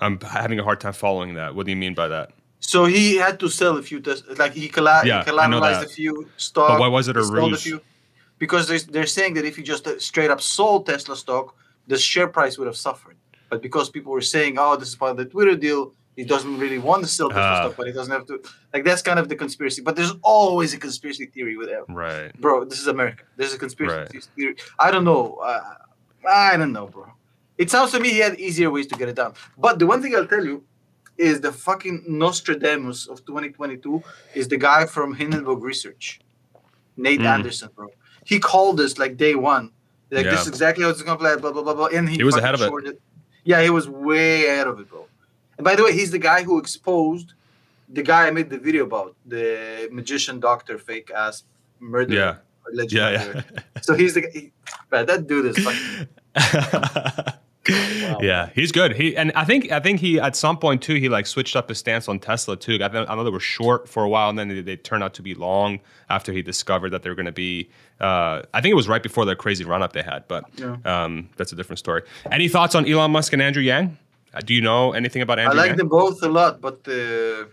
I'm 0.00 0.18
having 0.20 0.58
a 0.58 0.64
hard 0.64 0.80
time 0.80 0.92
following 0.92 1.34
that. 1.34 1.54
What 1.54 1.66
do 1.66 1.70
you 1.70 1.76
mean 1.76 1.94
by 1.94 2.08
that? 2.08 2.30
So 2.60 2.84
he 2.86 3.16
had 3.16 3.38
to 3.40 3.48
sell 3.48 3.76
a 3.76 3.82
few 3.82 4.00
tes- 4.00 4.22
like 4.38 4.52
he, 4.52 4.68
colla- 4.68 5.02
Yeah, 5.04 5.24
he 5.24 5.30
collateralized 5.30 5.84
a 5.84 5.88
few 5.88 6.28
stock. 6.36 6.68
But 6.70 6.80
why 6.80 6.88
was 6.88 7.08
it 7.08 7.16
a 7.16 7.22
ruse? 7.24 7.62
few- 7.62 7.80
because 8.38 8.66
they're, 8.66 8.78
they're 8.80 9.06
saying 9.06 9.34
that 9.34 9.44
if 9.44 9.56
he 9.56 9.62
just 9.62 9.86
uh, 9.86 9.98
straight 10.00 10.30
up 10.30 10.40
sold 10.40 10.86
Tesla 10.86 11.16
stock, 11.16 11.56
the 11.86 11.96
share 11.98 12.26
price 12.28 12.58
would 12.58 12.66
have 12.66 12.76
suffered. 12.76 13.16
But 13.50 13.62
because 13.62 13.90
people 13.90 14.12
were 14.12 14.20
saying, 14.20 14.56
"Oh, 14.58 14.76
this 14.76 14.88
is 14.88 14.96
part 14.96 15.12
of 15.12 15.16
the 15.18 15.26
Twitter 15.26 15.54
deal," 15.56 15.94
he 16.16 16.24
doesn't 16.24 16.58
really 16.58 16.78
want 16.78 17.02
to 17.04 17.08
sell 17.08 17.28
Tesla 17.28 17.42
Ah. 17.42 17.60
stock, 17.62 17.76
but 17.76 17.86
he 17.86 17.92
doesn't 17.92 18.12
have 18.12 18.26
to. 18.26 18.40
Like 18.74 18.84
that's 18.84 19.02
kind 19.02 19.18
of 19.18 19.28
the 19.28 19.36
conspiracy. 19.36 19.80
But 19.82 19.96
there's 19.96 20.12
always 20.22 20.74
a 20.74 20.78
conspiracy 20.78 21.26
theory 21.26 21.56
with 21.56 21.68
it, 21.70 21.82
Right. 21.88 22.32
bro. 22.40 22.64
This 22.64 22.80
is 22.80 22.86
America. 22.86 23.24
There's 23.36 23.54
a 23.54 23.58
conspiracy 23.58 24.18
Right. 24.18 24.28
theory. 24.36 24.56
I 24.78 24.90
don't 24.90 25.04
know. 25.04 25.34
Uh, 25.36 25.62
I 26.28 26.56
don't 26.56 26.72
know, 26.72 26.86
bro. 26.86 27.06
It 27.58 27.70
sounds 27.70 27.90
to 27.92 28.00
me 28.00 28.10
he 28.10 28.18
had 28.18 28.38
easier 28.40 28.70
ways 28.70 28.86
to 28.88 28.96
get 28.96 29.08
it 29.08 29.16
done. 29.16 29.32
But 29.58 29.78
the 29.78 29.86
one 29.86 30.00
thing 30.02 30.14
I'll 30.16 30.26
tell 30.26 30.44
you 30.44 30.64
is 31.18 31.40
the 31.40 31.52
fucking 31.52 32.04
Nostradamus 32.08 33.06
of 33.06 33.24
2022 33.26 34.02
is 34.34 34.48
the 34.48 34.56
guy 34.56 34.86
from 34.86 35.14
Hindenburg 35.14 35.62
Research, 35.62 36.20
Nate 36.96 37.20
Mm. 37.20 37.26
Anderson, 37.34 37.68
bro. 37.76 37.88
He 38.24 38.38
called 38.38 38.80
us 38.80 38.98
like 38.98 39.16
day 39.16 39.34
one, 39.34 39.70
like 40.10 40.24
this 40.24 40.42
is 40.42 40.48
exactly 40.48 40.84
how 40.84 40.90
it's 40.90 41.02
gonna 41.02 41.18
play, 41.18 41.36
blah 41.36 41.52
blah 41.52 41.62
blah 41.62 41.74
blah, 41.74 41.86
and 41.86 42.08
he, 42.08 42.16
He 42.16 42.24
was 42.24 42.36
ahead 42.36 42.54
of 42.54 42.62
it. 42.62 42.68
shorted- 42.68 42.98
Yeah, 43.44 43.60
he 43.62 43.70
was 43.70 43.88
way 43.88 44.46
ahead 44.46 44.66
of 44.68 44.78
it, 44.80 44.88
bro. 44.88 45.06
And 45.58 45.64
by 45.64 45.74
the 45.76 45.84
way, 45.84 45.92
he's 45.92 46.10
the 46.10 46.18
guy 46.18 46.42
who 46.42 46.58
exposed 46.58 47.34
the 47.88 48.02
guy 48.02 48.26
I 48.26 48.30
made 48.30 48.48
the 48.50 48.58
video 48.58 48.84
about, 48.84 49.14
the 49.26 49.88
magician 49.92 50.40
doctor, 50.40 50.78
fake 50.78 51.10
ass 51.14 51.44
murderer. 51.78 52.18
Yeah. 52.18 52.36
Yeah, 52.88 53.24
murderer. 53.26 53.44
So 53.82 53.94
he's 53.94 54.14
the 54.14 54.22
guy. 54.22 54.28
He, 54.32 54.52
man, 54.90 55.06
that 55.06 55.26
dude 55.26 55.46
is 55.46 55.58
fucking. 55.58 57.34
Yeah, 58.20 58.50
he's 58.56 58.72
good. 58.72 58.96
He 58.96 59.16
and 59.16 59.30
I 59.36 59.44
think 59.44 59.70
I 59.70 59.78
think 59.78 60.00
he 60.00 60.18
at 60.18 60.34
some 60.34 60.58
point 60.58 60.82
too 60.82 60.94
he 60.94 61.08
like 61.08 61.28
switched 61.28 61.54
up 61.54 61.68
his 61.68 61.78
stance 61.78 62.08
on 62.08 62.18
Tesla 62.18 62.56
too. 62.56 62.74
I, 62.82 62.88
think, 62.88 63.08
I 63.08 63.14
know 63.14 63.22
they 63.22 63.30
were 63.30 63.38
short 63.38 63.88
for 63.88 64.02
a 64.02 64.08
while 64.08 64.28
and 64.30 64.36
then 64.36 64.48
they, 64.48 64.60
they 64.62 64.76
turned 64.76 65.04
out 65.04 65.14
to 65.14 65.22
be 65.22 65.34
long 65.36 65.78
after 66.10 66.32
he 66.32 66.42
discovered 66.42 66.90
that 66.90 67.04
they 67.04 67.08
were 67.08 67.14
going 67.14 67.26
to 67.26 67.32
be. 67.32 67.70
Uh, 68.00 68.42
I 68.52 68.60
think 68.60 68.72
it 68.72 68.76
was 68.76 68.88
right 68.88 69.02
before 69.02 69.24
the 69.24 69.36
crazy 69.36 69.64
run 69.64 69.80
up 69.80 69.92
they 69.92 70.02
had, 70.02 70.26
but 70.26 70.44
Yeah. 70.56 70.76
um, 70.84 71.28
that's 71.36 71.52
a 71.52 71.56
different 71.56 71.78
story. 71.78 72.02
Any 72.32 72.48
thoughts 72.48 72.74
on 72.74 72.84
Elon 72.90 73.12
Musk 73.12 73.32
and 73.32 73.40
Andrew 73.40 73.62
Yang? 73.62 73.96
Uh, 74.34 74.40
do 74.40 74.54
you 74.54 74.60
know 74.62 74.92
anything 74.92 75.22
about 75.22 75.38
Andrew? 75.38 75.60
I 75.60 75.66
like 75.66 75.76
them 75.76 75.88
both 75.88 76.22
a 76.22 76.28
lot, 76.28 76.60
but 76.60 76.78
uh, 76.88 77.44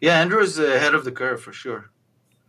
yeah, 0.00 0.20
Andrew 0.20 0.40
is 0.40 0.58
ahead 0.58 0.94
of 0.94 1.04
the 1.04 1.12
curve 1.12 1.40
for 1.40 1.52
sure. 1.52 1.90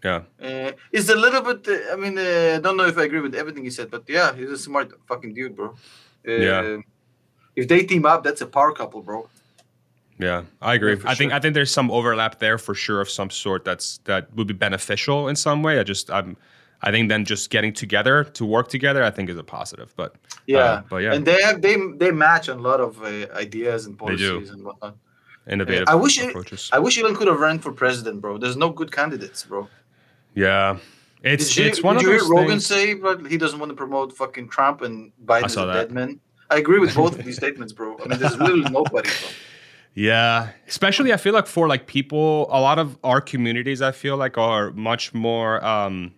Yeah, 0.03 0.21
Uh, 0.41 0.71
it's 0.93 1.09
a 1.09 1.15
little 1.15 1.41
bit. 1.41 1.67
Uh, 1.67 1.93
I 1.93 1.95
mean, 1.97 2.17
uh, 2.17 2.55
I 2.57 2.59
don't 2.59 2.77
know 2.77 2.85
if 2.87 2.97
I 2.97 3.03
agree 3.03 3.19
with 3.19 3.35
everything 3.35 3.63
he 3.65 3.69
said, 3.69 3.91
but 3.91 4.03
yeah, 4.07 4.33
he's 4.33 4.49
a 4.49 4.57
smart 4.57 4.93
fucking 5.07 5.33
dude, 5.33 5.55
bro. 5.55 5.75
Uh, 6.27 6.31
Yeah. 6.31 6.77
If 7.55 7.67
they 7.67 7.83
team 7.83 8.05
up, 8.05 8.23
that's 8.23 8.39
a 8.41 8.45
power 8.47 8.71
couple, 8.71 9.01
bro. 9.01 9.27
yeah, 10.17 10.43
I 10.61 10.75
agree. 10.75 10.95
for 10.95 11.07
I 11.09 11.15
think 11.15 11.31
sure. 11.31 11.37
I 11.37 11.41
think 11.41 11.53
there's 11.53 11.71
some 11.71 11.91
overlap 11.91 12.39
there 12.39 12.57
for 12.57 12.73
sure 12.73 13.01
of 13.01 13.09
some 13.09 13.29
sort. 13.29 13.65
That's 13.65 13.99
that 14.05 14.33
would 14.35 14.47
be 14.47 14.53
beneficial 14.53 15.27
in 15.27 15.35
some 15.35 15.61
way. 15.63 15.79
I 15.79 15.83
just 15.83 16.09
I'm. 16.09 16.37
I 16.81 16.91
think 16.91 17.09
then 17.09 17.25
just 17.25 17.49
getting 17.49 17.73
together 17.73 18.23
to 18.23 18.45
work 18.45 18.67
together, 18.69 19.03
I 19.03 19.11
think 19.11 19.29
is 19.29 19.37
a 19.37 19.43
positive. 19.43 19.93
But 19.97 20.15
Yeah, 20.47 20.59
Uh, 20.59 20.81
but 20.89 20.97
yeah. 20.97 21.13
and 21.13 21.25
they 21.25 21.41
have 21.41 21.61
they 21.61 21.75
they 21.97 22.11
match 22.11 22.47
on 22.49 22.57
a 22.59 22.61
lot 22.61 22.79
of 22.79 23.01
uh, 23.03 23.27
ideas 23.45 23.85
and 23.85 23.97
policies 23.97 24.49
and 24.49 24.63
whatnot. 24.63 24.95
innovative 25.47 25.87
I 25.89 25.95
wish 25.95 26.19
it- 26.21 26.29
approaches. 26.29 26.69
I 26.71 26.79
wish 26.79 26.97
Elon 26.97 27.15
could 27.15 27.27
have 27.27 27.39
run 27.39 27.59
for 27.59 27.71
president, 27.73 28.21
bro. 28.21 28.37
There's 28.37 28.55
no 28.57 28.69
good 28.69 28.91
candidates, 28.91 29.43
bro. 29.45 29.67
Yeah, 30.35 30.77
it's 31.23 31.47
Did 31.49 31.57
you, 31.57 31.65
it's 31.69 31.83
one 31.83 31.95
did 31.97 32.05
of 32.05 32.11
you 32.11 32.19
those 32.19 32.27
hear 32.27 32.35
Rogan 32.35 32.49
things. 32.49 32.65
say, 32.65 32.93
but 32.93 33.25
he 33.31 33.37
doesn't 33.37 33.59
want 33.59 33.71
to 33.71 33.75
promote 33.75 34.15
fucking 34.15 34.47
Trump 34.49 34.81
and 34.81 35.11
Biden 35.25 35.49
saw 35.49 35.63
a 35.63 35.67
that. 35.67 35.73
dead 35.73 35.91
man? 35.91 36.19
I 36.49 36.57
agree 36.57 36.79
with 36.79 36.95
both 36.95 37.17
of 37.19 37.25
these 37.25 37.35
statements, 37.43 37.73
bro. 37.73 37.97
I 38.01 38.07
mean, 38.07 38.19
there's 38.19 38.37
literally 38.37 38.69
nobody, 38.69 39.09
bro. 39.09 39.29
Yeah, 39.95 40.49
especially 40.67 41.11
I 41.11 41.17
feel 41.17 41.33
like 41.33 41.47
for 41.47 41.67
like 41.67 41.87
people, 41.87 42.47
a 42.51 42.61
lot 42.61 42.79
of 42.79 42.97
our 43.03 43.19
communities, 43.21 43.81
I 43.81 43.91
feel 43.91 44.15
like 44.17 44.37
are 44.37 44.71
much 44.71 45.13
more 45.13 45.63
um, 45.65 46.13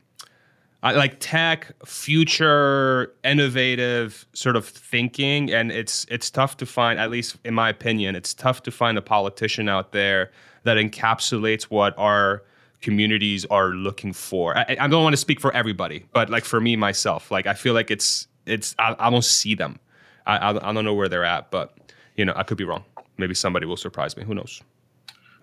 I, 0.84 0.94
like 0.94 1.18
tech, 1.20 1.72
future, 1.86 3.14
innovative 3.24 4.26
sort 4.34 4.56
of 4.56 4.68
thinking, 4.68 5.52
and 5.52 5.72
it's 5.72 6.06
it's 6.10 6.30
tough 6.32 6.58
to 6.58 6.66
find. 6.66 7.00
At 7.00 7.12
least 7.12 7.38
in 7.46 7.54
my 7.54 7.70
opinion, 7.70 8.16
it's 8.16 8.34
tough 8.34 8.64
to 8.64 8.72
find 8.72 8.98
a 8.98 9.02
politician 9.02 9.70
out 9.70 9.92
there 9.92 10.32
that 10.64 10.78
encapsulates 10.78 11.64
what 11.64 11.94
our 11.98 12.44
communities 12.82 13.46
are 13.46 13.70
looking 13.70 14.12
for. 14.12 14.58
I, 14.58 14.76
I 14.80 14.88
don't 14.88 15.04
want 15.04 15.14
to 15.14 15.18
speak 15.18 15.40
for 15.40 15.54
everybody, 15.54 16.06
but 16.14 16.32
like 16.32 16.46
for 16.46 16.60
me 16.60 16.76
myself, 16.76 17.30
like 17.30 17.46
I 17.46 17.54
feel 17.54 17.76
like 17.76 17.92
it's 17.92 18.28
it's 18.48 18.76
I, 18.80 18.96
I 18.98 19.10
don't 19.12 19.24
see 19.24 19.54
them. 19.54 19.80
I, 20.26 20.38
I 20.38 20.70
I 20.70 20.74
don't 20.74 20.84
know 20.84 20.96
where 20.96 21.10
they're 21.10 21.26
at, 21.26 21.52
but 21.52 21.78
you 22.16 22.26
know 22.26 22.34
I 22.36 22.42
could 22.42 22.58
be 22.58 22.64
wrong. 22.64 22.84
Maybe 23.18 23.36
somebody 23.36 23.68
will 23.68 23.78
surprise 23.78 24.18
me. 24.18 24.24
Who 24.24 24.34
knows? 24.34 24.64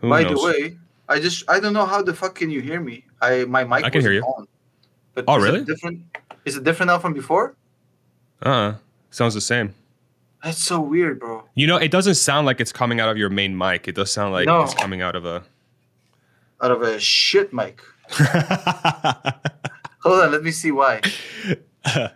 Who 0.00 0.08
By 0.08 0.24
knows? 0.24 0.40
the 0.40 0.44
way, 0.44 0.78
I 1.08 1.20
just 1.20 1.48
I 1.48 1.60
don't 1.60 1.74
know 1.74 1.86
how 1.86 2.02
the 2.02 2.12
fuck 2.12 2.34
can 2.34 2.50
you 2.50 2.60
hear 2.60 2.80
me? 2.80 3.04
I 3.20 3.44
my 3.44 3.62
mic 3.62 3.84
I 3.84 3.90
can 3.90 4.00
hear 4.00 4.12
you. 4.12 4.22
On. 4.22 4.48
But 5.18 5.32
Oh, 5.32 5.38
is 5.38 5.44
it 5.44 5.46
really? 5.52 5.64
different? 5.64 6.02
Is 6.44 6.56
it 6.56 6.62
different 6.64 6.88
now 6.88 6.98
from 7.00 7.12
before? 7.12 7.56
uh, 8.42 8.74
sounds 9.10 9.34
the 9.34 9.40
same. 9.40 9.74
That's 10.44 10.62
so 10.62 10.80
weird, 10.80 11.18
bro. 11.18 11.42
You 11.56 11.66
know, 11.66 11.76
it 11.76 11.90
doesn't 11.90 12.14
sound 12.14 12.46
like 12.46 12.60
it's 12.60 12.70
coming 12.70 13.00
out 13.00 13.08
of 13.08 13.16
your 13.18 13.28
main 13.30 13.58
mic. 13.58 13.88
It 13.88 13.96
does 13.96 14.12
sound 14.12 14.32
like 14.32 14.46
No. 14.46 14.62
it's 14.62 14.74
coming 14.74 15.02
out 15.02 15.16
of 15.16 15.24
a. 15.26 15.42
Out 16.62 16.70
of 16.70 16.82
a 16.82 17.00
shit 17.00 17.52
mic. 17.52 17.80
Hold 20.02 20.20
on, 20.22 20.30
let 20.30 20.44
me 20.44 20.52
see 20.52 20.70
why. 20.70 21.00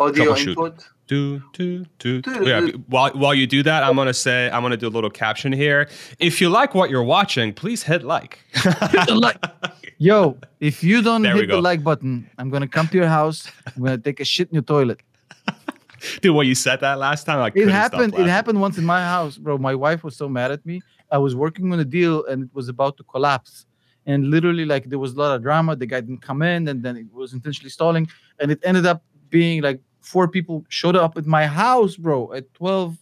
Audio 0.00 0.34
input. 0.36 0.88
Do, 1.06 1.42
do, 1.52 1.84
do, 1.98 2.22
Do, 2.22 2.32
oh, 2.34 2.42
Yeah, 2.42 2.68
while, 2.88 3.10
while 3.10 3.34
you 3.34 3.46
do 3.46 3.62
that, 3.62 3.82
I'm 3.82 3.96
gonna 3.96 4.14
say 4.14 4.50
I'm 4.50 4.62
gonna 4.62 4.76
do 4.76 4.88
a 4.88 4.94
little 4.96 5.10
caption 5.10 5.52
here. 5.52 5.88
If 6.18 6.40
you 6.40 6.48
like 6.48 6.74
what 6.74 6.88
you're 6.90 7.02
watching, 7.02 7.52
please 7.52 7.82
hit 7.82 8.02
like. 8.02 8.38
Yo, 9.98 10.38
if 10.60 10.82
you 10.82 11.02
don't 11.02 11.22
There 11.22 11.34
hit 11.34 11.48
the 11.48 11.60
like 11.60 11.84
button, 11.84 12.28
I'm 12.38 12.48
gonna 12.50 12.68
come 12.68 12.88
to 12.88 12.96
your 12.96 13.06
house. 13.06 13.50
I'm 13.66 13.82
gonna 13.82 13.98
take 13.98 14.20
a 14.20 14.24
shit 14.24 14.48
in 14.48 14.54
your 14.54 14.62
toilet. 14.62 15.00
Dude, 16.20 16.34
when 16.34 16.46
you 16.46 16.54
said 16.54 16.80
that 16.80 16.98
last 16.98 17.24
time, 17.24 17.38
I 17.38 17.48
It 17.48 17.50
couldn't 17.52 17.68
stop 17.68 17.92
happened. 17.92 18.14
It 18.14 18.26
happened 18.26 18.60
once 18.60 18.78
in 18.78 18.84
my 18.84 19.00
house, 19.00 19.36
bro. 19.36 19.58
My 19.58 19.74
wife 19.74 20.04
was 20.04 20.16
so 20.16 20.28
mad 20.28 20.52
at 20.52 20.64
me. 20.64 20.80
I 21.10 21.18
was 21.18 21.36
working 21.36 21.72
on 21.72 21.80
a 21.80 21.84
deal 21.84 22.24
and 22.26 22.44
it 22.44 22.50
was 22.54 22.68
about 22.68 22.96
to 22.96 23.04
collapse. 23.04 23.66
And 24.06 24.30
literally, 24.30 24.64
like 24.64 24.88
there 24.88 24.98
was 24.98 25.12
a 25.12 25.18
lot 25.18 25.34
of 25.36 25.42
drama. 25.42 25.76
The 25.76 25.86
guy 25.86 26.00
didn't 26.00 26.20
come 26.22 26.42
in, 26.42 26.68
and 26.68 26.82
then 26.82 26.96
it 26.96 27.06
was 27.12 27.32
intentionally 27.32 27.70
stalling. 27.70 28.08
And 28.38 28.50
it 28.50 28.60
ended 28.62 28.84
up 28.84 29.02
being 29.30 29.62
like 29.62 29.80
four 30.12 30.28
people 30.28 30.64
showed 30.68 30.96
up 30.96 31.16
at 31.16 31.26
my 31.26 31.46
house, 31.46 31.96
bro, 31.96 32.32
at 32.32 32.52
twelve 32.54 32.96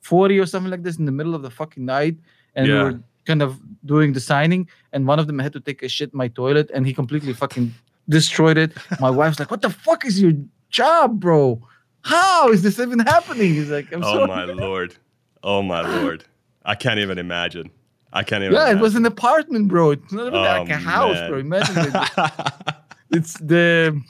forty 0.00 0.38
or 0.38 0.46
something 0.46 0.70
like 0.70 0.82
this 0.82 0.96
in 0.98 1.04
the 1.04 1.12
middle 1.18 1.34
of 1.34 1.42
the 1.42 1.50
fucking 1.50 1.84
night. 1.84 2.16
And 2.54 2.66
Yeah. 2.66 2.74
we 2.74 2.82
were 2.84 3.00
kind 3.26 3.42
of 3.42 3.58
doing 3.84 4.12
the 4.12 4.20
signing, 4.20 4.68
and 4.92 5.06
one 5.06 5.18
of 5.18 5.26
them 5.26 5.38
had 5.38 5.52
to 5.54 5.60
take 5.60 5.82
a 5.82 5.88
shit 5.88 6.10
in 6.12 6.16
my 6.16 6.28
toilet, 6.28 6.70
and 6.74 6.86
he 6.86 6.92
completely 6.94 7.32
fucking 7.32 7.74
destroyed 8.08 8.56
it. 8.64 8.70
My 9.00 9.10
wife's 9.10 9.38
like, 9.40 9.50
"What 9.50 9.62
the 9.62 9.70
fuck 9.70 10.04
is 10.06 10.20
your 10.22 10.32
job, 10.70 11.18
bro? 11.20 11.60
How 12.02 12.50
is 12.54 12.62
this 12.62 12.78
even 12.78 13.00
happening?" 13.00 13.54
He's 13.58 13.70
like, 13.70 13.92
"I'm 13.92 14.04
Oh 14.04 14.12
sorry." 14.14 14.26
my 14.28 14.44
lord! 14.44 14.94
Oh 15.42 15.60
my 15.62 15.80
lord! 15.98 16.24
I 16.64 16.74
can't 16.76 17.00
even 17.00 17.18
imagine. 17.18 17.70
I 18.12 18.22
can't 18.22 18.42
even. 18.44 18.54
Yeah, 18.54 18.70
it 18.70 18.78
was 18.80 18.94
an 18.94 19.04
apartment, 19.04 19.66
bro. 19.68 19.90
It's 19.90 20.12
not 20.12 20.28
even 20.28 20.40
like 20.40 20.70
Oh, 20.70 20.74
a 20.74 20.76
house, 20.78 21.18
bro. 21.28 21.38
Imagine 21.38 21.76
it. 21.78 21.92
it's 23.10 23.34
the 23.40 24.00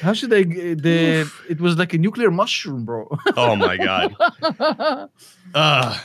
how 0.00 0.12
should 0.12 0.32
I 0.32 0.42
g- 0.44 0.74
the 0.74 1.30
it 1.48 1.60
was 1.60 1.78
like 1.78 1.92
a 1.94 1.98
nuclear 1.98 2.30
mushroom, 2.30 2.84
bro. 2.84 3.08
oh 3.36 3.56
my 3.56 3.76
god! 3.76 4.14
Ugh. 5.54 6.00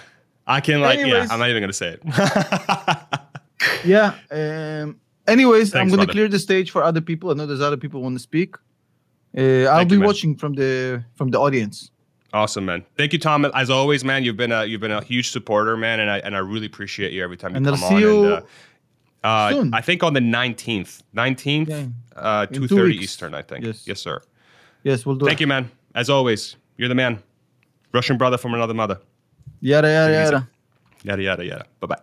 I 0.47 0.61
can 0.61 0.81
like. 0.81 0.99
Anyways. 0.99 1.27
yeah, 1.27 1.33
I'm 1.33 1.39
not 1.39 1.49
even 1.49 1.61
gonna 1.61 1.73
say 1.73 1.97
it. 2.01 2.01
yeah. 3.85 4.15
Um 4.31 4.99
anyways, 5.27 5.75
I'm 5.75 5.87
gonna 5.89 5.97
brother. 6.05 6.11
clear 6.11 6.27
the 6.27 6.39
stage 6.39 6.71
for 6.71 6.83
other 6.83 7.01
people. 7.01 7.29
I 7.29 7.33
know 7.35 7.45
there's 7.45 7.61
other 7.61 7.77
people 7.77 8.01
want 8.01 8.15
to 8.15 8.19
speak. 8.21 8.55
Uh, 9.37 9.41
I'll 9.69 9.77
Thank 9.77 9.89
be 9.91 9.95
you, 9.97 10.01
watching 10.01 10.35
from 10.35 10.53
the 10.53 11.03
from 11.15 11.29
the 11.29 11.39
audience. 11.39 11.91
awesome, 12.33 12.65
man. 12.65 12.83
Thank 12.97 13.13
you, 13.13 13.19
Tom. 13.19 13.45
As 13.53 13.69
always, 13.69 14.03
man, 14.03 14.23
you've 14.23 14.37
been 14.37 14.51
a 14.51 14.65
you've 14.65 14.81
been 14.81 14.91
a 14.91 15.03
huge 15.03 15.29
supporter, 15.29 15.77
man, 15.77 15.99
and 15.99 16.09
I 16.09 16.17
and 16.19 16.35
I 16.35 16.39
really 16.39 16.65
appreciate 16.65 17.13
you 17.13 17.23
every 17.23 17.37
time 17.37 17.51
you 17.51 17.57
And 17.57 17.67
I'll 17.67 17.75
come 17.77 17.89
see 17.89 17.95
on. 17.95 18.01
you 18.01 18.23
and, 18.25 18.33
uh, 18.33 18.41
uh. 19.23 19.65
I 19.73 19.81
think 19.81 20.03
on 20.03 20.13
the 20.13 20.19
19th, 20.19 21.01
19th, 21.15 21.67
Yeah. 21.69 21.85
uh, 22.15 22.45
two 22.45 22.61
2:30. 22.67 22.93
Eastern. 22.95 23.33
I 23.33 23.41
think. 23.41 23.65
Yes. 23.65 23.85
yes, 23.87 23.99
sir. 23.99 24.21
Yes, 24.83 25.05
we'll 25.05 25.15
do 25.15 25.25
Thank 25.25 25.39
it. 25.39 25.41
you, 25.41 25.47
man. 25.47 25.69
As 25.95 26.09
always, 26.09 26.55
you're 26.77 26.87
the 26.89 26.95
man. 26.95 27.21
Russian 27.93 28.17
brother 28.17 28.37
from 28.37 28.53
another 28.53 28.73
mother. 28.73 28.99
Yada 29.61 29.87
yada 29.89 30.13
yada. 30.13 30.49
Yada 31.03 31.21
yada 31.23 31.45
yada. 31.45 31.65
Bye 31.79 31.87
bye. 31.87 32.01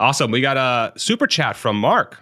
Awesome. 0.00 0.30
We 0.30 0.40
got 0.40 0.56
a 0.56 0.98
super 0.98 1.26
chat 1.26 1.56
from 1.56 1.78
Mark. 1.78 2.20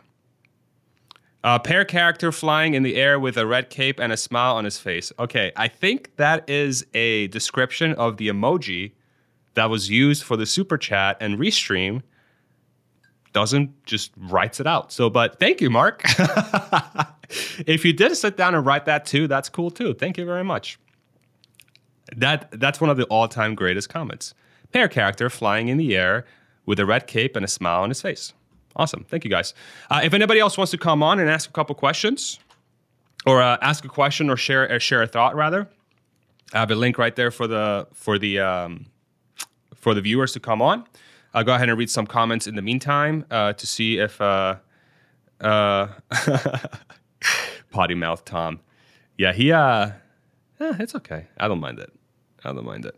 A 1.45 1.59
pair 1.59 1.85
character 1.85 2.31
flying 2.31 2.75
in 2.75 2.83
the 2.85 2.95
air 2.97 3.19
with 3.19 3.37
a 3.37 3.47
red 3.47 3.69
cape 3.69 3.99
and 3.99 4.13
a 4.13 4.17
smile 4.17 4.55
on 4.57 4.65
his 4.65 4.79
face. 4.79 5.11
Okay, 5.19 5.51
I 5.57 5.67
think 5.69 6.15
that 6.17 6.49
is 6.49 6.87
a 6.95 7.27
description 7.29 7.95
of 7.95 8.17
the 8.17 8.29
emoji 8.29 8.93
that 9.55 9.69
was 9.69 9.91
used 9.91 10.23
for 10.23 10.37
the 10.37 10.47
super 10.47 10.79
chat 10.79 11.17
and 11.21 11.39
restream 11.39 12.03
doesn't 13.33 13.85
just 13.85 14.13
writes 14.17 14.61
it 14.61 14.67
out. 14.67 14.93
So, 14.93 15.11
but 15.11 15.39
thank 15.39 15.61
you, 15.61 15.71
Mark. 15.71 16.03
if 17.67 17.85
you 17.85 17.93
did 17.93 18.17
sit 18.17 18.37
down 18.37 18.55
and 18.55 18.65
write 18.65 18.85
that 18.87 19.05
too, 19.07 19.27
that's 19.27 19.49
cool 19.49 19.71
too. 19.71 19.95
Thank 19.95 20.19
you 20.19 20.25
very 20.25 20.45
much. 20.45 20.79
That 22.17 22.49
that's 22.61 22.81
one 22.81 22.91
of 22.91 22.97
the 22.97 23.05
all-time 23.05 23.55
greatest 23.55 23.89
comments. 23.89 24.35
Pair 24.73 24.89
character 24.89 25.31
flying 25.31 25.69
in 25.69 25.77
the 25.77 25.97
air 25.97 26.25
with 26.67 26.79
a 26.79 26.87
red 26.87 27.07
cape 27.07 27.37
and 27.37 27.45
a 27.45 27.49
smile 27.49 27.83
on 27.83 27.89
his 27.89 28.03
face. 28.03 28.33
Awesome. 28.77 29.05
Thank 29.05 29.25
you 29.25 29.31
guys. 29.31 29.55
Uh, 29.91 30.01
if 30.03 30.15
anybody 30.15 30.41
else 30.41 30.57
wants 30.57 30.71
to 30.71 30.79
come 30.79 31.03
on 31.03 31.19
and 31.19 31.29
ask 31.29 31.49
a 31.49 31.53
couple 31.53 31.75
questions, 31.75 32.39
or 33.27 33.43
uh, 33.43 33.59
ask 33.61 33.85
a 33.85 33.89
question 33.89 34.31
or 34.31 34.37
share 34.37 34.71
or 34.71 34.81
share 34.81 35.03
a 35.03 35.07
thought 35.07 35.35
rather, 35.35 35.69
I 36.53 36.61
have 36.61 36.71
a 36.71 36.75
link 36.75 36.99
right 36.99 37.15
there 37.15 37.31
for 37.31 37.47
the 37.47 37.87
for 37.93 38.19
the 38.19 38.41
um, 38.41 38.87
for 39.75 39.95
the 39.95 40.01
viewers 40.01 40.33
to 40.33 40.41
come 40.41 40.61
on. 40.63 40.85
I'll 41.35 41.45
go 41.45 41.55
ahead 41.55 41.69
and 41.69 41.79
read 41.79 41.91
some 41.91 42.07
comments 42.07 42.47
in 42.47 42.57
the 42.57 42.63
meantime 42.63 43.25
uh, 43.31 43.55
to 43.55 43.67
see 43.67 43.99
if 43.99 44.21
uh, 44.21 44.57
uh, 45.41 45.89
potty 47.71 47.95
mouth 47.95 48.25
Tom. 48.25 48.61
Yeah, 49.17 49.33
he 49.33 49.53
uh, 49.53 49.91
eh, 50.61 50.77
it's 50.79 50.95
okay. 50.95 51.27
I 51.39 51.49
don't 51.49 51.61
mind 51.61 51.79
it. 51.79 51.93
I 52.45 52.53
don't 52.53 52.65
mind 52.65 52.87
it. 52.87 52.97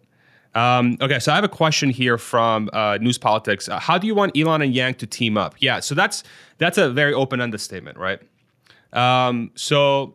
Um, 0.54 0.96
okay, 1.00 1.18
so 1.18 1.32
I 1.32 1.34
have 1.34 1.44
a 1.44 1.48
question 1.48 1.90
here 1.90 2.16
from 2.16 2.70
uh, 2.72 2.98
News 3.00 3.18
Politics. 3.18 3.68
Uh, 3.68 3.80
how 3.80 3.98
do 3.98 4.06
you 4.06 4.14
want 4.14 4.36
Elon 4.36 4.62
and 4.62 4.72
Yang 4.72 4.94
to 4.96 5.06
team 5.06 5.36
up? 5.36 5.56
Yeah, 5.58 5.80
so 5.80 5.94
that's 5.94 6.22
that's 6.58 6.78
a 6.78 6.90
very 6.90 7.12
open-ended 7.12 7.60
statement, 7.60 7.98
right? 7.98 8.20
Um, 8.92 9.50
so 9.56 10.14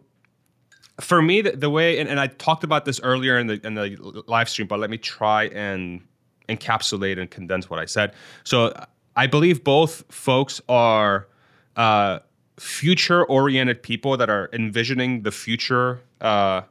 for 1.02 1.22
me, 1.22 1.42
the, 1.42 1.52
the 1.52 1.70
way, 1.70 2.00
and, 2.00 2.08
and 2.08 2.20
I 2.20 2.28
talked 2.28 2.64
about 2.64 2.86
this 2.86 3.02
earlier 3.02 3.38
in 3.38 3.48
the 3.48 3.66
in 3.66 3.76
the 3.76 4.24
live 4.28 4.50
stream, 4.50 4.68
but 4.68 4.80
let 4.80 4.90
me 4.90 4.98
try 4.98 5.46
and 5.48 6.02
encapsulate 6.50 7.20
and 7.20 7.30
condense 7.30 7.70
what 7.70 7.80
I 7.80 7.86
said. 7.86 8.14
So 8.44 8.74
I 9.16 9.28
believe 9.28 9.64
both 9.64 10.04
folks 10.10 10.62
are 10.68 11.28
uh, 11.76 12.20
future-oriented 12.58 13.82
people 13.82 14.18
that 14.18 14.30
are 14.30 14.50
envisioning 14.54 15.24
the 15.24 15.32
future 15.32 16.02
uh, 16.22 16.62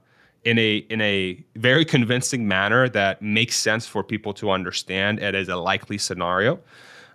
in 0.45 0.59
a 0.59 0.77
in 0.89 1.01
a 1.01 1.45
very 1.57 1.85
convincing 1.85 2.47
manner 2.47 2.89
that 2.89 3.21
makes 3.21 3.57
sense 3.57 3.87
for 3.87 4.05
people 4.05 4.33
to 4.35 4.51
understand 4.51 5.19
it 5.19 5.35
as 5.35 5.49
a 5.49 5.57
likely 5.57 5.99
scenario. 5.99 6.59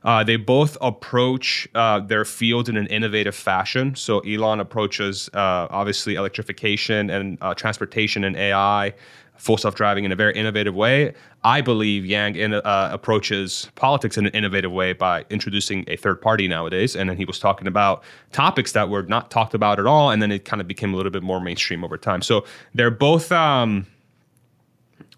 Uh, 0.03 0.23
they 0.23 0.35
both 0.35 0.77
approach 0.81 1.67
uh, 1.75 1.99
their 1.99 2.25
field 2.25 2.67
in 2.67 2.75
an 2.75 2.87
innovative 2.87 3.35
fashion. 3.35 3.95
So 3.95 4.19
Elon 4.19 4.59
approaches 4.59 5.29
uh, 5.33 5.67
obviously 5.69 6.15
electrification 6.15 7.09
and 7.09 7.37
uh, 7.41 7.53
transportation 7.53 8.25
and 8.25 8.35
AI, 8.35 8.93
full 9.37 9.57
self-driving 9.57 10.05
in 10.05 10.11
a 10.11 10.15
very 10.15 10.33
innovative 10.35 10.73
way. 10.73 11.13
I 11.43 11.61
believe 11.61 12.05
Yang 12.05 12.35
in, 12.37 12.53
uh, 12.53 12.89
approaches 12.91 13.69
politics 13.75 14.17
in 14.17 14.25
an 14.25 14.31
innovative 14.31 14.71
way 14.71 14.93
by 14.93 15.25
introducing 15.29 15.83
a 15.87 15.97
third 15.97 16.21
party 16.21 16.47
nowadays. 16.47 16.95
And 16.95 17.09
then 17.09 17.17
he 17.17 17.25
was 17.25 17.39
talking 17.39 17.67
about 17.67 18.03
topics 18.31 18.71
that 18.71 18.89
were 18.89 19.03
not 19.03 19.31
talked 19.31 19.53
about 19.53 19.79
at 19.79 19.85
all, 19.85 20.11
and 20.11 20.21
then 20.21 20.31
it 20.31 20.45
kind 20.45 20.61
of 20.61 20.67
became 20.67 20.93
a 20.93 20.97
little 20.97 21.11
bit 21.11 21.23
more 21.23 21.41
mainstream 21.41 21.83
over 21.83 21.97
time. 21.97 22.21
So 22.21 22.45
they're 22.73 22.91
both. 22.91 23.31
Um, 23.31 23.87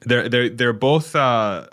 they're 0.01 0.29
they're 0.29 0.49
they're 0.49 0.73
both 0.73 1.15
uh, 1.15 1.67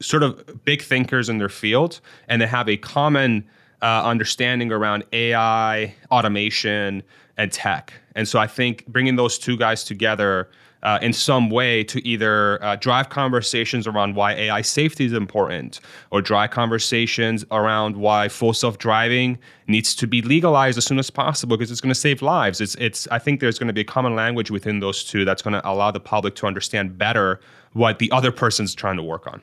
sort 0.00 0.22
of 0.22 0.64
big 0.64 0.82
thinkers 0.82 1.28
in 1.28 1.38
their 1.38 1.48
field, 1.48 2.00
and 2.28 2.40
they 2.40 2.46
have 2.46 2.68
a 2.68 2.76
common 2.76 3.44
uh, 3.82 4.02
understanding 4.04 4.72
around 4.72 5.04
AI, 5.12 5.94
automation, 6.10 7.02
and 7.36 7.52
tech. 7.52 7.92
And 8.14 8.28
so 8.28 8.38
I 8.38 8.46
think 8.46 8.86
bringing 8.86 9.16
those 9.16 9.38
two 9.38 9.56
guys 9.56 9.84
together 9.84 10.48
uh, 10.82 10.98
in 11.02 11.12
some 11.12 11.50
way 11.50 11.84
to 11.84 12.06
either 12.06 12.62
uh, 12.62 12.76
drive 12.76 13.08
conversations 13.08 13.86
around 13.86 14.14
why 14.14 14.32
AI 14.32 14.62
safety 14.62 15.04
is 15.04 15.12
important, 15.12 15.80
or 16.10 16.22
drive 16.22 16.50
conversations 16.50 17.44
around 17.50 17.96
why 17.96 18.28
full 18.28 18.52
self-driving 18.52 19.38
needs 19.66 19.94
to 19.94 20.06
be 20.06 20.22
legalized 20.22 20.78
as 20.78 20.84
soon 20.84 20.98
as 20.98 21.10
possible 21.10 21.56
because 21.56 21.70
it's 21.70 21.80
going 21.80 21.92
to 21.92 22.00
save 22.00 22.22
lives. 22.22 22.60
It's 22.60 22.74
it's. 22.76 23.06
I 23.08 23.18
think 23.18 23.40
there's 23.40 23.58
going 23.58 23.68
to 23.68 23.72
be 23.72 23.82
a 23.82 23.84
common 23.84 24.14
language 24.14 24.50
within 24.50 24.80
those 24.80 25.04
two 25.04 25.24
that's 25.24 25.42
going 25.42 25.54
to 25.54 25.68
allow 25.68 25.90
the 25.90 26.00
public 26.00 26.34
to 26.36 26.46
understand 26.46 26.96
better 26.96 27.40
what 27.72 27.98
the 27.98 28.10
other 28.10 28.32
person's 28.32 28.74
trying 28.74 28.96
to 28.96 29.02
work 29.02 29.26
on. 29.26 29.40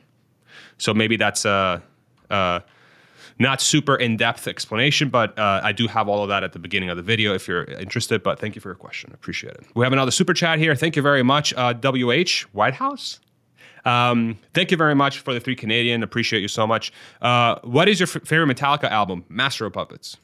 So 0.78 0.94
maybe 0.94 1.16
that's 1.16 1.44
a, 1.44 1.82
not 3.38 3.60
super 3.60 3.96
in-depth 3.96 4.48
explanation, 4.48 5.08
but 5.08 5.38
uh, 5.38 5.60
I 5.62 5.72
do 5.72 5.86
have 5.86 6.08
all 6.08 6.22
of 6.22 6.28
that 6.28 6.42
at 6.42 6.52
the 6.52 6.58
beginning 6.58 6.90
of 6.90 6.96
the 6.96 7.02
video 7.02 7.34
if 7.34 7.46
you're 7.46 7.64
interested. 7.64 8.22
But 8.22 8.38
thank 8.38 8.54
you 8.54 8.60
for 8.60 8.68
your 8.68 8.76
question. 8.76 9.10
Appreciate 9.14 9.54
it. 9.54 9.66
We 9.74 9.84
have 9.84 9.92
another 9.92 10.10
super 10.10 10.34
chat 10.34 10.58
here. 10.58 10.74
Thank 10.74 10.96
you 10.96 11.02
very 11.02 11.22
much. 11.22 11.54
Uh, 11.54 11.74
WH 11.74 12.46
White 12.52 12.74
House. 12.74 13.20
Um, 13.84 14.38
thank 14.54 14.70
you 14.70 14.76
very 14.76 14.94
much 14.94 15.20
for 15.20 15.32
the 15.32 15.40
three 15.40 15.56
Canadian. 15.56 16.02
Appreciate 16.02 16.40
you 16.40 16.48
so 16.48 16.66
much. 16.66 16.92
Uh, 17.22 17.58
what 17.62 17.88
is 17.88 18.00
your 18.00 18.08
f- 18.08 18.22
favorite 18.26 18.54
Metallica 18.54 18.90
album? 18.90 19.24
Master 19.28 19.66
of 19.66 19.72
Puppets. 19.72 20.16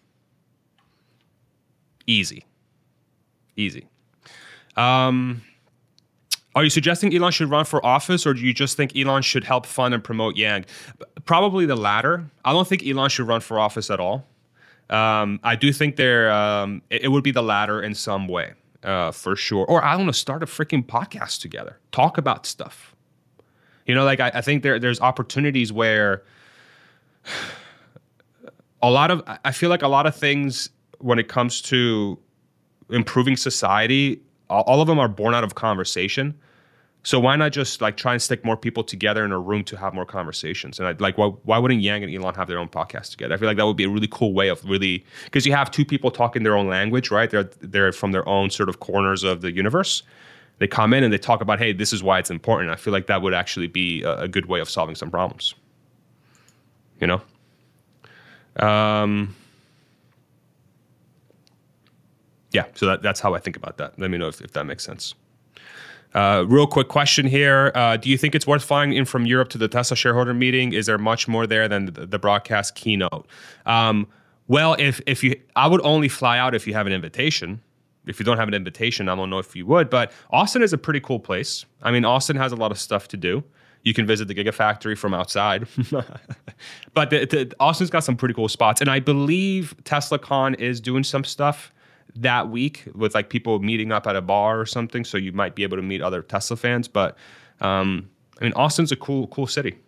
Easy. 2.06 2.44
Easy. 3.56 3.86
Um, 4.76 5.42
are 6.55 6.62
you 6.62 6.70
suggesting 6.70 7.14
Elon 7.14 7.32
should 7.32 7.50
run 7.50 7.64
for 7.64 7.84
office, 7.84 8.26
or 8.26 8.34
do 8.34 8.40
you 8.40 8.55
just 8.55 8.76
think 8.76 8.96
Elon 8.96 9.22
should 9.22 9.44
help 9.44 9.66
fund 9.66 9.92
and 9.92 10.02
promote 10.02 10.36
Yang? 10.36 10.66
Probably 11.24 11.66
the 11.66 11.76
latter. 11.76 12.30
I 12.44 12.52
don't 12.52 12.66
think 12.66 12.86
Elon 12.86 13.11
should 13.11 13.26
run 13.26 13.40
for 13.40 13.59
office 13.59 13.90
at 13.90 13.98
all. 13.98 14.26
Um, 14.90 15.40
I 15.42 15.57
do 15.57 15.72
think 15.72 15.96
there 15.96 16.30
um, 16.30 16.82
it, 16.90 17.05
it 17.05 17.09
would 17.09 17.24
be 17.24 17.32
the 17.32 17.42
latter 17.42 17.82
in 17.82 17.94
some 17.94 18.28
way, 18.28 18.52
uh, 18.82 19.11
for 19.11 19.34
sure. 19.34 19.66
Or 19.66 19.82
I 19.82 19.96
want 19.96 20.09
to 20.09 20.12
start 20.12 20.42
a 20.42 20.46
freaking 20.46 20.84
podcast 20.84 21.40
together, 21.40 21.78
talk 21.90 22.18
about 22.18 22.46
stuff. 22.46 22.94
You 23.86 23.94
know, 23.94 24.05
like 24.05 24.20
I, 24.20 24.30
I 24.34 24.40
think 24.40 24.62
there 24.62 24.78
there's 24.78 25.00
opportunities 25.00 25.72
where 25.72 26.22
a 28.82 28.90
lot 28.90 29.11
of 29.11 29.22
I 29.44 29.50
feel 29.52 29.70
like 29.70 29.82
a 29.82 29.88
lot 29.88 30.07
of 30.07 30.14
things 30.14 30.68
when 30.98 31.18
it 31.18 31.28
comes 31.28 31.61
to 31.62 32.18
improving 32.90 33.36
society, 33.36 34.20
all, 34.51 34.80
of 34.80 34.86
them 34.86 34.99
are 34.99 35.09
born 35.09 35.34
out 35.34 35.45
of 35.45 35.55
conversation. 35.55 36.34
So 37.03 37.20
why 37.20 37.36
not 37.36 37.53
just 37.53 37.82
like 37.82 37.97
try 37.99 38.12
and 38.12 38.22
stick 38.22 38.45
more 38.45 38.57
people 38.57 38.82
together 38.82 39.24
in 39.24 39.32
a 39.32 39.38
room 39.38 39.62
to 39.64 39.76
have 39.76 39.92
more 39.92 40.07
conversations? 40.07 40.78
And 40.78 40.88
I, 40.88 40.92
like, 40.92 41.18
why, 41.18 41.26
why 41.45 41.59
wouldn't 41.59 41.82
Yang 41.82 42.05
and 42.05 42.14
Elon 42.14 42.34
have 42.34 42.49
their 42.49 42.59
own 42.59 42.68
podcast 42.68 43.11
together? 43.11 43.34
I 43.34 43.36
feel 43.36 43.47
like 43.47 43.59
that 43.59 43.66
would 43.66 43.76
be 43.76 43.84
a 43.84 43.90
really 43.90 44.09
cool 44.11 44.32
way 44.32 44.49
of 44.49 44.64
really 44.64 45.05
because 45.24 45.45
you 45.45 45.53
have 45.53 45.70
two 45.70 45.84
people 45.84 46.11
talking 46.11 46.45
their 46.45 46.57
own 46.57 46.68
language, 46.68 47.11
right? 47.11 47.30
They're 47.30 47.51
they're 47.61 47.92
from 47.92 48.12
their 48.12 48.26
own 48.26 48.49
sort 48.49 48.70
of 48.70 48.80
corners 48.80 49.22
of 49.22 49.42
the 49.42 49.53
universe. 49.53 50.03
They 50.59 50.66
come 50.66 50.95
in 50.95 51.05
and 51.05 51.12
they 51.12 51.18
talk 51.18 51.40
about, 51.40 51.59
hey, 51.59 51.72
this 51.72 51.92
is 51.92 52.03
why 52.03 52.18
it's 52.18 52.30
important. 52.30 52.70
I 52.70 52.76
feel 52.76 52.92
like 52.92 53.07
that 53.09 53.20
would 53.22 53.34
actually 53.34 53.66
be 53.66 54.03
a, 54.03 54.20
a 54.20 54.28
good 54.28 54.47
way 54.47 54.61
of 54.61 54.70
solving 54.70 54.95
some 54.95 55.11
problems. 55.11 55.55
You 57.01 57.09
know. 57.09 57.20
Um, 58.57 59.34
yeah, 62.55 62.66
so 62.74 62.86
that, 62.86 63.02
that's 63.02 63.20
how 63.20 63.34
I 63.34 63.38
think 63.38 63.57
about 63.57 63.76
that. 63.78 63.98
Let 63.98 64.11
me 64.11 64.18
know 64.18 64.28
if, 64.28 64.40
if 64.40 64.52
that 64.52 64.64
makes 64.64 64.84
sense. 64.84 65.14
Uh, 66.14 66.44
real 66.46 66.66
quick 66.66 66.86
question 66.86 67.26
here. 67.26 67.72
Uh, 67.74 67.96
do 67.96 68.09
you 68.09 68.16
think 68.16 68.36
it's 68.36 68.46
worth 68.46 68.62
flying 68.62 68.92
in 68.92 69.05
from 69.05 69.26
Europe 69.26 69.48
to 69.48 69.59
the 69.59 69.66
Tesla 69.66 69.96
shareholder 69.96 70.32
meeting? 70.32 70.72
Is 70.72 70.86
there 70.86 70.98
much 70.98 71.26
more 71.26 71.46
there 71.46 71.66
than 71.66 71.86
the, 71.86 72.07
the 72.07 72.18
broadcast 72.18 72.76
keynote? 72.76 73.26
Um, 73.66 74.07
well, 74.46 74.76
if 74.78 75.00
if 75.07 75.24
you, 75.24 75.40
I 75.57 75.66
would 75.66 75.80
only 75.80 76.09
fly 76.09 76.38
out 76.38 76.55
if 76.55 76.66
you 76.66 76.74
have 76.74 76.86
an 76.86 76.92
invitation. 76.92 77.61
If 78.07 78.20
you 78.20 78.24
don't 78.24 78.36
have 78.36 78.48
an 78.48 78.55
invitation, 78.55 79.09
I 79.09 79.16
don't 79.16 79.30
know 79.30 79.38
if 79.38 79.57
you 79.57 79.66
would. 79.66 79.90
But 79.90 80.12
Austin 80.30 80.62
is 80.62 80.72
a 80.72 80.78
pretty 80.78 81.00
cool 81.00 81.18
place. 81.18 81.64
I 81.82 81.90
mean, 81.90 82.05
Austin 82.05 82.36
has 82.36 82.52
a 82.52 82.57
lot 82.57 82.70
of 82.70 82.78
stuff 82.78 83.09
to 83.09 83.16
do. 83.16 83.42
You 83.82 83.92
can 83.92 84.07
visit 84.07 84.28
the 84.28 84.34
Gigafactory 84.34 84.96
from 84.96 85.12
outside, 85.12 85.66
but 86.94 87.11
the, 87.11 87.26
the, 87.26 87.52
Austin's 87.61 87.90
got 87.90 88.02
some 88.02 88.16
pretty 88.16 88.32
cool 88.32 88.48
spots. 88.48 88.80
And 88.80 88.88
I 88.88 88.98
believe 88.98 89.74
TeslaCon 89.82 90.59
is 90.59 90.80
doing 90.80 91.05
some 91.05 91.22
stuff 91.22 91.74
that 92.16 92.48
week 92.48 92.84
with 92.94 93.14
like 93.14 93.28
people 93.28 93.58
meeting 93.58 93.92
up 93.92 94.06
at 94.06 94.16
a 94.16 94.20
bar 94.20 94.60
or 94.60 94.66
something. 94.66 95.04
So 95.04 95.18
you 95.18 95.32
might 95.32 95.54
be 95.54 95.62
able 95.62 95.76
to 95.76 95.82
meet 95.82 96.00
other 96.00 96.22
Tesla 96.22 96.56
fans. 96.56 96.88
But 96.88 97.16
um, 97.60 98.08
I 98.40 98.44
mean, 98.44 98.52
Austin's 98.54 98.92
a 98.92 98.96
cool, 98.96 99.26
cool 99.28 99.46
city. 99.46 99.78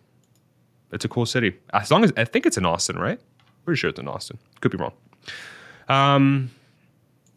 It's 0.91 1.05
a 1.05 1.09
cool 1.09 1.25
city. 1.25 1.57
As 1.73 1.91
long 1.91 2.03
as 2.03 2.13
I 2.17 2.23
think 2.23 2.45
it's 2.45 2.57
in 2.57 2.65
Austin, 2.65 2.97
right? 2.97 3.19
Pretty 3.65 3.77
sure 3.77 3.89
it's 3.89 3.99
in 3.99 4.07
Austin. 4.07 4.37
Could 4.61 4.71
be 4.71 4.77
wrong. 4.77 4.93
Um, 5.89 6.51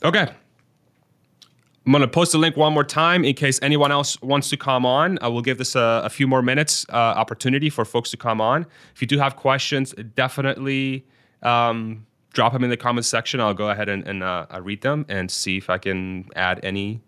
okay. 0.04 0.32
I'm 1.86 1.92
going 1.92 2.02
to 2.02 2.08
post 2.08 2.32
the 2.32 2.38
link 2.38 2.56
one 2.56 2.72
more 2.72 2.84
time 2.84 3.24
in 3.24 3.34
case 3.34 3.58
anyone 3.62 3.90
else 3.90 4.20
wants 4.22 4.50
to 4.50 4.56
come 4.56 4.84
on. 4.84 5.18
I 5.22 5.28
will 5.28 5.40
give 5.40 5.58
this 5.58 5.74
a, 5.74 6.02
a 6.04 6.10
few 6.10 6.28
more 6.28 6.42
minutes 6.42 6.86
uh, 6.90 6.94
opportunity 6.94 7.70
for 7.70 7.84
folks 7.84 8.10
to 8.10 8.16
come 8.16 8.40
on. 8.40 8.66
If 8.94 9.00
you 9.00 9.08
do 9.08 9.18
have 9.18 9.36
questions, 9.36 9.92
definitely 10.14 11.06
um, 11.42 12.06
drop 12.32 12.52
them 12.52 12.64
in 12.64 12.70
the 12.70 12.76
comments 12.76 13.08
section. 13.08 13.40
I'll 13.40 13.54
go 13.54 13.70
ahead 13.70 13.88
and, 13.88 14.06
and 14.06 14.22
uh, 14.22 14.46
I 14.50 14.58
read 14.58 14.82
them 14.82 15.04
and 15.08 15.30
see 15.30 15.56
if 15.56 15.68
I 15.70 15.78
can 15.78 16.28
add 16.36 16.60
any 16.62 17.00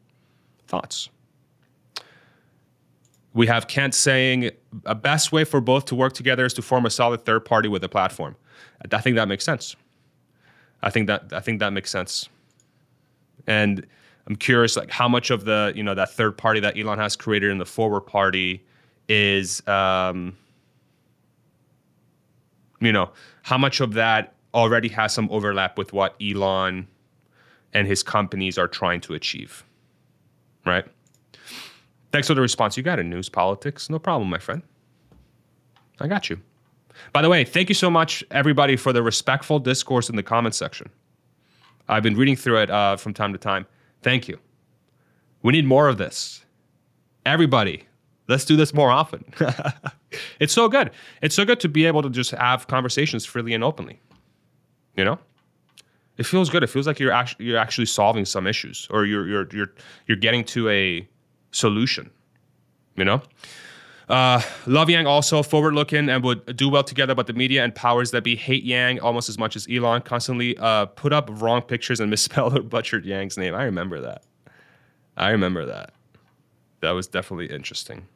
thoughts. 0.66 1.08
We 3.34 3.46
have 3.46 3.66
Kent 3.66 3.94
saying 3.94 4.50
a 4.84 4.94
best 4.94 5.32
way 5.32 5.44
for 5.44 5.60
both 5.60 5.86
to 5.86 5.94
work 5.94 6.12
together 6.12 6.44
is 6.44 6.52
to 6.54 6.62
form 6.62 6.84
a 6.84 6.90
solid 6.90 7.24
third 7.24 7.44
party 7.44 7.68
with 7.68 7.82
a 7.82 7.88
platform. 7.88 8.36
I 8.90 9.00
think 9.00 9.16
that 9.16 9.28
makes 9.28 9.44
sense. 9.44 9.76
I 10.82 10.90
think 10.90 11.06
that 11.06 11.32
I 11.32 11.40
think 11.40 11.60
that 11.60 11.72
makes 11.72 11.90
sense. 11.90 12.28
And 13.46 13.86
I'm 14.26 14.36
curious, 14.36 14.76
like 14.76 14.90
how 14.90 15.08
much 15.08 15.30
of 15.30 15.44
the 15.44 15.72
you 15.74 15.82
know 15.82 15.94
that 15.94 16.12
third 16.12 16.36
party 16.36 16.60
that 16.60 16.76
Elon 16.78 16.98
has 16.98 17.16
created 17.16 17.50
in 17.50 17.58
the 17.58 17.64
forward 17.64 18.02
party 18.02 18.64
is, 19.08 19.66
um, 19.66 20.36
you 22.80 22.92
know, 22.92 23.10
how 23.42 23.56
much 23.56 23.80
of 23.80 23.94
that 23.94 24.34
already 24.54 24.88
has 24.88 25.12
some 25.12 25.28
overlap 25.30 25.78
with 25.78 25.92
what 25.92 26.14
Elon 26.22 26.86
and 27.72 27.86
his 27.86 28.02
companies 28.02 28.58
are 28.58 28.68
trying 28.68 29.00
to 29.02 29.14
achieve. 29.14 29.64
Right? 30.66 30.84
Thanks 32.12 32.28
for 32.28 32.34
the 32.34 32.40
response. 32.40 32.76
You 32.76 32.82
got 32.82 32.98
it, 32.98 33.04
news 33.04 33.28
politics. 33.28 33.88
No 33.88 33.98
problem, 33.98 34.28
my 34.28 34.38
friend. 34.38 34.62
I 36.00 36.06
got 36.06 36.28
you. 36.28 36.40
By 37.12 37.22
the 37.22 37.28
way, 37.28 37.44
thank 37.44 37.68
you 37.68 37.74
so 37.74 37.90
much, 37.90 38.22
everybody, 38.30 38.76
for 38.76 38.92
the 38.92 39.02
respectful 39.02 39.58
discourse 39.58 40.10
in 40.10 40.16
the 40.16 40.22
comments 40.22 40.58
section. 40.58 40.90
I've 41.88 42.02
been 42.02 42.16
reading 42.16 42.36
through 42.36 42.58
it 42.58 42.70
uh, 42.70 42.96
from 42.96 43.14
time 43.14 43.32
to 43.32 43.38
time. 43.38 43.66
Thank 44.02 44.28
you. 44.28 44.38
We 45.42 45.52
need 45.52 45.66
more 45.66 45.88
of 45.88 45.98
this. 45.98 46.44
Everybody, 47.24 47.84
let's 48.28 48.44
do 48.44 48.56
this 48.56 48.74
more 48.74 48.90
often. 48.90 49.24
it's 50.40 50.52
so 50.52 50.68
good. 50.68 50.90
It's 51.22 51.34
so 51.34 51.44
good 51.44 51.60
to 51.60 51.68
be 51.68 51.86
able 51.86 52.02
to 52.02 52.10
just 52.10 52.32
have 52.32 52.66
conversations 52.66 53.24
freely 53.24 53.54
and 53.54 53.64
openly. 53.64 54.00
You 54.96 55.04
know, 55.04 55.18
it 56.18 56.26
feels 56.26 56.50
good. 56.50 56.62
It 56.62 56.68
feels 56.68 56.86
like 56.86 57.00
you're 57.00 57.12
actually 57.12 57.46
you're 57.46 57.58
actually 57.58 57.86
solving 57.86 58.24
some 58.24 58.46
issues, 58.46 58.86
or 58.90 59.04
you're 59.04 59.26
you're 59.26 59.48
you're 59.52 59.72
you're 60.06 60.16
getting 60.16 60.44
to 60.44 60.68
a 60.68 61.08
solution. 61.50 62.10
You 62.96 63.04
know. 63.04 63.22
Uh, 64.08 64.42
love 64.66 64.90
Yang 64.90 65.06
also 65.06 65.42
forward 65.42 65.74
looking 65.74 66.10
and 66.10 66.22
would 66.22 66.56
do 66.56 66.68
well 66.68 66.84
together, 66.84 67.14
but 67.14 67.26
the 67.26 67.32
media 67.32 67.64
and 67.64 67.74
powers 67.74 68.10
that 68.10 68.22
be 68.22 68.36
hate 68.36 68.64
Yang 68.64 69.00
almost 69.00 69.28
as 69.28 69.38
much 69.38 69.56
as 69.56 69.66
Elon. 69.70 70.02
Constantly 70.02 70.56
uh, 70.58 70.86
put 70.86 71.12
up 71.12 71.30
wrong 71.40 71.62
pictures 71.62 71.98
and 71.98 72.10
misspelled 72.14 72.58
or 72.58 72.62
butchered 72.62 73.06
Yang's 73.06 73.38
name. 73.38 73.54
I 73.54 73.64
remember 73.64 74.00
that. 74.00 74.24
I 75.16 75.30
remember 75.30 75.64
that. 75.66 75.92
That 76.80 76.90
was 76.90 77.06
definitely 77.06 77.46
interesting. 77.46 78.06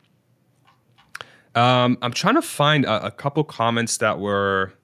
Um, 1.55 1.97
I'm 2.03 2.13
trying 2.13 2.35
to 2.35 2.43
find 2.43 2.85
a, 2.85 3.07
a 3.07 3.11
couple 3.11 3.43
comments 3.45 3.97
that 3.99 4.19
were 4.19 4.75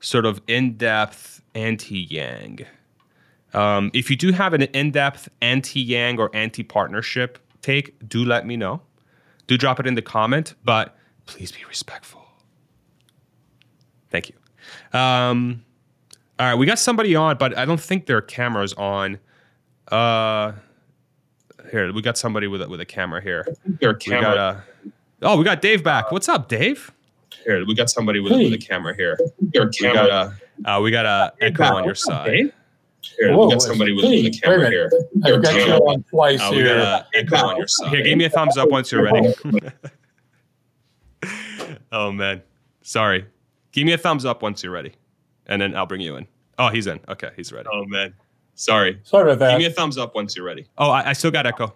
sort 0.00 0.26
of 0.26 0.40
in 0.46 0.76
depth 0.76 1.42
anti 1.54 2.00
Yang. 2.00 2.66
Um, 3.54 3.90
if 3.94 4.10
you 4.10 4.16
do 4.16 4.32
have 4.32 4.52
an 4.52 4.62
in 4.62 4.90
depth 4.90 5.28
anti 5.40 5.80
Yang 5.80 6.18
or 6.18 6.30
anti 6.34 6.62
partnership 6.62 7.38
take, 7.62 8.08
do 8.08 8.24
let 8.24 8.46
me 8.46 8.56
know. 8.56 8.80
Do 9.46 9.56
drop 9.56 9.80
it 9.80 9.86
in 9.86 9.94
the 9.94 10.02
comment, 10.02 10.54
but 10.64 10.96
please 11.26 11.50
be 11.50 11.64
respectful. 11.66 12.24
Thank 14.10 14.28
you. 14.28 14.98
Um, 14.98 15.64
all 16.38 16.46
right, 16.46 16.54
we 16.54 16.66
got 16.66 16.78
somebody 16.78 17.16
on, 17.16 17.36
but 17.36 17.56
I 17.56 17.64
don't 17.64 17.80
think 17.80 18.06
their 18.06 18.20
camera's 18.20 18.74
on. 18.74 19.18
Uh, 19.88 20.52
here, 21.70 21.92
we 21.92 22.02
got 22.02 22.16
somebody 22.16 22.46
with 22.46 22.62
a, 22.62 22.68
with 22.68 22.80
a 22.80 22.86
camera 22.86 23.22
here. 23.22 23.46
Their 23.80 23.98
We 24.06 24.10
got, 24.10 24.38
uh, 24.38 24.56
oh, 25.22 25.36
we 25.36 25.44
got 25.44 25.62
Dave 25.62 25.82
back. 25.82 26.12
What's 26.12 26.28
up, 26.28 26.48
Dave? 26.48 26.92
Here, 27.44 27.64
we 27.66 27.74
got 27.74 27.88
somebody 27.90 28.20
with, 28.20 28.32
with 28.32 28.52
a 28.52 28.58
camera 28.58 28.94
here. 28.94 29.18
Your 29.54 29.66
We 29.66 29.70
camera. 29.72 29.94
got 29.94 30.10
a 30.10 30.70
uh, 30.76 30.80
we 30.80 30.90
got 30.90 31.06
a 31.06 31.32
echo 31.40 31.64
on 31.64 31.84
your 31.84 31.94
side. 31.94 32.52
Here, 33.16 33.32
Whoa, 33.34 33.46
we 33.46 33.52
got 33.52 33.62
somebody 33.62 33.92
with, 33.92 34.04
with 34.04 34.12
a 34.12 34.16
hey, 34.16 34.22
wait 34.24 34.36
a 34.36 34.40
camera 34.40 34.70
here. 34.70 34.90
I've 35.24 35.42
got 35.42 35.54
you 35.54 35.72
on 35.72 36.02
twice 36.04 36.40
Uh, 36.40 36.48
we 36.50 36.56
here. 36.58 36.74
got 36.76 37.06
a 37.14 37.18
echo 37.18 37.36
on 37.36 37.56
your 37.56 37.68
side. 37.68 37.90
Here, 37.90 38.02
give 38.02 38.18
me 38.18 38.24
a 38.24 38.30
thumbs 38.30 38.56
up 38.58 38.70
once 38.70 38.90
you're 38.92 39.02
ready. 39.02 39.34
oh 41.92 42.12
man, 42.12 42.42
sorry. 42.82 43.26
Give 43.72 43.86
me 43.86 43.92
a 43.92 43.98
thumbs 43.98 44.24
up 44.24 44.42
once 44.42 44.62
you're 44.62 44.72
ready, 44.72 44.92
and 45.46 45.60
then 45.60 45.76
I'll 45.76 45.86
bring 45.86 46.00
you 46.00 46.16
in. 46.16 46.26
Oh, 46.58 46.68
he's 46.68 46.86
in. 46.86 46.98
Okay, 47.08 47.30
he's 47.36 47.52
ready. 47.52 47.68
Oh 47.72 47.84
man, 47.86 48.14
sorry. 48.54 49.00
Sorry 49.04 49.30
about 49.30 49.38
that. 49.40 49.50
Give 49.52 49.58
me 49.60 49.66
a 49.66 49.70
thumbs 49.70 49.96
up 49.98 50.14
once 50.14 50.36
you're 50.36 50.44
ready. 50.46 50.66
Oh, 50.78 50.90
I, 50.90 51.10
I 51.10 51.12
still 51.12 51.30
got 51.30 51.46
echo. 51.46 51.74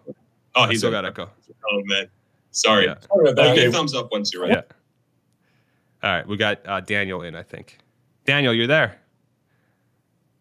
Oh, 0.55 0.63
I 0.63 0.69
he's 0.69 0.79
still 0.79 0.89
in. 0.89 0.95
got 0.95 1.05
echo. 1.07 1.31
Oh 1.71 1.83
man, 1.85 2.09
sorry. 2.51 2.87
Yeah. 2.87 2.95
Sorry 3.01 3.31
about 3.31 3.55
Give 3.55 3.65
me 3.65 3.65
a 3.67 3.73
thumbs 3.73 3.95
up 3.95 4.09
once 4.11 4.33
you're 4.33 4.43
ready. 4.43 4.55
Yeah. 4.55 4.63
All 6.03 6.11
right, 6.11 6.27
we 6.27 6.37
got 6.37 6.61
uh, 6.67 6.81
Daniel 6.81 7.23
in. 7.23 7.37
I 7.37 7.43
think. 7.43 7.79
Daniel, 8.25 8.53
you're 8.53 8.67
there. 8.67 8.99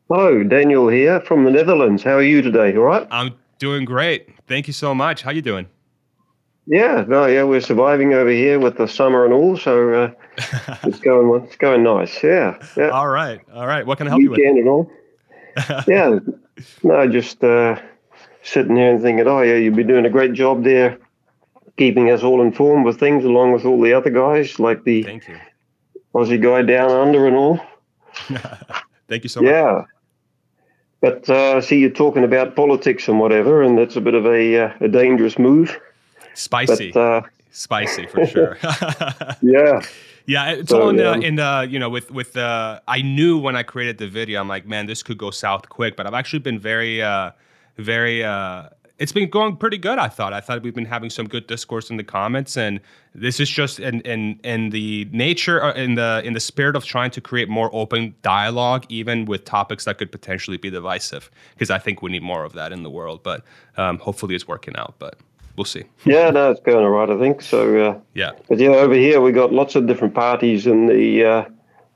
Hello, 0.10 0.44
Daniel 0.44 0.88
here 0.88 1.22
from 1.22 1.46
the 1.46 1.52
Netherlands. 1.52 2.04
How 2.04 2.16
are 2.16 2.24
you 2.24 2.42
today? 2.42 2.76
All 2.76 2.84
right? 2.84 3.08
I'm 3.12 3.36
doing 3.60 3.86
great. 3.86 4.30
Thank 4.48 4.68
you 4.68 4.74
so 4.74 4.94
much. 4.94 5.22
How 5.22 5.32
you 5.32 5.42
doing? 5.42 5.68
Yeah, 6.68 7.06
no, 7.08 7.26
yeah, 7.26 7.44
we're 7.44 7.62
surviving 7.62 8.14
over 8.14 8.30
here 8.30 8.60
with 8.60 8.78
the 8.78 8.88
summer 8.88 9.26
and 9.26 9.34
all, 9.34 9.58
so 9.58 9.94
uh, 9.94 10.12
it's 10.84 11.00
going 11.00 11.44
it's 11.44 11.56
going 11.58 11.84
nice. 11.84 12.24
Yeah, 12.24 12.58
yeah. 12.76 12.90
all 12.90 13.08
right, 13.08 13.42
all 13.54 13.68
right. 13.68 13.86
What 13.86 13.98
can 13.98 14.08
I 14.08 14.12
help 14.12 14.22
you 14.22 14.32
with? 14.32 14.38
Weekend 14.38 14.58
and 14.58 14.68
all. 14.68 14.92
yeah, 15.88 16.20
no, 16.84 17.08
just 17.08 17.44
uh, 17.44 17.80
sitting 18.42 18.76
here 18.76 18.94
and 18.94 19.02
thinking, 19.02 19.28
oh 19.28 19.42
yeah, 19.42 19.56
you've 19.56 19.76
been 19.76 19.88
doing 19.88 20.06
a 20.06 20.10
great 20.10 20.34
job 20.34 20.64
there 20.64 20.98
keeping 21.78 22.12
us 22.12 22.22
all 22.22 22.42
informed 22.42 22.86
with 22.86 23.00
things, 23.00 23.24
along 23.26 23.54
with 23.54 23.66
all 23.66 23.82
the 23.82 23.94
other 23.94 24.10
guys, 24.10 24.60
like 24.60 24.84
the 24.84 25.04
Thank 25.04 25.28
you. 25.28 25.38
Aussie 26.14 26.42
guy 26.42 26.62
down 26.62 26.92
under 26.92 27.28
and 27.28 27.36
all. 27.36 27.60
Thank 29.08 29.24
you 29.24 29.30
so 29.30 29.42
much. 29.42 29.52
Yeah. 29.52 29.84
But 31.02 31.30
uh, 31.30 31.58
I 31.58 31.60
see 31.62 31.80
you're 31.80 31.90
talking 31.90 32.24
about 32.24 32.56
politics 32.56 33.08
and 33.08 33.20
whatever, 33.20 33.64
and 33.64 33.78
that's 33.78 33.96
a 33.96 34.02
bit 34.02 34.14
of 34.14 34.26
a, 34.26 34.66
uh, 34.66 34.74
a 34.82 34.88
dangerous 34.88 35.40
move. 35.40 35.80
Spicy, 36.36 36.92
But 36.92 37.00
uh, 37.00 37.22
spicy 37.50 38.06
for 38.06 38.26
sure. 38.26 38.58
yeah, 39.42 39.82
Yeah, 40.28 40.52
it's 40.52 40.70
So, 40.70 40.84
all 40.84 40.90
in 40.90 40.98
the, 40.98 41.04
yeah. 41.04 41.28
in 41.28 41.36
the 41.36 41.68
you 41.70 41.80
know 41.80 41.90
with 41.90 42.12
with 42.12 42.34
the. 42.34 42.82
I 42.88 43.02
knew 43.02 43.38
when 43.38 43.56
I 43.56 43.64
created 43.64 43.98
the 43.98 44.08
video, 44.08 44.40
I'm 44.40 44.48
like, 44.48 44.68
man, 44.68 44.86
this 44.86 45.02
could 45.04 45.18
go 45.18 45.32
south 45.32 45.70
quick. 45.70 45.96
But 45.96 46.06
I've 46.08 46.14
actually 46.14 46.40
been 46.40 46.60
very, 46.60 47.02
uh, 47.02 47.32
very. 47.78 48.24
Uh, 48.24 48.70
it's 49.02 49.12
been 49.12 49.30
going 49.30 49.56
pretty 49.58 49.80
good. 49.80 49.98
I 49.98 50.08
thought. 50.08 50.32
I 50.32 50.40
thought 50.40 50.62
we've 50.62 50.76
been 50.76 50.86
having 50.86 51.10
some 51.10 51.28
good 51.28 51.48
discourse 51.48 51.90
in 51.90 51.98
the 51.98 52.04
comments, 52.04 52.56
and 52.56 52.80
this 53.16 53.40
is 53.40 53.50
just 53.50 53.80
in 53.80 54.02
in 54.02 54.40
in 54.44 54.70
the 54.70 55.08
nature, 55.12 55.64
uh, 55.64 55.74
in 55.74 55.96
the 55.96 56.22
in 56.24 56.34
the 56.34 56.40
spirit 56.40 56.76
of 56.76 56.86
trying 56.86 57.10
to 57.12 57.22
create 57.22 57.50
more 57.50 57.70
open 57.74 58.14
dialogue, 58.22 58.86
even 58.90 59.26
with 59.26 59.44
topics 59.44 59.86
that 59.86 59.98
could 59.98 60.12
potentially 60.12 60.58
be 60.58 60.70
divisive. 60.70 61.32
Because 61.54 61.72
I 61.72 61.80
think 61.80 62.02
we 62.04 62.12
need 62.12 62.22
more 62.22 62.44
of 62.44 62.54
that 62.54 62.72
in 62.72 62.84
the 62.84 62.92
world. 62.92 63.24
But 63.24 63.44
um, 63.78 63.98
hopefully, 63.98 64.36
it's 64.36 64.48
working 64.48 64.76
out. 64.76 64.94
But 65.00 65.16
we'll 65.58 65.66
see. 65.66 65.84
yeah, 66.06 66.30
no, 66.30 66.52
it's 66.52 66.62
going 66.62 66.86
all 66.86 66.92
right, 66.92 67.10
I 67.10 67.18
think. 67.20 67.42
So, 67.42 67.60
uh, 67.90 68.00
Yeah. 68.14 68.32
but 68.48 68.60
yeah, 68.60 68.70
over 68.70 68.94
here 68.94 69.20
we 69.20 69.32
got 69.32 69.52
lots 69.52 69.76
of 69.76 69.88
different 69.88 70.14
parties 70.14 70.68
in 70.68 70.86
the 70.86 71.26
uh, 71.26 71.46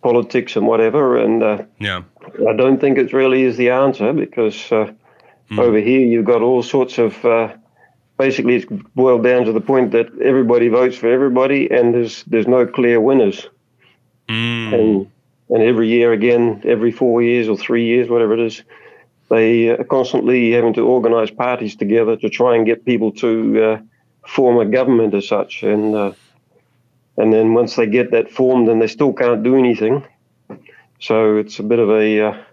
politics 0.02 0.56
and 0.56 0.66
whatever, 0.68 1.18
and 1.18 1.44
uh, 1.44 1.58
Yeah. 1.80 2.02
I 2.50 2.54
don't 2.54 2.82
think 2.82 2.98
it 2.98 3.14
really 3.14 3.44
is 3.44 3.58
the 3.58 3.70
answer 3.70 4.12
because 4.12 4.72
uh, 5.52 5.56
Hmm. 5.56 5.60
over 5.60 5.80
here 5.80 6.02
you've 6.06 6.26
got 6.26 6.42
all 6.42 6.64
sorts 6.64 6.98
of. 6.98 7.24
Uh, 7.26 7.50
basically, 8.18 8.56
it's 8.56 8.66
boiled 8.96 9.24
down 9.24 9.46
to 9.46 9.52
the 9.52 9.62
point 9.62 9.92
that 9.92 10.08
everybody 10.22 10.70
votes 10.70 10.98
for 10.98 11.08
everybody, 11.12 11.70
and 11.70 11.94
there's 11.94 12.24
there's 12.24 12.48
no 12.48 12.66
clear 12.66 13.00
winners. 13.00 13.48
Mm. 14.28 14.74
and 14.74 15.12
and 15.50 15.62
every 15.64 15.88
year 15.88 16.12
again, 16.12 16.62
every 16.66 16.92
four 16.92 17.22
years 17.22 17.48
or 17.48 17.56
three 17.58 17.86
years, 17.86 18.10
whatever 18.10 18.34
it 18.34 18.40
is, 18.40 18.64
they 19.30 19.70
are 19.70 19.84
constantly 19.84 20.52
having 20.52 20.74
to 20.74 20.82
organise 20.82 21.30
parties 21.30 21.76
together 21.76 22.16
to 22.18 22.30
try 22.30 22.56
and 22.56 22.66
get 22.66 22.86
people 22.86 23.12
to 23.12 23.64
uh, 23.64 23.80
form 24.28 24.58
a 24.58 24.66
government 24.66 25.14
as 25.14 25.28
such, 25.28 25.62
and 25.64 25.96
uh, 25.96 26.12
and 27.18 27.32
then 27.32 27.54
once 27.54 27.76
they 27.76 27.86
get 27.86 28.12
that 28.12 28.32
formed, 28.32 28.68
then 28.68 28.80
they 28.80 28.88
still 28.88 29.14
can't 29.14 29.44
do 29.44 29.56
anything. 29.56 30.04
So 31.00 31.38
it's 31.38 31.60
a 31.60 31.64
bit 31.64 31.80
of 31.80 31.90
a. 31.92 32.46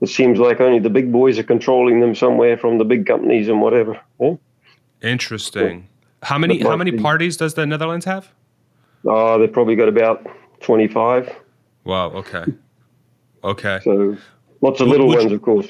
Uh, 0.00 0.04
it 0.04 0.08
seems 0.08 0.38
like 0.38 0.60
only 0.60 0.78
the 0.78 0.90
big 0.90 1.10
boys 1.12 1.38
are 1.38 1.42
controlling 1.42 2.00
them 2.00 2.14
somewhere 2.14 2.56
from 2.56 2.78
the 2.78 2.84
big 2.84 3.06
companies 3.06 3.48
and 3.48 3.60
whatever. 3.60 3.98
Yeah? 4.20 4.34
Interesting. 5.02 5.88
How 6.22 6.38
many 6.38 6.60
how 6.60 6.76
many 6.76 6.90
mostly- 6.90 7.02
parties 7.02 7.36
does 7.36 7.54
the 7.54 7.66
Netherlands 7.66 8.04
have? 8.04 8.32
Oh, 9.04 9.38
they've 9.38 9.52
probably 9.52 9.76
got 9.76 9.88
about 9.88 10.26
twenty-five. 10.60 11.34
Wow. 11.84 12.10
Okay. 12.10 12.44
Okay. 13.44 13.80
So 13.84 14.16
lots 14.60 14.80
of 14.80 14.88
Would- 14.88 14.92
little 14.92 15.08
would 15.08 15.18
ones, 15.18 15.30
you- 15.30 15.36
of 15.36 15.42
course. 15.42 15.68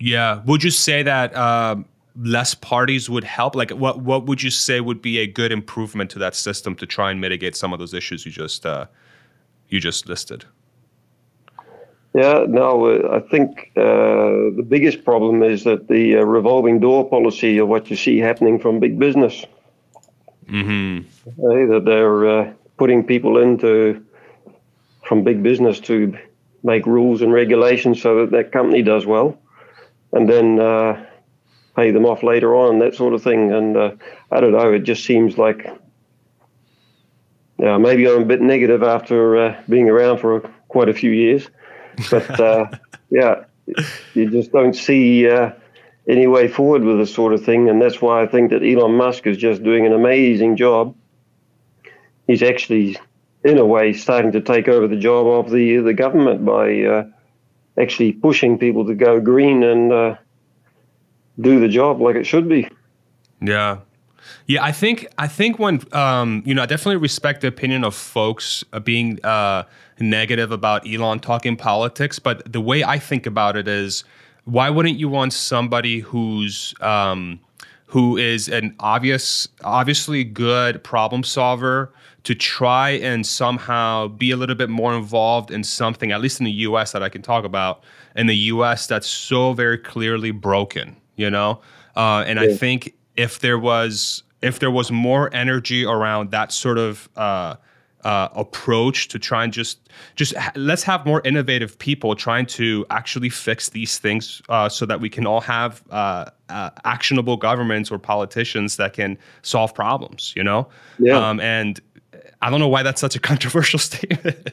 Yeah. 0.00 0.42
Would 0.46 0.64
you 0.64 0.70
say 0.70 1.02
that 1.04 1.34
um, 1.36 1.84
less 2.16 2.54
parties 2.54 3.08
would 3.08 3.24
help? 3.24 3.54
Like, 3.54 3.70
what 3.70 4.00
what 4.00 4.26
would 4.26 4.42
you 4.42 4.50
say 4.50 4.80
would 4.80 5.00
be 5.00 5.18
a 5.18 5.26
good 5.26 5.52
improvement 5.52 6.10
to 6.10 6.18
that 6.18 6.34
system 6.34 6.74
to 6.76 6.86
try 6.86 7.10
and 7.10 7.20
mitigate 7.20 7.54
some 7.54 7.72
of 7.72 7.78
those 7.78 7.94
issues 7.94 8.26
you 8.26 8.32
just 8.32 8.66
uh, 8.66 8.86
you 9.68 9.78
just 9.80 10.08
listed? 10.08 10.44
Yeah, 12.16 12.46
no, 12.48 12.86
uh, 12.86 13.18
I 13.18 13.28
think 13.28 13.72
uh, 13.76 14.56
the 14.56 14.64
biggest 14.66 15.04
problem 15.04 15.42
is 15.42 15.64
that 15.64 15.86
the 15.86 16.16
uh, 16.16 16.22
revolving 16.22 16.80
door 16.80 17.06
policy 17.06 17.58
of 17.58 17.68
what 17.68 17.90
you 17.90 17.96
see 17.96 18.16
happening 18.16 18.58
from 18.58 18.80
big 18.80 18.98
business, 18.98 19.44
Mm-hmm. 20.48 21.08
eh, 21.28 21.66
that 21.72 21.82
they're 21.84 22.26
uh, 22.26 22.52
putting 22.78 23.04
people 23.04 23.36
into 23.36 24.02
from 25.04 25.24
big 25.24 25.42
business 25.42 25.80
to 25.80 26.16
make 26.62 26.86
rules 26.86 27.20
and 27.20 27.32
regulations 27.32 28.00
so 28.00 28.20
that 28.20 28.30
that 28.30 28.52
company 28.52 28.80
does 28.80 29.04
well, 29.04 29.38
and 30.12 30.26
then 30.26 30.58
uh, 30.58 31.04
pay 31.74 31.90
them 31.90 32.06
off 32.06 32.22
later 32.22 32.54
on, 32.54 32.78
that 32.78 32.94
sort 32.94 33.12
of 33.12 33.22
thing. 33.22 33.52
And 33.52 33.76
uh, 33.76 33.90
I 34.30 34.40
don't 34.40 34.52
know, 34.52 34.72
it 34.72 34.84
just 34.84 35.04
seems 35.04 35.36
like. 35.36 35.66
Yeah, 37.58 37.76
maybe 37.76 38.08
I'm 38.08 38.22
a 38.22 38.24
bit 38.24 38.40
negative 38.40 38.82
after 38.82 39.36
uh, 39.36 39.62
being 39.68 39.90
around 39.90 40.18
for 40.18 40.40
quite 40.68 40.88
a 40.88 40.94
few 40.94 41.10
years, 41.10 41.48
but 42.10 42.40
uh, 42.40 42.66
yeah, 43.10 43.44
you 44.14 44.30
just 44.30 44.52
don't 44.52 44.74
see 44.74 45.28
uh, 45.28 45.52
any 46.08 46.26
way 46.26 46.48
forward 46.48 46.82
with 46.82 46.98
this 46.98 47.14
sort 47.14 47.32
of 47.32 47.44
thing, 47.44 47.68
and 47.68 47.80
that's 47.80 48.00
why 48.00 48.22
I 48.22 48.26
think 48.26 48.50
that 48.50 48.62
Elon 48.62 48.96
Musk 48.96 49.26
is 49.26 49.36
just 49.36 49.62
doing 49.62 49.86
an 49.86 49.92
amazing 49.92 50.56
job. 50.56 50.94
He's 52.26 52.42
actually, 52.42 52.98
in 53.44 53.58
a 53.58 53.64
way, 53.64 53.92
starting 53.92 54.32
to 54.32 54.40
take 54.40 54.68
over 54.68 54.88
the 54.88 54.96
job 54.96 55.26
of 55.26 55.50
the 55.50 55.78
the 55.78 55.94
government 55.94 56.44
by 56.44 56.82
uh, 56.82 57.04
actually 57.78 58.12
pushing 58.12 58.58
people 58.58 58.86
to 58.86 58.94
go 58.94 59.20
green 59.20 59.62
and 59.62 59.92
uh, 59.92 60.16
do 61.40 61.60
the 61.60 61.68
job 61.68 62.00
like 62.00 62.16
it 62.16 62.24
should 62.24 62.48
be. 62.48 62.68
Yeah. 63.40 63.78
Yeah, 64.46 64.64
I 64.64 64.72
think 64.72 65.06
I 65.18 65.28
think 65.28 65.58
when 65.58 65.82
um, 65.92 66.42
you 66.46 66.54
know, 66.54 66.62
I 66.62 66.66
definitely 66.66 66.96
respect 66.96 67.40
the 67.40 67.48
opinion 67.48 67.84
of 67.84 67.94
folks 67.94 68.64
uh, 68.72 68.80
being 68.80 69.24
uh, 69.24 69.64
negative 69.98 70.52
about 70.52 70.86
Elon 70.86 71.20
talking 71.20 71.56
politics, 71.56 72.18
but 72.18 72.50
the 72.50 72.60
way 72.60 72.84
I 72.84 72.98
think 72.98 73.26
about 73.26 73.56
it 73.56 73.68
is, 73.68 74.04
why 74.44 74.70
wouldn't 74.70 74.98
you 74.98 75.08
want 75.08 75.32
somebody 75.32 76.00
who's 76.00 76.74
um, 76.80 77.40
who 77.86 78.16
is 78.16 78.48
an 78.48 78.74
obvious, 78.80 79.48
obviously 79.64 80.24
good 80.24 80.82
problem 80.82 81.22
solver 81.22 81.92
to 82.24 82.34
try 82.34 82.90
and 82.90 83.24
somehow 83.24 84.08
be 84.08 84.32
a 84.32 84.36
little 84.36 84.56
bit 84.56 84.68
more 84.68 84.94
involved 84.96 85.52
in 85.52 85.62
something, 85.62 86.10
at 86.10 86.20
least 86.20 86.40
in 86.40 86.44
the 86.44 86.52
U.S. 86.52 86.90
that 86.90 87.02
I 87.02 87.08
can 87.08 87.22
talk 87.22 87.44
about, 87.44 87.84
in 88.16 88.26
the 88.26 88.36
U.S. 88.36 88.88
that's 88.88 89.06
so 89.06 89.52
very 89.52 89.78
clearly 89.78 90.32
broken, 90.32 90.96
you 91.14 91.30
know, 91.30 91.60
uh, 91.94 92.24
and 92.26 92.40
I 92.40 92.56
think 92.56 92.94
if 93.16 93.40
there 93.40 93.58
was 93.58 94.22
if 94.42 94.58
there 94.58 94.70
was 94.70 94.90
more 94.92 95.30
energy 95.34 95.84
around 95.84 96.30
that 96.30 96.52
sort 96.52 96.78
of 96.78 97.08
uh, 97.16 97.56
uh, 98.04 98.28
approach 98.34 99.08
to 99.08 99.18
try 99.18 99.42
and 99.42 99.52
just 99.52 99.88
just 100.14 100.36
ha- 100.36 100.52
let's 100.54 100.82
have 100.82 101.04
more 101.06 101.20
innovative 101.24 101.76
people 101.78 102.14
trying 102.14 102.46
to 102.46 102.84
actually 102.90 103.30
fix 103.30 103.70
these 103.70 103.98
things 103.98 104.42
uh, 104.48 104.68
so 104.68 104.86
that 104.86 105.00
we 105.00 105.08
can 105.08 105.26
all 105.26 105.40
have 105.40 105.82
uh, 105.90 106.26
uh, 106.48 106.70
actionable 106.84 107.36
governments 107.36 107.90
or 107.90 107.98
politicians 107.98 108.76
that 108.76 108.92
can 108.92 109.18
solve 109.42 109.74
problems 109.74 110.32
you 110.36 110.44
know 110.44 110.68
Yeah. 110.98 111.16
um, 111.16 111.40
and 111.40 111.80
i 112.42 112.50
don't 112.50 112.60
know 112.60 112.68
why 112.68 112.82
that's 112.84 113.00
such 113.00 113.16
a 113.16 113.20
controversial 113.30 113.78
statement 113.78 114.50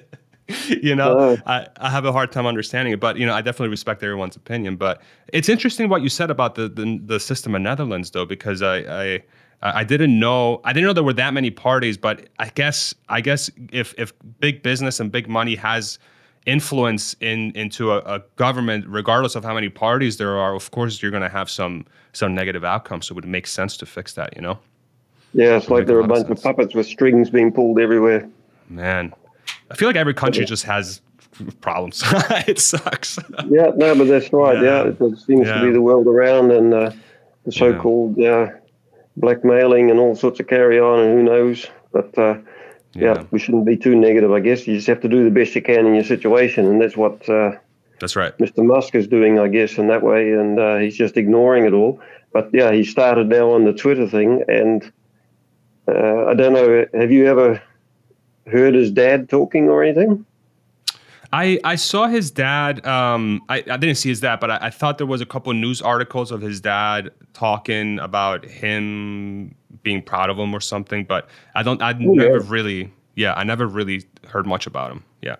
you 0.81 0.95
know. 0.95 1.37
I, 1.45 1.67
I 1.77 1.89
have 1.89 2.05
a 2.05 2.11
hard 2.11 2.31
time 2.31 2.45
understanding 2.45 2.93
it 2.93 2.99
but 2.99 3.17
you 3.17 3.25
know 3.25 3.33
i 3.33 3.41
definitely 3.41 3.69
respect 3.69 4.03
everyone's 4.03 4.35
opinion 4.35 4.75
but 4.75 5.01
it's 5.31 5.49
interesting 5.49 5.89
what 5.89 6.01
you 6.01 6.09
said 6.09 6.29
about 6.29 6.55
the 6.55 6.67
the, 6.69 6.99
the 7.05 7.19
system 7.19 7.55
in 7.55 7.63
netherlands 7.63 8.11
though 8.11 8.25
because 8.25 8.61
i 8.61 8.77
i 8.77 9.23
I 9.63 9.85
didn't 9.85 10.19
know. 10.19 10.59
I 10.65 10.73
didn't 10.73 10.87
know 10.87 10.93
there 10.93 11.05
were 11.05 11.13
that 11.13 11.33
many 11.33 11.49
parties, 11.49 11.97
but 11.97 12.27
I 12.37 12.49
guess 12.49 12.93
I 13.07 13.21
guess 13.21 13.49
if 13.71 13.95
if 13.97 14.11
big 14.39 14.61
business 14.61 14.99
and 14.99 15.09
big 15.09 15.29
money 15.29 15.55
has 15.55 15.99
influence 16.45 17.15
in 17.21 17.51
into 17.55 17.93
a, 17.93 17.99
a 17.99 18.21
government, 18.35 18.85
regardless 18.87 19.35
of 19.35 19.45
how 19.45 19.53
many 19.53 19.69
parties 19.69 20.17
there 20.17 20.37
are, 20.37 20.53
of 20.53 20.69
course 20.71 21.01
you're 21.01 21.11
going 21.11 21.23
to 21.23 21.29
have 21.29 21.49
some 21.49 21.85
some 22.11 22.35
negative 22.35 22.65
outcomes. 22.65 23.07
So 23.07 23.13
it 23.13 23.15
would 23.15 23.25
make 23.25 23.47
sense 23.47 23.77
to 23.77 23.85
fix 23.85 24.13
that. 24.15 24.35
You 24.35 24.41
know, 24.41 24.59
Yeah, 25.33 25.55
it's 25.55 25.69
like 25.69 25.85
there 25.85 25.95
are 25.95 26.01
a 26.01 26.07
bunch 26.07 26.29
of 26.29 26.43
puppets 26.43 26.75
with 26.75 26.85
strings 26.85 27.29
being 27.29 27.53
pulled 27.53 27.79
everywhere. 27.79 28.27
man. 28.69 29.13
I 29.71 29.75
feel 29.75 29.89
like 29.89 29.95
every 29.95 30.13
country 30.13 30.45
just 30.45 30.63
has 30.65 31.01
problems. 31.61 32.03
it 32.47 32.59
sucks. 32.59 33.17
Yeah, 33.49 33.71
no, 33.75 33.95
but 33.95 34.07
that's 34.07 34.31
right. 34.31 34.61
Yeah. 34.61 34.83
Yeah, 34.83 35.07
it, 35.07 35.17
seems 35.19 35.47
Yeah. 35.47 35.59
to 35.59 35.65
be 35.65 35.71
the 35.71 35.81
world 35.81 36.07
around, 36.07 36.51
and 36.51 36.73
uh, 36.73 36.91
the 37.45 37.51
so-called 37.51 38.19
uh, 38.19 38.47
blackmailing 39.17 39.89
and 39.89 39.99
all 39.99 40.15
sorts 40.15 40.39
of 40.39 40.47
carry 40.47 40.79
on, 40.79 40.99
and 40.99 41.17
who 41.17 41.23
knows. 41.23 41.67
But 41.91 42.17
uh, 42.17 42.37
yeah. 42.93 43.23
we 43.31 43.39
shouldn't 43.39 43.65
be 43.65 43.77
too 43.77 43.95
negative. 43.95 44.31
I 44.31 44.39
guess 44.39 44.67
you 44.67 44.75
just 44.75 44.87
have 44.87 45.01
to 45.01 45.09
do 45.09 45.23
the 45.23 45.31
best 45.31 45.55
you 45.55 45.61
can 45.61 45.85
in 45.85 45.95
your 45.95 46.03
situation, 46.03 46.65
and 46.65 46.81
that's 46.81 46.97
what 46.97 47.27
uh, 47.29 47.51
that's 47.99 48.15
right. 48.15 48.37
Mr. 48.37 48.65
Musk 48.65 48.95
is 48.95 49.07
doing, 49.07 49.39
I 49.39 49.47
guess, 49.47 49.77
in 49.77 49.87
that 49.87 50.03
way, 50.03 50.31
and 50.31 50.59
uh, 50.59 50.77
he's 50.77 50.97
just 50.97 51.17
ignoring 51.17 51.65
it 51.65 51.73
all. 51.73 51.99
But 52.31 52.49
yeah, 52.51 52.71
he 52.71 52.83
started 52.83 53.29
now 53.29 53.51
on 53.51 53.65
the 53.65 53.73
Twitter 53.73 54.07
thing, 54.07 54.43
and 54.47 54.91
uh, 55.87 56.25
I 56.25 56.33
don't 56.33 56.53
know. 56.53 56.85
Have 56.93 57.11
you 57.11 57.27
ever 57.27 57.61
heard 58.47 58.73
his 58.73 58.91
dad 58.91 59.29
talking 59.29 59.69
or 59.69 59.83
anything? 59.83 60.25
I, 61.31 61.59
I 61.63 61.75
saw 61.75 62.07
his 62.07 62.29
dad. 62.29 62.85
Um, 62.85 63.41
I, 63.49 63.57
I 63.69 63.77
didn't 63.77 63.95
see 63.95 64.09
his 64.09 64.19
dad, 64.19 64.39
but 64.39 64.51
I, 64.51 64.59
I 64.63 64.69
thought 64.69 64.99
there 64.99 65.07
was 65.07 65.19
a 65.21 65.25
couple 65.25 65.51
news 65.53 65.81
articles 65.81 66.31
of 66.31 66.41
his 66.41 66.61
dad 66.61 67.09
talking 67.33 67.97
about 67.99 68.45
him 68.45 69.55
being 69.81 70.03
proud 70.03 70.29
of 70.29 70.37
him 70.37 70.53
or 70.53 70.59
something. 70.61 71.05
But 71.05 71.27
I 71.55 71.63
don't. 71.63 71.81
I 71.81 71.91
Oh, 71.91 71.95
never 71.99 72.37
yeah. 72.37 72.43
really. 72.47 72.93
Yeah, 73.15 73.33
I 73.33 73.43
never 73.43 73.65
really 73.67 74.03
heard 74.27 74.45
much 74.45 74.67
about 74.67 74.91
him. 74.91 75.03
Yeah. 75.21 75.37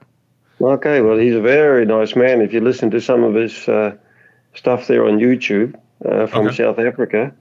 Okay, 0.62 1.02
well, 1.02 1.18
he's 1.18 1.36
a 1.36 1.42
very 1.42 1.86
nice 1.86 2.16
man. 2.16 2.42
If 2.42 2.54
you 2.54 2.62
listen 2.62 2.90
to 2.92 3.02
some 3.02 3.24
of 3.24 3.36
his 3.36 3.68
uh, 3.68 3.96
stuff 4.56 4.88
there 4.88 5.06
on 5.06 5.18
YouTube 5.20 5.76
uh, 6.06 6.26
from 6.28 6.48
Okay. 6.48 6.56
South 6.58 6.80
Africa, 6.80 7.34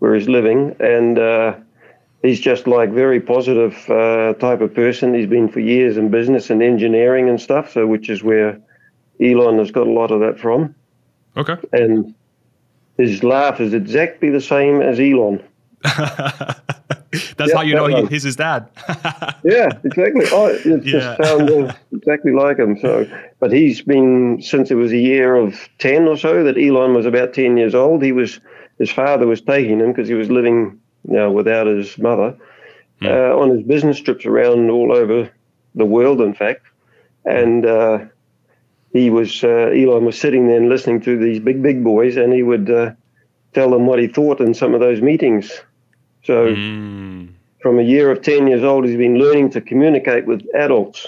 where 0.00 0.14
he's 0.14 0.28
living, 0.28 0.74
and 0.80 1.18
uh, 1.18 1.54
he's 2.22 2.40
just 2.40 2.66
like 2.66 2.90
very 2.90 3.20
positive 3.20 3.74
uh, 3.90 4.34
type 4.34 4.60
of 4.60 4.74
person. 4.74 5.14
He's 5.14 5.26
been 5.26 5.48
for 5.48 5.60
years 5.60 5.96
in 5.96 6.10
business 6.10 6.50
and 6.50 6.62
engineering 6.62 7.28
and 7.28 7.40
stuff. 7.40 7.72
So 7.72 7.86
which 7.86 8.08
is 8.10 8.22
where 8.22 8.60
Elon 9.20 9.58
has 9.58 9.70
got 9.70 9.86
a 9.86 9.90
lot 9.92 10.10
of 10.10 10.20
that 10.20 10.38
from. 10.38 10.74
Okay. 11.36 11.56
And 11.72 12.14
his 12.96 13.22
laugh 13.22 13.60
is 13.60 13.74
exactly 13.74 14.30
the 14.30 14.40
same 14.40 14.82
as 14.82 14.98
Elon. 14.98 15.42
That's 17.36 17.50
Yeah, 17.52 17.56
how 17.56 17.62
you 17.62 17.74
know 17.74 17.86
he, 17.86 18.06
he's 18.06 18.24
his 18.24 18.36
dad. 18.36 18.68
Yeah, 19.44 19.68
exactly. 19.84 20.26
Oh, 20.32 20.46
it 20.48 20.84
Yeah. 20.84 21.16
just 21.16 21.22
sounds 21.22 21.72
exactly 21.92 22.32
like 22.32 22.58
him. 22.58 22.78
So, 22.80 23.06
but 23.40 23.52
he's 23.52 23.80
been 23.80 24.42
since 24.42 24.70
it 24.70 24.74
was 24.74 24.92
a 24.92 24.98
year 24.98 25.36
of 25.36 25.54
ten 25.78 26.06
or 26.08 26.16
so 26.16 26.42
that 26.44 26.58
Elon 26.58 26.92
was 26.94 27.06
about 27.06 27.32
ten 27.32 27.56
years 27.56 27.74
old. 27.74 28.02
He 28.02 28.12
was 28.12 28.40
his 28.78 28.90
father 28.90 29.26
was 29.26 29.40
taking 29.40 29.78
him 29.80 29.92
because 29.92 30.08
he 30.08 30.14
was 30.14 30.28
living 30.30 30.78
know, 31.14 31.30
without 31.32 31.66
his 31.66 31.98
mother 31.98 32.36
Hmm. 33.00 33.06
uh, 33.06 33.36
on 33.38 33.50
his 33.50 33.62
business 33.62 34.00
trips 34.00 34.26
around 34.26 34.70
all 34.70 34.92
over 34.92 35.30
the 35.74 35.84
world. 35.84 36.20
In 36.20 36.34
fact, 36.34 36.66
and 37.24 37.64
uh, 37.66 37.98
he 38.92 39.10
was 39.10 39.44
uh, 39.44 39.70
Elon 39.74 40.04
was 40.04 40.18
sitting 40.20 40.46
there 40.48 40.56
and 40.58 40.68
listening 40.68 41.00
to 41.02 41.18
these 41.18 41.40
big 41.40 41.62
big 41.62 41.84
boys, 41.84 42.16
and 42.16 42.32
he 42.32 42.42
would 42.42 42.70
uh, 42.70 42.92
tell 43.54 43.70
them 43.70 43.86
what 43.86 43.98
he 44.00 44.08
thought 44.08 44.40
in 44.40 44.54
some 44.54 44.74
of 44.74 44.80
those 44.80 45.00
meetings. 45.02 45.60
So 46.24 46.48
Mm. 46.48 47.34
from 47.62 47.78
a 47.78 47.82
year 47.82 48.10
of 48.10 48.22
10 48.22 48.46
years 48.48 48.62
old, 48.64 48.84
he's 48.86 48.96
been 48.96 49.18
learning 49.18 49.50
to 49.50 49.60
communicate 49.60 50.26
with 50.26 50.42
adults 50.54 51.06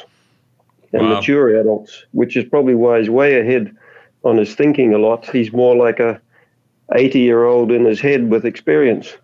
and 0.93 1.03
Wow. 1.03 1.17
mature 1.17 1.61
adults, 1.61 2.05
which 2.13 2.37
is 2.37 2.45
probably 2.45 2.75
why 2.75 2.99
he's 2.99 3.11
way 3.11 3.41
ahead 3.41 3.75
on 4.25 4.37
his 4.37 4.55
thinking 4.55 4.95
a 4.95 4.99
lot. 4.99 5.29
He's 5.31 5.53
more 5.53 5.77
like 5.77 6.01
a 6.01 6.21
80 6.95 7.21
year 7.21 7.45
old 7.45 7.71
in 7.73 7.85
his 7.85 8.01
head 8.01 8.31
with 8.31 8.45
experience. 8.45 9.17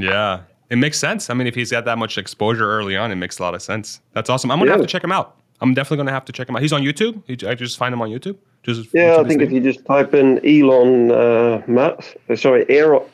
Yeah. 0.00 0.40
It 0.70 0.76
makes 0.76 0.98
sense. 0.98 1.30
I 1.30 1.34
mean, 1.34 1.46
if 1.46 1.54
he's 1.54 1.70
got 1.70 1.84
that 1.86 1.96
much 1.98 2.18
exposure 2.18 2.70
early 2.70 2.96
on, 2.96 3.10
it 3.10 3.16
makes 3.16 3.38
a 3.38 3.42
lot 3.42 3.54
of 3.54 3.62
sense. 3.62 4.00
That's 4.12 4.28
awesome. 4.28 4.50
I'm 4.50 4.58
gonna 4.58 4.70
have 4.72 4.80
to 4.80 4.86
check 4.86 5.02
him 5.02 5.12
out. 5.12 5.36
I'm 5.60 5.72
definitely 5.74 5.98
gonna 5.98 6.12
have 6.12 6.24
to 6.26 6.32
check 6.32 6.48
him 6.48 6.56
out. 6.56 6.62
He's 6.62 6.72
on 6.72 6.82
YouTube. 6.82 7.22
I 7.48 7.54
just 7.54 7.78
find 7.78 7.92
him 7.92 8.02
on 8.02 8.10
YouTube. 8.10 8.36
Just 8.62 8.88
Yeah, 8.92 9.16
I 9.18 9.24
think 9.24 9.40
if 9.40 9.50
you 9.50 9.60
just 9.60 9.84
type 9.86 10.14
in 10.14 10.38
Elon, 10.46 11.10
uh, 11.10 11.62
Musk, 11.66 12.16
uh, 12.28 12.36
sorry, 12.36 12.66
Errol, 12.68 13.08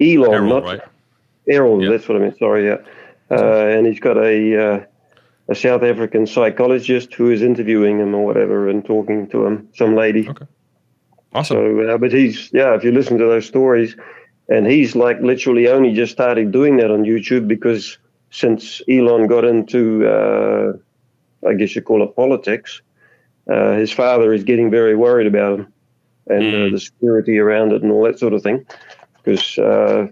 Elon, 0.00 0.32
Errol, 0.34 0.48
not 0.48 0.64
right? 0.64 0.80
Errol, 1.48 1.82
Yeah. 1.82 1.90
that's 1.90 2.08
what 2.08 2.16
I 2.16 2.20
meant, 2.20 2.38
sorry, 2.38 2.66
yeah. 2.66 2.78
Uh, 3.30 3.66
and 3.66 3.86
he's 3.86 4.00
got 4.00 4.16
a, 4.16 4.56
uh, 4.74 4.80
a 5.48 5.54
South 5.54 5.82
African 5.84 6.26
psychologist 6.26 7.14
who 7.14 7.30
is 7.30 7.40
interviewing 7.42 8.00
him 8.00 8.14
or 8.14 8.24
whatever 8.26 8.68
and 8.68 8.84
talking 8.84 9.28
to 9.28 9.46
him, 9.46 9.68
some 9.74 9.94
lady. 9.94 10.28
Okay. 10.28 10.46
Awesome. 11.34 11.56
So, 11.56 11.88
uh, 11.94 11.98
but 11.98 12.12
he's 12.12 12.50
yeah. 12.52 12.74
If 12.74 12.82
you 12.82 12.92
listen 12.92 13.18
to 13.18 13.24
those 13.26 13.46
stories, 13.46 13.94
and 14.48 14.66
he's 14.66 14.94
like 14.96 15.20
literally 15.20 15.68
only 15.68 15.92
just 15.94 16.12
started 16.12 16.52
doing 16.52 16.76
that 16.78 16.90
on 16.90 17.02
YouTube 17.04 17.46
because 17.48 17.98
since 18.30 18.82
Elon 18.88 19.26
got 19.26 19.44
into, 19.44 20.06
uh, 20.06 20.72
I 21.48 21.54
guess 21.54 21.74
you 21.76 21.82
call 21.82 22.02
it 22.02 22.14
politics, 22.16 22.82
uh, 23.50 23.72
his 23.72 23.90
father 23.92 24.32
is 24.32 24.44
getting 24.44 24.70
very 24.70 24.96
worried 24.96 25.26
about 25.26 25.60
him 25.60 25.72
and 26.28 26.42
Mm. 26.42 26.66
uh, 26.66 26.70
the 26.72 26.80
security 26.80 27.38
around 27.38 27.72
it 27.72 27.82
and 27.82 27.92
all 27.92 28.02
that 28.04 28.18
sort 28.18 28.32
of 28.34 28.42
thing. 28.42 28.66
Because, 29.22 29.58
uh, 29.58 30.08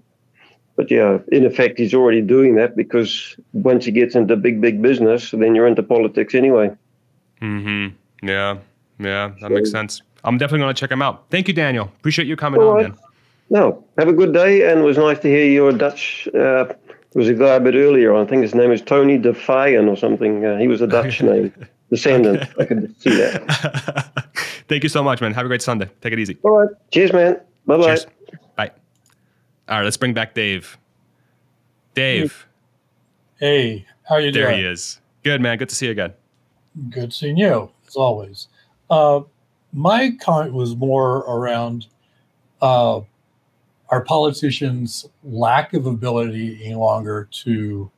but 0.76 0.90
yeah, 0.90 1.18
in 1.32 1.44
effect, 1.44 1.78
he's 1.78 1.94
already 1.94 2.20
doing 2.20 2.54
that 2.56 2.76
because 2.76 3.36
once 3.52 3.84
he 3.84 3.90
gets 3.92 4.14
into 4.14 4.36
big, 4.36 4.60
big 4.60 4.80
business, 4.82 5.30
then 5.32 5.54
you're 5.54 5.66
into 5.66 5.82
politics 5.82 6.34
anyway. 6.34 6.70
Mm-hmm. 7.42 7.94
Yeah. 8.26 8.58
Yeah. 8.98 9.28
That 9.40 9.48
So- 9.48 9.48
makes 9.48 9.70
sense. 9.70 10.02
I'm 10.24 10.38
definitely 10.38 10.60
gonna 10.60 10.74
check 10.74 10.90
him 10.90 11.02
out. 11.02 11.24
Thank 11.30 11.48
you, 11.48 11.54
Daniel. 11.54 11.92
Appreciate 11.98 12.26
you 12.26 12.36
coming 12.36 12.60
on, 12.62 12.74
right. 12.74 12.82
man. 12.88 12.96
No, 13.50 13.84
have 13.98 14.08
a 14.08 14.12
good 14.12 14.32
day, 14.32 14.70
and 14.70 14.80
it 14.80 14.82
was 14.82 14.96
nice 14.98 15.18
to 15.20 15.28
hear 15.28 15.44
your 15.44 15.72
Dutch. 15.72 16.26
Uh, 16.28 16.64
there 16.64 16.76
was 17.14 17.28
a 17.28 17.34
guy 17.34 17.54
a 17.54 17.60
bit 17.60 17.74
earlier. 17.74 18.14
I 18.14 18.24
think 18.26 18.42
his 18.42 18.54
name 18.54 18.72
is 18.72 18.80
Tony 18.82 19.18
de 19.18 19.32
Fayen 19.32 19.88
or 19.88 19.96
something. 19.96 20.44
Uh, 20.44 20.58
he 20.58 20.66
was 20.66 20.80
a 20.80 20.86
Dutch 20.86 21.22
name, 21.30 21.52
descendant. 21.90 22.48
I 22.58 22.64
could 22.64 22.94
see 23.00 23.10
that. 23.10 24.26
Thank 24.68 24.82
you 24.82 24.88
so 24.88 25.02
much, 25.02 25.20
man. 25.20 25.32
Have 25.34 25.44
a 25.44 25.48
great 25.48 25.62
Sunday. 25.62 25.90
Take 26.00 26.14
it 26.14 26.18
easy. 26.18 26.38
All 26.42 26.58
right, 26.58 26.70
cheers, 26.90 27.12
man. 27.12 27.40
Bye 27.66 27.76
bye. 27.76 27.98
Bye. 28.56 28.70
All 29.68 29.76
right, 29.78 29.84
let's 29.84 29.96
bring 29.96 30.14
back 30.14 30.34
Dave. 30.34 30.78
Dave, 31.94 32.46
Hey, 33.38 33.86
how 34.08 34.16
you 34.16 34.32
there 34.32 34.46
doing? 34.46 34.60
There 34.62 34.68
he 34.68 34.72
is. 34.72 35.00
Good 35.22 35.40
man. 35.40 35.58
Good 35.58 35.68
to 35.68 35.74
see 35.74 35.86
you 35.86 35.92
again. 35.92 36.12
Good 36.90 37.12
seeing 37.12 37.36
you, 37.36 37.70
as 37.86 37.94
always. 37.94 38.48
Uh, 38.90 39.20
my 39.72 40.12
comment 40.20 40.52
was 40.54 40.74
more 40.74 41.18
around 41.18 41.86
uh, 42.60 43.00
our 43.90 44.02
politicians' 44.02 45.06
lack 45.22 45.72
of 45.74 45.86
ability 45.86 46.60
any 46.64 46.74
longer 46.74 47.28
to 47.30 47.90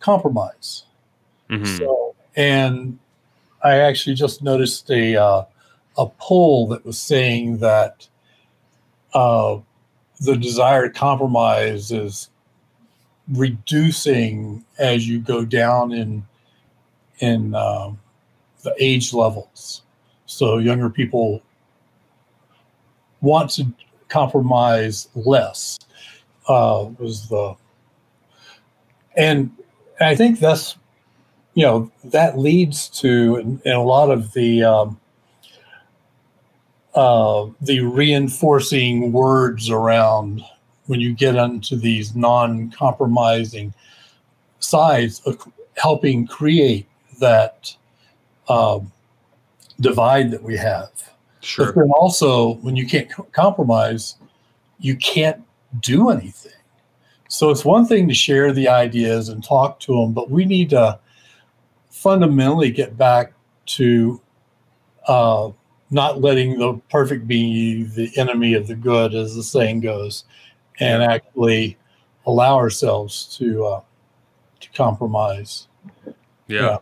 compromise. 0.00 0.84
Mhm. 1.50 1.78
So, 1.78 2.14
and 2.36 2.98
I 3.62 3.76
actually 3.78 4.14
just 4.14 4.42
noticed 4.42 4.90
a 4.90 5.16
uh, 5.16 5.44
a 5.96 6.06
poll 6.18 6.68
that 6.68 6.84
was 6.84 7.00
saying 7.00 7.58
that 7.58 8.08
uh, 9.14 9.58
the 10.20 10.36
to 10.36 10.94
compromise 10.94 11.90
is 11.90 12.30
reducing 13.28 14.64
as 14.78 15.08
you 15.08 15.20
go 15.20 15.44
down 15.44 15.92
in 15.92 16.24
in 17.20 17.54
um, 17.54 17.98
the 18.62 18.74
age 18.78 19.12
levels. 19.12 19.82
So 20.26 20.58
younger 20.58 20.88
people 20.90 21.42
want 23.20 23.50
to 23.52 23.66
compromise 24.08 25.08
less. 25.14 25.78
Uh, 26.48 26.88
was 26.98 27.28
the 27.28 27.54
and 29.16 29.50
I 30.00 30.14
think 30.14 30.38
that's 30.38 30.76
you 31.54 31.64
know 31.64 31.90
that 32.04 32.38
leads 32.38 32.88
to 33.00 33.36
in, 33.36 33.60
in 33.64 33.72
a 33.72 33.82
lot 33.82 34.10
of 34.10 34.32
the 34.32 34.62
um, 34.62 35.00
uh, 36.94 37.46
the 37.60 37.80
reinforcing 37.80 39.12
words 39.12 39.70
around 39.70 40.42
when 40.86 41.00
you 41.00 41.12
get 41.12 41.36
into 41.36 41.76
these 41.76 42.16
non-compromising 42.16 43.74
sides 44.60 45.20
of 45.26 45.46
helping 45.76 46.26
create 46.26 46.88
that 47.20 47.76
um, 48.48 48.90
divide 49.80 50.30
that 50.30 50.42
we 50.42 50.56
have. 50.56 50.90
Sure. 51.40 51.66
But 51.66 51.74
then 51.76 51.90
also, 51.90 52.54
when 52.56 52.76
you 52.76 52.86
can't 52.86 53.10
co- 53.10 53.26
compromise, 53.32 54.16
you 54.78 54.96
can't 54.96 55.42
do 55.80 56.10
anything. 56.10 56.52
So 57.28 57.50
it's 57.50 57.64
one 57.64 57.86
thing 57.86 58.08
to 58.08 58.14
share 58.14 58.52
the 58.52 58.68
ideas 58.68 59.28
and 59.28 59.44
talk 59.44 59.80
to 59.80 59.92
them, 59.92 60.12
but 60.12 60.30
we 60.30 60.44
need 60.44 60.70
to 60.70 60.98
fundamentally 61.90 62.70
get 62.70 62.96
back 62.96 63.32
to 63.66 64.20
uh, 65.06 65.50
not 65.90 66.20
letting 66.20 66.58
the 66.58 66.80
perfect 66.90 67.26
be 67.26 67.82
the 67.82 68.10
enemy 68.16 68.54
of 68.54 68.66
the 68.66 68.74
good, 68.74 69.14
as 69.14 69.34
the 69.34 69.42
saying 69.42 69.80
goes, 69.80 70.24
and 70.80 71.02
actually 71.02 71.76
allow 72.26 72.56
ourselves 72.56 73.36
to 73.38 73.64
uh, 73.64 73.80
to 74.60 74.70
compromise. 74.70 75.68
Yeah. 76.46 76.62
Yeah. 76.62 76.78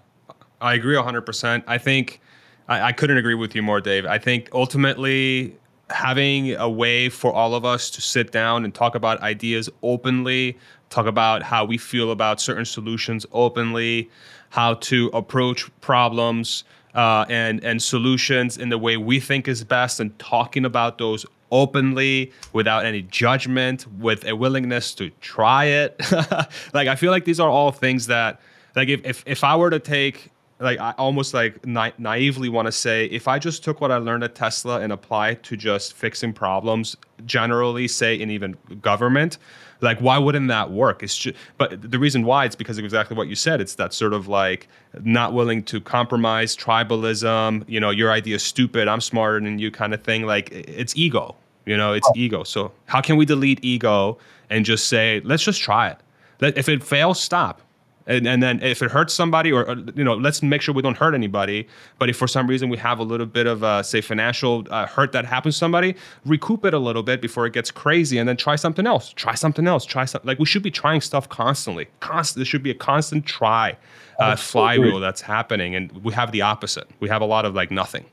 I 0.61 0.75
agree 0.75 0.97
100%. 0.97 1.65
I 1.67 1.79
think 1.79 2.21
I, 2.69 2.89
I 2.89 2.93
couldn't 2.93 3.17
agree 3.17 3.35
with 3.35 3.55
you 3.55 3.63
more, 3.63 3.81
Dave. 3.81 4.07
I 4.07 4.19
think 4.19 4.49
ultimately 4.53 5.57
having 5.91 6.55
a 6.55 6.69
way 6.69 7.09
for 7.09 7.33
all 7.33 7.55
of 7.55 7.65
us 7.65 7.91
to 7.91 8.01
sit 8.01 8.33
down 8.33 8.65
and 8.65 8.75
talk 8.75 8.95
about 8.95 9.21
ideas 9.21 9.71
openly, 9.83 10.59
talk 10.91 11.07
about 11.07 11.43
how 11.43 11.65
we 11.65 11.79
feel 11.79 12.11
about 12.11 12.41
certain 12.41 12.65
solutions 12.65 13.25
openly, 13.33 14.11
how 14.51 14.75
to 14.75 15.09
approach 15.13 15.71
problems 15.81 16.65
uh, 16.95 17.27
and 17.29 17.63
and 17.63 17.83
solutions 17.83 18.57
in 18.57 18.71
the 18.71 18.79
way 18.79 18.97
we 18.97 19.21
think 19.21 19.47
is 19.47 19.63
best, 19.63 20.01
and 20.01 20.19
talking 20.19 20.65
about 20.65 20.99
those 20.99 21.27
openly 21.53 22.33
without 22.53 22.85
any 22.85 23.03
judgment, 23.03 23.87
with 23.99 24.25
a 24.25 24.35
willingness 24.35 24.95
to 24.95 25.11
try 25.21 25.67
it. 25.67 26.01
like 26.75 26.89
I 26.89 26.97
feel 26.97 27.11
like 27.11 27.25
these 27.25 27.39
are 27.39 27.51
all 27.51 27.71
things 27.71 28.07
that 28.07 28.41
like 28.75 28.89
if 28.89 29.05
if, 29.05 29.23
if 29.27 29.45
I 29.45 29.57
were 29.57 29.71
to 29.71 29.79
take 29.79 30.31
like 30.59 30.81
I 30.81 30.93
almost 30.93 31.35
like 31.35 31.65
na- 31.67 31.91
naively 31.99 32.49
want 32.49 32.67
to 32.67 32.73
say 32.73 33.07
if 33.07 33.29
I 33.29 33.39
just 33.39 33.63
took 33.63 33.81
what 33.81 33.91
I 33.91 33.97
learned 33.97 34.25
at 34.25 34.35
Tesla 34.35 34.81
and 34.81 34.93
applied 34.93 35.43
to 35.45 35.57
just 35.57 35.93
fixing 35.93 36.33
problems 36.33 36.97
generally 37.25 37.89
say 37.89 38.15
in 38.15 38.31
even 38.31 38.57
government 38.81 39.39
like 39.81 39.99
why 40.01 40.19
wouldn't 40.19 40.49
that 40.49 40.71
work? 40.71 41.03
It's 41.03 41.17
just 41.17 41.37
but 41.59 41.91
the 41.91 41.99
reason 41.99 42.25
why 42.25 42.45
it's 42.45 42.57
because 42.57 42.79
of 42.79 42.85
exactly 42.85 43.17
what 43.17 43.29
you 43.29 43.35
said. 43.35 43.61
It's 43.61 43.75
that 43.75 43.93
sort 43.93 44.13
of 44.13 44.29
like 44.29 44.69
not 45.03 45.33
willing 45.33 45.63
to 45.65 45.81
compromise 45.81 46.57
tribalism 46.57 47.65
you 47.69 47.81
know 47.81 47.91
your 47.91 48.11
idea 48.11 48.37
is 48.37 48.43
stupid 48.43 48.89
i'm 48.89 49.01
smarter 49.01 49.41
than 49.41 49.59
you 49.59 49.71
kind 49.71 49.93
of 49.93 50.03
thing. 50.03 50.27
Like 50.27 50.51
it's 50.53 50.97
ego 50.97 51.35
you 51.67 51.77
know 51.77 51.93
it's 51.93 52.09
oh. 52.09 52.15
ego. 52.17 52.45
So 52.45 52.73
how 52.87 53.01
can 53.01 53.17
we 53.17 53.25
delete 53.25 53.63
ego 53.65 54.19
and 54.51 54.65
just 54.65 54.89
say 54.89 55.21
let's 55.25 55.43
just 55.43 55.61
try 55.61 55.89
it. 55.89 55.99
Let, 56.41 56.57
if 56.59 56.69
it 56.69 56.83
fails 56.83 57.21
stop 57.21 57.61
And, 58.07 58.27
and 58.27 58.41
then 58.41 58.63
if 58.63 58.83
it 58.83 58.91
hurts 58.91 59.13
somebody, 59.13 59.53
or, 59.53 59.69
or, 59.69 59.77
you 59.95 60.05
know, 60.05 60.15
let's 60.15 60.43
make 60.43 60.63
sure 60.63 60.73
we 60.75 60.83
don't 60.83 60.97
hurt 60.97 61.15
anybody. 61.15 61.67
But 61.99 62.09
if 62.09 62.17
for 62.17 62.29
some 62.29 62.47
reason 62.47 62.69
we 62.69 62.77
have 62.77 63.01
a 63.01 63.03
little 63.03 63.27
bit 63.27 63.47
of, 63.47 63.65
uh, 63.65 63.83
say, 63.83 64.01
financial 64.01 64.65
uh, 64.71 64.87
hurt 64.87 65.11
that 65.13 65.25
happens 65.25 65.57
to 65.57 65.59
somebody, 65.59 65.97
recoup 66.25 66.65
it 66.65 66.73
a 66.73 66.79
little 66.79 67.03
bit 67.03 67.21
before 67.21 67.47
it 67.47 67.53
gets 67.53 67.71
crazy, 67.71 68.19
and 68.19 68.29
then 68.29 68.37
try 68.37 68.55
something 68.55 68.87
else. 68.87 69.13
Try 69.13 69.35
something 69.35 69.67
else. 69.67 69.85
Try 69.85 70.05
something. 70.05 70.27
Like 70.27 70.39
we 70.39 70.47
should 70.47 70.63
be 70.63 70.71
trying 70.71 71.01
stuff 71.01 71.29
constantly. 71.29 71.89
Constant. 72.01 72.39
There 72.39 72.47
should 72.47 72.63
be 72.63 72.71
a 72.71 72.75
constant 72.75 73.27
try 73.27 73.77
uh, 74.19 74.37
flywheel 74.37 75.01
that's 75.01 75.21
happening, 75.21 75.75
and 75.75 75.91
we 76.05 76.13
have 76.13 76.31
the 76.31 76.43
opposite. 76.43 76.89
We 77.01 77.09
have 77.09 77.23
a 77.23 77.27
lot 77.27 77.45
of 77.45 77.55
like 77.55 77.71
nothing, 77.71 78.07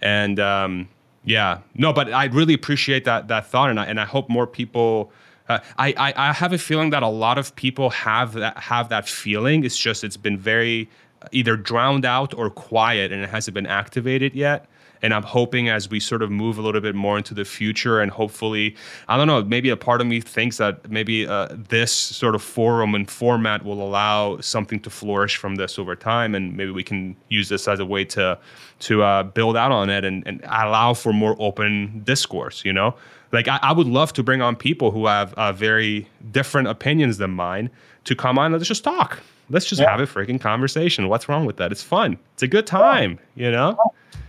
and 0.00 0.40
um, 0.40 0.88
yeah, 1.24 1.58
no. 1.74 1.92
But 1.92 2.12
I 2.12 2.24
really 2.26 2.54
appreciate 2.54 3.04
that 3.04 3.28
that 3.28 3.46
thought, 3.46 3.68
and 3.68 3.78
I 3.78 3.84
and 3.84 4.00
I 4.00 4.04
hope 4.04 4.28
more 4.30 4.46
people. 4.46 5.12
Uh, 5.48 5.58
I, 5.78 5.94
I 5.96 6.28
I 6.30 6.32
have 6.32 6.52
a 6.52 6.58
feeling 6.58 6.90
that 6.90 7.02
a 7.02 7.08
lot 7.08 7.38
of 7.38 7.54
people 7.54 7.90
have 7.90 8.32
that 8.34 8.58
have 8.58 8.88
that 8.88 9.08
feeling. 9.08 9.64
It's 9.64 9.78
just 9.78 10.04
it's 10.04 10.16
been 10.16 10.38
very 10.38 10.88
either 11.32 11.56
drowned 11.56 12.04
out 12.04 12.34
or 12.34 12.50
quiet, 12.50 13.12
and 13.12 13.22
it 13.22 13.28
hasn't 13.28 13.54
been 13.54 13.66
activated 13.66 14.34
yet. 14.34 14.66
And 15.02 15.12
I'm 15.12 15.22
hoping 15.22 15.68
as 15.68 15.90
we 15.90 16.00
sort 16.00 16.22
of 16.22 16.30
move 16.30 16.58
a 16.58 16.62
little 16.62 16.80
bit 16.80 16.94
more 16.94 17.18
into 17.18 17.34
the 17.34 17.44
future, 17.44 18.00
and 18.00 18.10
hopefully, 18.10 18.74
I 19.08 19.16
don't 19.18 19.26
know, 19.26 19.44
maybe 19.44 19.68
a 19.68 19.76
part 19.76 20.00
of 20.00 20.06
me 20.06 20.20
thinks 20.22 20.56
that 20.56 20.90
maybe 20.90 21.26
uh, 21.26 21.48
this 21.50 21.92
sort 21.92 22.34
of 22.34 22.42
forum 22.42 22.94
and 22.94 23.08
format 23.08 23.62
will 23.62 23.82
allow 23.82 24.40
something 24.40 24.80
to 24.80 24.90
flourish 24.90 25.36
from 25.36 25.56
this 25.56 25.78
over 25.78 25.94
time, 25.94 26.34
and 26.34 26.56
maybe 26.56 26.70
we 26.70 26.82
can 26.82 27.14
use 27.28 27.50
this 27.50 27.68
as 27.68 27.78
a 27.78 27.84
way 27.84 28.04
to 28.06 28.38
to 28.78 29.02
uh, 29.02 29.22
build 29.22 29.56
out 29.56 29.70
on 29.70 29.90
it 29.90 30.04
and, 30.04 30.26
and 30.26 30.40
allow 30.44 30.94
for 30.94 31.12
more 31.12 31.36
open 31.38 32.00
discourse. 32.04 32.64
You 32.64 32.72
know, 32.72 32.94
like 33.32 33.48
I, 33.48 33.58
I 33.62 33.72
would 33.72 33.86
love 33.86 34.12
to 34.14 34.22
bring 34.22 34.40
on 34.42 34.56
people 34.56 34.90
who 34.90 35.06
have 35.06 35.32
uh, 35.34 35.52
very 35.52 36.08
different 36.32 36.68
opinions 36.68 37.18
than 37.18 37.30
mine 37.32 37.70
to 38.04 38.14
come 38.14 38.38
on 38.38 38.46
and 38.46 38.54
let's 38.54 38.68
just 38.68 38.84
talk. 38.84 39.20
Let's 39.50 39.66
just 39.66 39.80
Yeah. 39.80 39.90
have 39.90 40.00
a 40.00 40.06
freaking 40.06 40.40
conversation. 40.40 41.08
What's 41.08 41.28
wrong 41.28 41.44
with 41.46 41.56
that? 41.58 41.70
It's 41.72 41.82
fun. 41.82 42.18
It's 42.34 42.42
a 42.42 42.48
good 42.48 42.66
time. 42.66 43.18
You 43.34 43.50
know, 43.50 43.76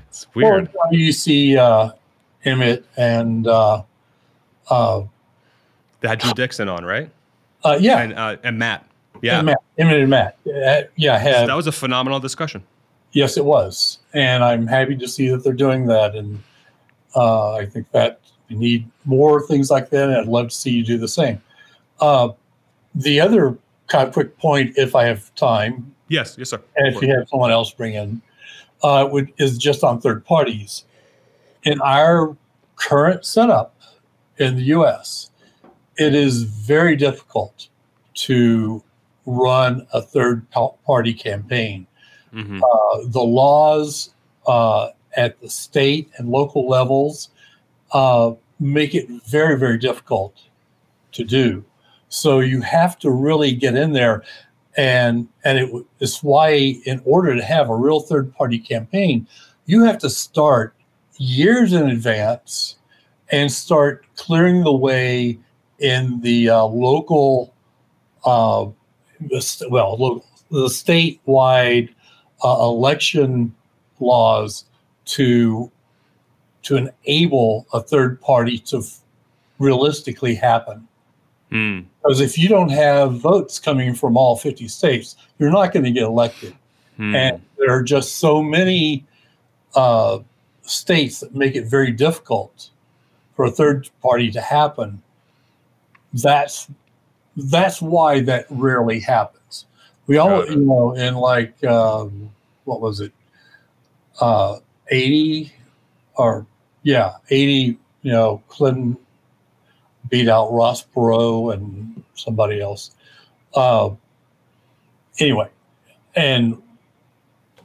it's 0.10 0.28
Well, 0.36 0.52
weird. 0.52 0.70
you 0.91 1.12
see 1.12 1.58
uh, 1.58 1.89
Emmett 2.45 2.86
and 2.98 3.48
uh, 3.48 3.82
uh, 4.70 5.02
They 6.02 6.08
had 6.08 6.20
Drew 6.20 6.34
Dixon 6.34 6.70
on, 6.70 6.86
right? 6.86 7.10
uh, 7.64 7.78
yeah, 7.80 8.00
And 8.00 8.14
uh, 8.14 8.38
and 8.43 8.60
Matt. 8.60 8.86
Yeah, 9.24 9.38
and 9.39 9.48
Matt, 9.48 9.58
Emmett 9.80 10.00
and 10.02 10.10
Matt. 10.12 10.38
Uh, 10.45 10.82
yeah, 10.95 11.18
had 11.18 11.50
that 11.50 11.56
was 11.56 11.66
a 11.68 11.72
phenomenal 11.72 12.20
discussion. 12.20 12.64
Yes, 13.14 13.36
it 13.36 13.45
was, 13.45 13.98
and 14.14 14.43
I'm 14.43 14.68
happy 14.68 14.95
to 14.95 15.08
see 15.08 15.30
that 15.30 15.43
they're 15.43 15.54
doing 15.54 15.88
that. 15.88 16.14
And 16.16 16.43
uh, 17.16 17.54
I 17.56 17.66
think 17.66 17.89
that 17.91 18.20
we 18.50 18.56
need 18.56 18.89
more 19.06 19.45
things 19.45 19.70
like 19.70 19.89
that. 19.89 20.10
And 20.10 20.18
I'd 20.18 20.28
love 20.28 20.50
to 20.50 20.56
see 20.56 20.72
you 20.72 20.84
do 20.84 20.98
the 20.98 21.08
same. 21.08 21.41
Uh, 22.00 22.30
the 22.95 23.20
other 23.20 23.58
kind 23.88 24.08
of 24.08 24.14
quick 24.14 24.38
point, 24.38 24.78
if 24.78 24.95
I 24.95 25.06
have 25.06 25.34
time, 25.36 25.93
Yes, 26.10 26.36
yes, 26.38 26.52
sir. 26.52 26.62
and 26.78 26.95
if 26.95 27.02
you 27.02 27.14
have 27.14 27.28
someone 27.28 27.52
else 27.52 27.72
bring 27.72 27.93
in, 27.95 28.22
uh, 28.82 29.08
would, 29.12 29.34
is 29.38 29.58
just 29.58 29.84
on 29.84 30.00
third 30.00 30.26
parties. 30.26 30.86
In 31.64 31.82
our 31.82 32.36
current 32.78 33.26
setup 33.26 33.76
in 34.38 34.56
the 34.56 34.64
U.S., 34.64 35.32
it 35.98 36.14
is 36.16 36.43
very 36.43 36.95
difficult 36.95 37.68
to 38.14 38.82
run 39.26 39.86
a 39.93 40.02
third 40.02 40.45
party 40.52 41.14
campaign 41.14 41.86
hmm 42.32 42.62
uh, 42.64 42.98
the 43.08 43.22
laws 43.22 44.12
uh, 44.48 44.89
at 45.16 45.39
the 45.41 45.50
state 45.50 46.10
and 46.18 46.30
local 46.30 46.68
levels 46.68 47.30
uh, 47.91 48.33
make 48.59 48.95
it 48.95 49.07
very, 49.27 49.57
very 49.57 49.77
difficult 49.77 50.35
to 51.13 51.23
do. 51.23 51.63
So 52.09 52.39
you 52.39 52.61
have 52.61 52.97
to 52.99 53.11
really 53.11 53.53
get 53.53 53.75
in 53.75 53.93
there, 53.93 54.23
and 54.77 55.27
and 55.43 55.57
it, 55.57 55.85
it's 55.99 56.23
why 56.23 56.49
in 56.85 57.01
order 57.05 57.35
to 57.35 57.43
have 57.43 57.69
a 57.69 57.75
real 57.75 57.99
third 57.99 58.33
party 58.33 58.59
campaign, 58.59 59.27
you 59.65 59.83
have 59.83 59.97
to 59.99 60.09
start 60.09 60.73
years 61.17 61.73
in 61.73 61.89
advance 61.89 62.77
and 63.29 63.51
start 63.51 64.05
clearing 64.15 64.63
the 64.63 64.73
way 64.73 65.38
in 65.79 66.21
the 66.21 66.49
uh, 66.49 66.63
local, 66.63 67.53
uh, 68.23 68.65
well, 69.69 69.97
local, 69.97 70.25
the 70.49 70.67
statewide 70.67 71.89
uh, 72.43 72.57
election 72.61 73.53
laws 73.99 74.65
to 75.05 75.71
to 76.68 76.76
enable 76.76 77.65
a 77.72 77.82
third 77.82 78.20
party 78.20 78.59
to 78.59 78.80
f- 78.80 78.99
realistically 79.57 80.36
happen. 80.36 80.86
Mm. 81.49 81.86
Because 82.01 82.20
if 82.20 82.38
you 82.38 82.49
don't 82.49 82.70
have 82.70 83.22
votes 83.22 83.57
coming 83.57 83.95
from 83.95 84.18
all 84.18 84.36
50 84.36 84.68
states, 84.68 85.15
you're 85.39 85.49
not 85.49 85.72
going 85.72 85.86
to 85.86 85.91
get 85.91 86.03
elected. 86.03 86.53
Mm. 86.99 87.15
And 87.15 87.41
there 87.57 87.72
are 87.72 87.84
just 87.84 88.15
so 88.15 88.43
many 88.43 89.05
uh, 89.76 90.20
states 90.63 91.22
that 91.22 91.34
make 91.34 91.55
it 91.55 91.68
very 91.68 91.91
difficult 91.91 92.70
for 93.34 93.45
a 93.45 93.51
third 93.51 93.89
party 94.01 94.30
to 94.32 94.41
happen. 94.41 95.01
That's 96.13 96.70
that's 97.38 97.82
why 97.82 98.22
that 98.22 98.47
rarely 98.49 98.99
happens. 98.99 99.68
We 100.07 100.18
all, 100.18 100.45
you 100.49 100.55
know, 100.55 100.93
in 100.93 101.15
like 101.15 101.63
um, 101.63 102.32
what 102.63 102.82
was 102.82 102.99
it, 102.99 103.11
uh, 104.20 104.57
eighty 104.89 105.53
or 106.15 106.45
yeah, 106.88 107.15
eighty. 107.29 107.77
You 108.03 108.11
know, 108.13 108.41
Clinton 108.47 108.95
beat 110.09 110.29
out 110.29 110.53
Ross 110.53 110.85
Perot 110.85 111.53
and 111.53 112.01
somebody 112.15 112.61
else. 112.61 112.91
Uh, 113.53 113.89
anyway, 115.19 115.49
and 116.15 116.61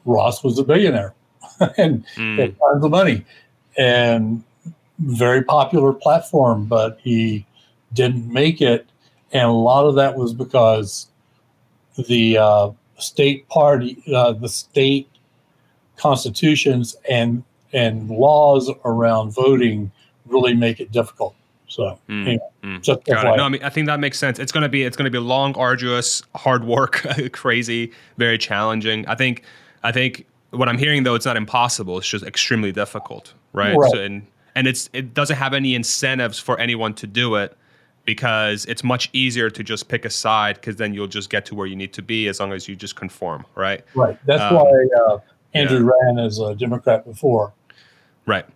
Ross 0.05 0.43
was 0.43 0.59
a 0.59 0.65
billionaire 0.65 1.15
and 1.79 2.05
Mm. 2.17 2.39
had 2.39 2.59
tons 2.59 2.85
of 2.85 2.91
money 2.91 3.25
and 3.79 4.43
very 4.99 5.43
popular 5.45 5.93
platform, 5.93 6.65
but 6.65 6.99
he 7.01 7.47
didn't 7.93 8.27
make 8.33 8.61
it. 8.61 8.87
And 9.33 9.45
a 9.49 9.53
lot 9.53 9.87
of 9.87 9.95
that 9.95 10.17
was 10.17 10.35
because 10.35 11.07
the 12.09 12.39
uh, 12.39 12.71
state 12.99 13.49
party, 13.49 14.03
uh, 14.13 14.33
the 14.33 14.49
state 14.49 15.09
constitutions 15.97 16.97
and 17.09 17.45
and 17.73 18.11
laws 18.11 18.71
around 18.85 19.31
voting 19.33 19.91
really 20.27 20.55
make 20.55 20.81
it 20.81 20.93
difficult. 20.93 21.35
So 21.69 21.99
Mm. 22.09 22.27
anyway, 22.27 22.39
Mm. 22.63 22.83
just 22.83 23.05
Got 23.05 23.27
it. 23.27 23.37
No, 23.37 23.45
I 23.45 23.49
mean 23.49 23.63
I 23.65 23.71
think 23.71 23.87
that 23.87 23.99
makes 23.99 24.19
sense. 24.19 24.39
It's 24.39 24.53
gonna 24.53 24.69
be 24.69 24.83
it's 24.83 24.97
gonna 24.97 25.11
be 25.11 25.19
long, 25.19 25.55
arduous, 25.57 26.23
hard 26.35 26.65
work, 26.65 27.07
crazy, 27.33 27.93
very 28.19 28.39
challenging. 28.39 29.07
I 29.09 29.15
think 29.15 29.43
I 29.83 29.91
think 29.93 30.27
what 30.51 30.69
I'm 30.69 30.77
hearing 30.79 31.03
though, 31.03 31.15
it's 31.15 31.25
not 31.27 31.37
impossible. 31.37 31.97
It's 31.99 32.09
just 32.09 32.25
extremely 32.27 32.73
difficult, 32.73 33.33
right? 33.55 33.75
Right. 33.77 33.91
So, 33.91 34.01
and 34.03 34.27
and 34.55 34.67
it's 34.67 34.91
it 34.93 35.15
doesn't 35.15 35.37
have 35.37 35.55
any 35.55 35.75
incentives 35.75 36.39
for 36.39 36.61
anyone 36.61 36.93
to 36.95 37.07
do 37.07 37.37
it 37.37 37.57
because 38.05 38.65
it's 38.67 38.83
much 38.85 39.09
easier 39.13 39.49
to 39.49 39.63
just 39.63 39.89
pick 39.89 40.05
a 40.05 40.11
side 40.11 40.57
because 40.57 40.77
then 40.77 40.93
you'll 40.93 41.07
just 41.07 41.31
get 41.31 41.47
to 41.47 41.55
where 41.55 41.67
you 41.67 41.77
need 41.77 41.93
to 41.95 42.03
be 42.03 42.27
as 42.29 42.41
long 42.41 42.53
as 42.53 42.69
you 42.69 42.75
just 42.77 42.97
conform, 42.97 43.47
right? 43.55 43.83
right. 43.95 44.19
That's 44.27 44.43
Um, 44.43 44.57
why 44.57 44.87
uh, 45.07 45.19
Andrew 45.55 45.85
ran 46.05 46.19
as 46.19 46.39
a 46.41 46.55
Democrat 46.55 47.05
before. 47.07 47.53
Right. 48.27 48.47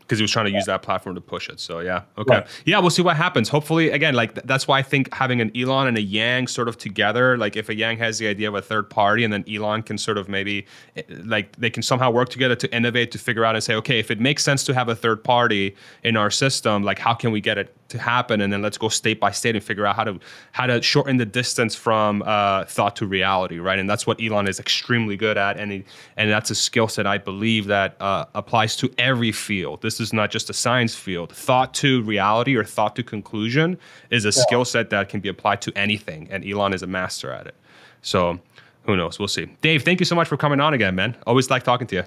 Because 0.00 0.18
he 0.18 0.22
was 0.22 0.30
trying 0.30 0.46
to 0.46 0.52
use 0.52 0.64
that 0.64 0.80
platform 0.80 1.14
to 1.16 1.20
push 1.20 1.50
it. 1.50 1.60
So 1.60 1.80
yeah, 1.80 2.04
okay, 2.16 2.36
Right. 2.36 2.46
yeah, 2.64 2.78
we'll 2.78 2.88
see 2.88 3.02
what 3.02 3.16
happens. 3.16 3.50
Hopefully, 3.50 3.90
again, 3.90 4.14
like 4.14 4.34
th- 4.36 4.46
that's 4.46 4.66
why 4.66 4.78
I 4.78 4.82
think 4.82 5.12
having 5.12 5.42
an 5.42 5.50
Elon 5.54 5.86
and 5.86 5.98
a 5.98 6.00
Yang 6.00 6.46
sort 6.46 6.66
of 6.66 6.78
together, 6.78 7.36
like 7.36 7.56
if 7.56 7.68
a 7.68 7.74
Yang 7.74 7.98
has 7.98 8.18
the 8.18 8.26
idea 8.26 8.48
of 8.48 8.54
a 8.54 8.62
third 8.62 8.88
party, 8.88 9.22
and 9.22 9.30
then 9.30 9.44
Elon 9.46 9.82
can 9.82 9.98
sort 9.98 10.16
of 10.16 10.26
maybe, 10.30 10.64
eh, 10.96 11.02
like 11.26 11.54
they 11.56 11.68
can 11.68 11.82
somehow 11.82 12.10
work 12.10 12.30
together 12.30 12.56
to 12.56 12.74
innovate 12.74 13.10
to 13.12 13.18
figure 13.18 13.44
out 13.44 13.54
and 13.54 13.62
say, 13.62 13.74
okay, 13.74 13.98
if 13.98 14.10
it 14.10 14.18
makes 14.18 14.42
sense 14.42 14.64
to 14.64 14.72
have 14.72 14.88
a 14.88 14.94
third 14.96 15.22
party 15.22 15.76
in 16.02 16.16
our 16.16 16.30
system, 16.30 16.82
like 16.84 16.98
how 16.98 17.12
can 17.12 17.30
we 17.30 17.42
get 17.42 17.58
it 17.58 17.76
to 17.88 17.98
happen, 17.98 18.40
and 18.40 18.52
then 18.52 18.62
let's 18.62 18.76
go 18.76 18.88
state 18.88 19.18
by 19.18 19.30
state 19.30 19.54
and 19.54 19.64
figure 19.64 19.86
out 19.86 19.96
how 19.96 20.04
to 20.04 20.18
how 20.52 20.66
to 20.66 20.80
shorten 20.82 21.16
the 21.16 21.26
distance 21.26 21.74
from 21.74 22.22
uh, 22.26 22.64
thought 22.66 22.96
to 22.96 23.06
reality, 23.06 23.58
right? 23.58 23.78
And 23.78 23.88
that's 23.88 24.06
what 24.06 24.22
Elon 24.22 24.46
is 24.46 24.60
extremely 24.60 25.16
good 25.16 25.38
at, 25.38 25.58
and 25.58 25.72
he, 25.72 25.84
and 26.16 26.30
that's 26.30 26.50
a 26.50 26.54
skill 26.54 26.88
set 26.88 27.06
I 27.06 27.18
believe 27.18 27.66
that 27.66 27.96
uh, 28.00 28.26
applies 28.34 28.76
to 28.76 28.92
every 28.98 29.32
field. 29.32 29.82
This 29.82 30.00
is 30.00 30.12
not 30.12 30.30
just 30.30 30.50
a 30.50 30.52
science 30.52 30.94
field. 30.94 31.32
Thought 31.32 31.74
to 31.74 32.02
reality 32.02 32.56
or 32.56 32.64
thought 32.64 32.94
to 32.96 33.02
conclusion 33.02 33.78
is 34.10 34.24
a 34.24 34.32
skill 34.32 34.64
set 34.64 34.90
that 34.90 35.08
can 35.08 35.20
be 35.20 35.28
applied 35.28 35.62
to 35.62 35.72
anything, 35.76 36.28
and 36.30 36.44
Elon 36.44 36.74
is 36.74 36.82
a 36.82 36.86
master 36.86 37.32
at 37.32 37.46
it. 37.46 37.54
So. 38.02 38.38
Who 38.84 38.96
knows? 38.96 39.18
We'll 39.18 39.28
see. 39.28 39.44
Dave, 39.60 39.82
thank 39.82 40.00
you 40.00 40.06
so 40.06 40.14
much 40.14 40.28
for 40.28 40.38
coming 40.38 40.60
on 40.60 40.72
again, 40.72 40.94
man. 40.94 41.14
Always 41.26 41.50
like 41.50 41.62
talking 41.62 41.86
to 41.88 41.96
you. 41.96 42.04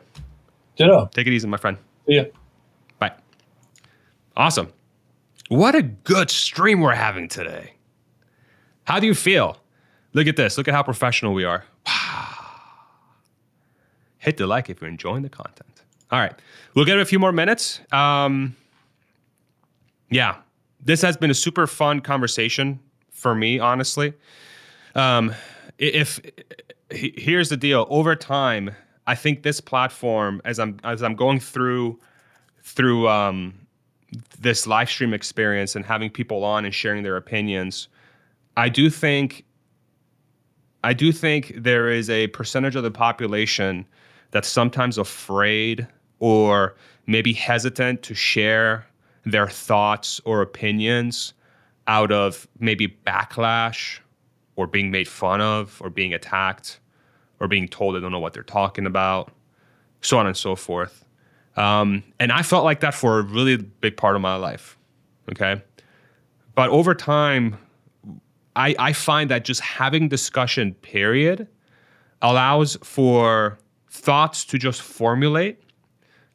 Ditto. 0.78 1.12
Take 1.14 1.28
it 1.28 1.34
easy, 1.34 1.48
my 1.48 1.58
friend. 1.58 1.78
See 2.08 2.16
ya. 2.16 2.24
Bye. 2.98 3.12
Awesome. 4.36 4.74
What 5.52 5.76
a 5.76 5.82
good 5.82 6.32
stream 6.32 6.80
we're 6.80 6.96
having 6.96 7.28
today. 7.28 7.74
How 8.86 9.02
do 9.02 9.06
you 9.06 9.14
feel? 9.14 9.58
Look 10.14 10.28
at 10.28 10.38
this. 10.38 10.58
Look 10.58 10.70
at 10.70 10.74
how 10.74 10.82
professional 10.82 11.34
we 11.34 11.44
are. 11.44 11.66
Wow. 11.86 12.46
Hit 14.18 14.38
the 14.38 14.48
like 14.48 14.70
if 14.70 14.80
you're 14.80 14.90
enjoying 14.90 15.24
the 15.24 15.30
content. 15.30 15.82
All 16.10 16.20
right. 16.20 16.34
We'll 16.74 16.86
get 16.86 16.98
a 17.00 17.04
few 17.04 17.20
more 17.20 17.34
minutes. 17.34 17.82
Um, 17.92 18.56
yeah. 20.10 20.38
This 20.80 21.02
has 21.02 21.18
been 21.18 21.30
a 21.30 21.34
super 21.34 21.68
fun 21.68 22.00
conversation 22.00 22.80
for 23.10 23.36
me, 23.36 23.60
honestly. 23.60 24.14
Um, 24.96 25.36
if 25.78 26.22
here's 26.92 27.50
the 27.50 27.58
deal 27.58 27.88
over 27.90 28.16
time 28.18 28.76
i 29.08 29.16
think 29.16 29.44
this 29.44 29.62
platform 29.62 30.42
as 30.44 30.60
i'm 30.60 30.78
as 30.84 31.02
i'm 31.02 31.16
going 31.16 31.40
through 31.40 31.98
through 32.64 33.08
um 33.08 33.61
this 34.40 34.68
live 34.68 34.90
stream 34.90 35.14
experience 35.14 35.76
and 35.76 35.86
having 35.86 36.10
people 36.10 36.44
on 36.44 36.66
and 36.66 36.74
sharing 36.74 37.04
their 37.04 37.18
opinions 37.18 37.88
i 38.58 38.68
do 38.68 38.90
think 38.90 39.46
i 40.84 40.94
do 40.94 41.12
think 41.12 41.54
there 41.56 41.90
is 41.90 42.10
a 42.10 42.28
percentage 42.28 42.76
of 42.76 42.84
the 42.84 42.92
population 42.92 43.86
that's 44.32 44.48
sometimes 44.48 44.98
afraid 44.98 45.88
or 46.20 46.76
maybe 47.08 47.34
hesitant 47.34 48.02
to 48.04 48.14
share 48.14 48.86
their 49.26 49.48
thoughts 49.48 50.20
or 50.26 50.42
opinions 50.42 51.34
out 51.88 52.12
of 52.12 52.48
maybe 52.60 52.88
backlash 53.06 54.00
or 54.56 54.68
being 54.68 54.92
made 54.92 55.08
fun 55.08 55.42
of 55.42 55.82
or 55.84 55.90
being 55.90 56.14
attacked 56.14 56.80
or 57.40 57.48
being 57.48 57.68
told 57.68 57.96
they 57.96 58.00
don't 58.00 58.12
know 58.12 58.20
what 58.20 58.34
they're 58.34 58.44
talking 58.44 58.86
about, 58.86 59.32
so 60.02 60.18
on 60.18 60.28
and 60.28 60.38
so 60.38 60.56
forth. 60.56 61.06
Um, 61.58 62.04
and 62.20 62.32
I 62.32 62.44
felt 62.44 62.64
like 62.64 62.80
that 62.80 62.94
for 62.94 63.20
a 63.20 63.24
really 63.24 63.58
big 63.58 63.98
part 63.98 64.16
of 64.16 64.22
my 64.22 64.36
life. 64.36 64.78
Okay. 65.32 65.62
But 66.56 66.70
over 66.70 66.94
time, 66.96 67.58
I, 68.56 68.76
I 68.80 68.94
find 68.94 69.30
that 69.30 69.46
just 69.46 69.62
having 69.62 70.10
discussion, 70.10 70.74
period, 70.76 71.48
allows 72.22 72.78
for 72.84 73.58
thoughts 73.90 74.46
to 74.46 74.58
just 74.58 74.82
formulate. 74.82 75.62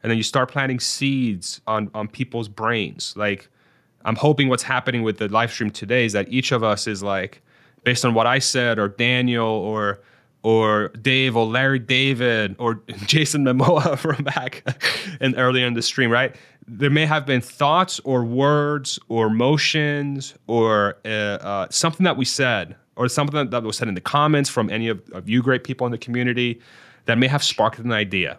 And 0.03 0.11
then 0.11 0.17
you 0.17 0.23
start 0.23 0.51
planting 0.51 0.81
seeds 0.81 1.61
on, 1.67 1.91
on 1.95 2.09
people's 2.09 2.49
brains. 2.49 3.15
Like, 3.17 3.49
I'm 4.05 4.17
hoping 4.17 4.49
what's 4.49 4.63
happening 4.63 5.03
with 5.03 5.19
the 5.19 5.29
live 5.29 5.51
stream 5.51 5.71
today 5.71 6.05
is 6.05 6.13
that 6.13 6.29
each 6.29 6.53
of 6.53 6.63
us 6.63 6.87
is 6.87 7.03
like, 7.03 7.43
based 7.83 8.05
on 8.05 8.15
what 8.15 8.27
I 8.27 8.39
said, 8.39 8.79
or 8.79 8.89
Daniel, 8.89 9.47
or 9.47 10.01
or 10.47 10.91
Dave, 11.03 11.35
or 11.35 11.45
Larry 11.45 11.81
David, 11.81 12.55
or 12.61 12.75
Jason 13.07 13.45
Momoa 13.45 13.99
from 13.99 14.23
back 14.23 14.63
and 15.21 15.37
earlier 15.37 15.67
in 15.67 15.75
the 15.75 15.83
stream, 15.83 16.09
right? 16.09 16.37
There 16.69 16.89
may 16.89 17.05
have 17.05 17.27
been 17.27 17.41
thoughts 17.41 18.01
or 18.05 18.25
words 18.25 18.97
or 19.09 19.29
motions 19.29 20.35
or 20.47 20.99
uh, 21.05 21.09
uh, 21.09 21.67
something 21.71 22.05
that 22.05 22.17
we 22.17 22.25
said 22.25 22.77
or 22.95 23.09
something 23.09 23.51
that 23.51 23.63
was 23.65 23.77
said 23.77 23.89
in 23.89 23.95
the 23.95 24.01
comments 24.01 24.49
from 24.49 24.71
any 24.71 24.87
of, 24.87 25.03
of 25.11 25.29
you 25.29 25.43
great 25.43 25.65
people 25.65 25.85
in 25.85 25.91
the 25.91 25.99
community 25.99 26.61
that 27.07 27.19
may 27.19 27.27
have 27.27 27.43
sparked 27.43 27.81
an 27.81 27.91
idea, 27.91 28.39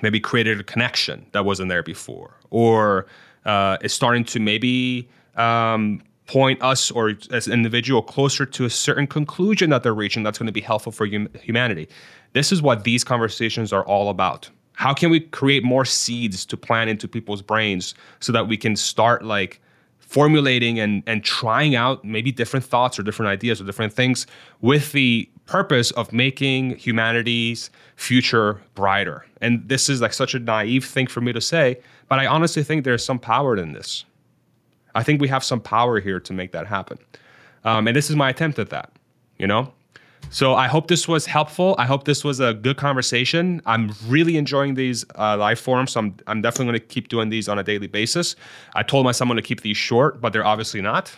maybe 0.00 0.18
created 0.18 0.58
a 0.58 0.64
connection 0.64 1.26
that 1.32 1.44
wasn't 1.44 1.68
there 1.68 1.82
before, 1.82 2.38
or 2.48 3.04
uh, 3.44 3.76
is 3.82 3.92
starting 3.92 4.24
to 4.24 4.40
maybe 4.40 5.06
um, 5.36 6.00
point 6.28 6.62
us 6.62 6.90
or 6.90 7.14
as 7.32 7.46
an 7.46 7.54
individual 7.54 8.02
closer 8.02 8.46
to 8.46 8.64
a 8.64 8.70
certain 8.70 9.06
conclusion 9.06 9.70
that 9.70 9.82
they're 9.82 9.94
reaching 9.94 10.22
that's 10.22 10.38
going 10.38 10.46
to 10.46 10.52
be 10.52 10.60
helpful 10.60 10.92
for 10.92 11.06
hum- 11.08 11.28
humanity. 11.42 11.88
This 12.34 12.52
is 12.52 12.62
what 12.62 12.84
these 12.84 13.02
conversations 13.02 13.72
are 13.72 13.84
all 13.84 14.10
about. 14.10 14.48
How 14.74 14.94
can 14.94 15.10
we 15.10 15.20
create 15.20 15.64
more 15.64 15.84
seeds 15.84 16.46
to 16.46 16.56
plant 16.56 16.90
into 16.90 17.08
people's 17.08 17.42
brains 17.42 17.94
so 18.20 18.30
that 18.32 18.46
we 18.46 18.56
can 18.56 18.76
start 18.76 19.24
like 19.24 19.60
formulating 19.98 20.78
and 20.78 21.02
and 21.06 21.24
trying 21.24 21.74
out 21.74 22.04
maybe 22.04 22.30
different 22.30 22.64
thoughts 22.64 22.98
or 22.98 23.02
different 23.02 23.28
ideas 23.28 23.60
or 23.60 23.64
different 23.64 23.92
things 23.92 24.26
with 24.60 24.92
the 24.92 25.28
purpose 25.46 25.90
of 25.92 26.12
making 26.12 26.76
humanity's 26.76 27.70
future 27.96 28.60
brighter. 28.74 29.26
And 29.40 29.66
this 29.66 29.88
is 29.88 30.00
like 30.00 30.12
such 30.12 30.34
a 30.34 30.38
naive 30.38 30.84
thing 30.84 31.06
for 31.06 31.22
me 31.22 31.32
to 31.32 31.40
say, 31.40 31.80
but 32.08 32.18
I 32.18 32.26
honestly 32.26 32.62
think 32.62 32.84
there's 32.84 33.04
some 33.04 33.18
power 33.18 33.56
in 33.56 33.72
this. 33.72 34.04
I 34.98 35.04
think 35.04 35.20
we 35.20 35.28
have 35.28 35.44
some 35.44 35.60
power 35.60 36.00
here 36.00 36.18
to 36.18 36.32
make 36.32 36.50
that 36.50 36.66
happen. 36.66 36.98
Um, 37.64 37.86
and 37.86 37.96
this 37.96 38.10
is 38.10 38.16
my 38.16 38.30
attempt 38.30 38.58
at 38.58 38.70
that, 38.70 38.90
you 39.38 39.46
know? 39.46 39.72
So 40.30 40.54
I 40.54 40.66
hope 40.66 40.88
this 40.88 41.08
was 41.08 41.24
helpful. 41.24 41.74
I 41.78 41.86
hope 41.86 42.04
this 42.04 42.22
was 42.22 42.38
a 42.38 42.52
good 42.52 42.76
conversation. 42.76 43.62
I'm 43.64 43.94
really 44.06 44.36
enjoying 44.36 44.74
these 44.74 45.04
uh, 45.16 45.38
live 45.38 45.58
forums, 45.58 45.92
so 45.92 46.00
I'm, 46.00 46.16
I'm 46.26 46.42
definitely 46.42 46.66
going 46.66 46.80
to 46.80 46.86
keep 46.86 47.08
doing 47.08 47.30
these 47.30 47.48
on 47.48 47.58
a 47.58 47.62
daily 47.64 47.86
basis. 47.86 48.36
I 48.74 48.82
told 48.82 49.04
my 49.04 49.12
someone 49.12 49.36
to 49.36 49.42
keep 49.42 49.62
these 49.62 49.76
short, 49.76 50.20
but 50.20 50.32
they're 50.32 50.44
obviously 50.44 50.82
not. 50.82 51.14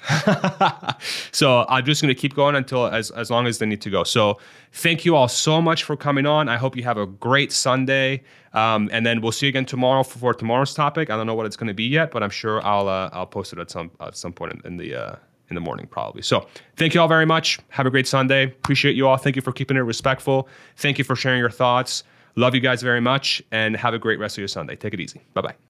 so 1.33 1.67
I'm 1.69 1.85
just 1.85 2.03
going 2.03 2.15
to 2.15 2.21
keep 2.21 2.35
going 2.35 2.55
until 2.55 2.87
as, 2.87 3.11
as 3.11 3.31
long 3.31 3.47
as 3.47 3.59
they 3.59 3.67
need 3.67 3.81
to 3.83 3.91
go. 3.91 4.05
So 4.05 4.39
thank 4.73 5.05
you 5.05 5.17
all 5.17 5.29
so 5.29 5.61
much 5.61 5.83
for 5.83 5.97
coming 5.97 6.27
on. 6.27 6.49
I 6.49 6.57
hope 6.57 6.77
you 6.77 6.85
have 6.85 6.99
a 6.99 7.07
great 7.07 7.51
Sunday. 7.51 8.23
Um, 8.53 8.89
and 8.93 9.05
then 9.05 9.21
we'll 9.21 9.33
see 9.33 9.47
you 9.47 9.51
again 9.51 9.67
tomorrow 9.67 10.03
for, 10.03 10.19
for 10.19 10.35
tomorrow's 10.35 10.75
topic. 10.75 11.11
I 11.11 11.17
don't 11.17 11.27
know 11.27 11.35
what 11.35 11.47
it's 11.47 11.57
going 11.57 11.69
to 11.69 11.75
be 11.75 11.85
yet, 11.85 12.11
but 12.13 12.23
I'm 12.23 12.31
sure 12.31 12.65
I'll 12.65 12.89
uh, 12.89 13.09
I'll 13.13 13.27
post 13.27 13.53
it 13.53 13.61
at 13.61 13.71
some 13.71 13.93
at 14.01 14.17
some 14.17 14.33
point 14.33 14.55
in, 14.55 14.61
in 14.65 14.77
the 14.77 14.95
uh, 14.95 15.17
in 15.51 15.55
the 15.55 15.61
morning 15.61 15.87
probably. 15.87 16.23
So 16.23 16.47
thank 16.77 16.95
you 16.95 17.01
all 17.01 17.09
very 17.09 17.27
much. 17.27 17.59
Have 17.69 17.87
a 17.87 17.91
great 17.91 18.07
Sunday. 18.07 18.45
Appreciate 18.45 18.97
you 18.97 19.07
all. 19.07 19.17
Thank 19.17 19.37
you 19.37 19.43
for 19.43 19.53
keeping 19.53 19.77
it 19.77 19.81
respectful. 19.81 20.49
Thank 20.77 20.99
you 20.99 21.05
for 21.05 21.17
sharing 21.17 21.41
your 21.41 21.51
thoughts. 21.51 22.05
Love 22.37 22.55
you 22.55 22.61
guys 22.61 22.81
very 22.81 23.01
much, 23.01 23.43
and 23.51 23.77
have 23.77 23.93
a 23.93 23.99
great 23.99 24.19
rest 24.19 24.37
of 24.37 24.39
your 24.39 24.49
Sunday. 24.49 24.77
Take 24.77 24.95
it 24.95 25.01
easy. 25.01 25.21
Bye 25.35 25.43
bye. 25.43 25.55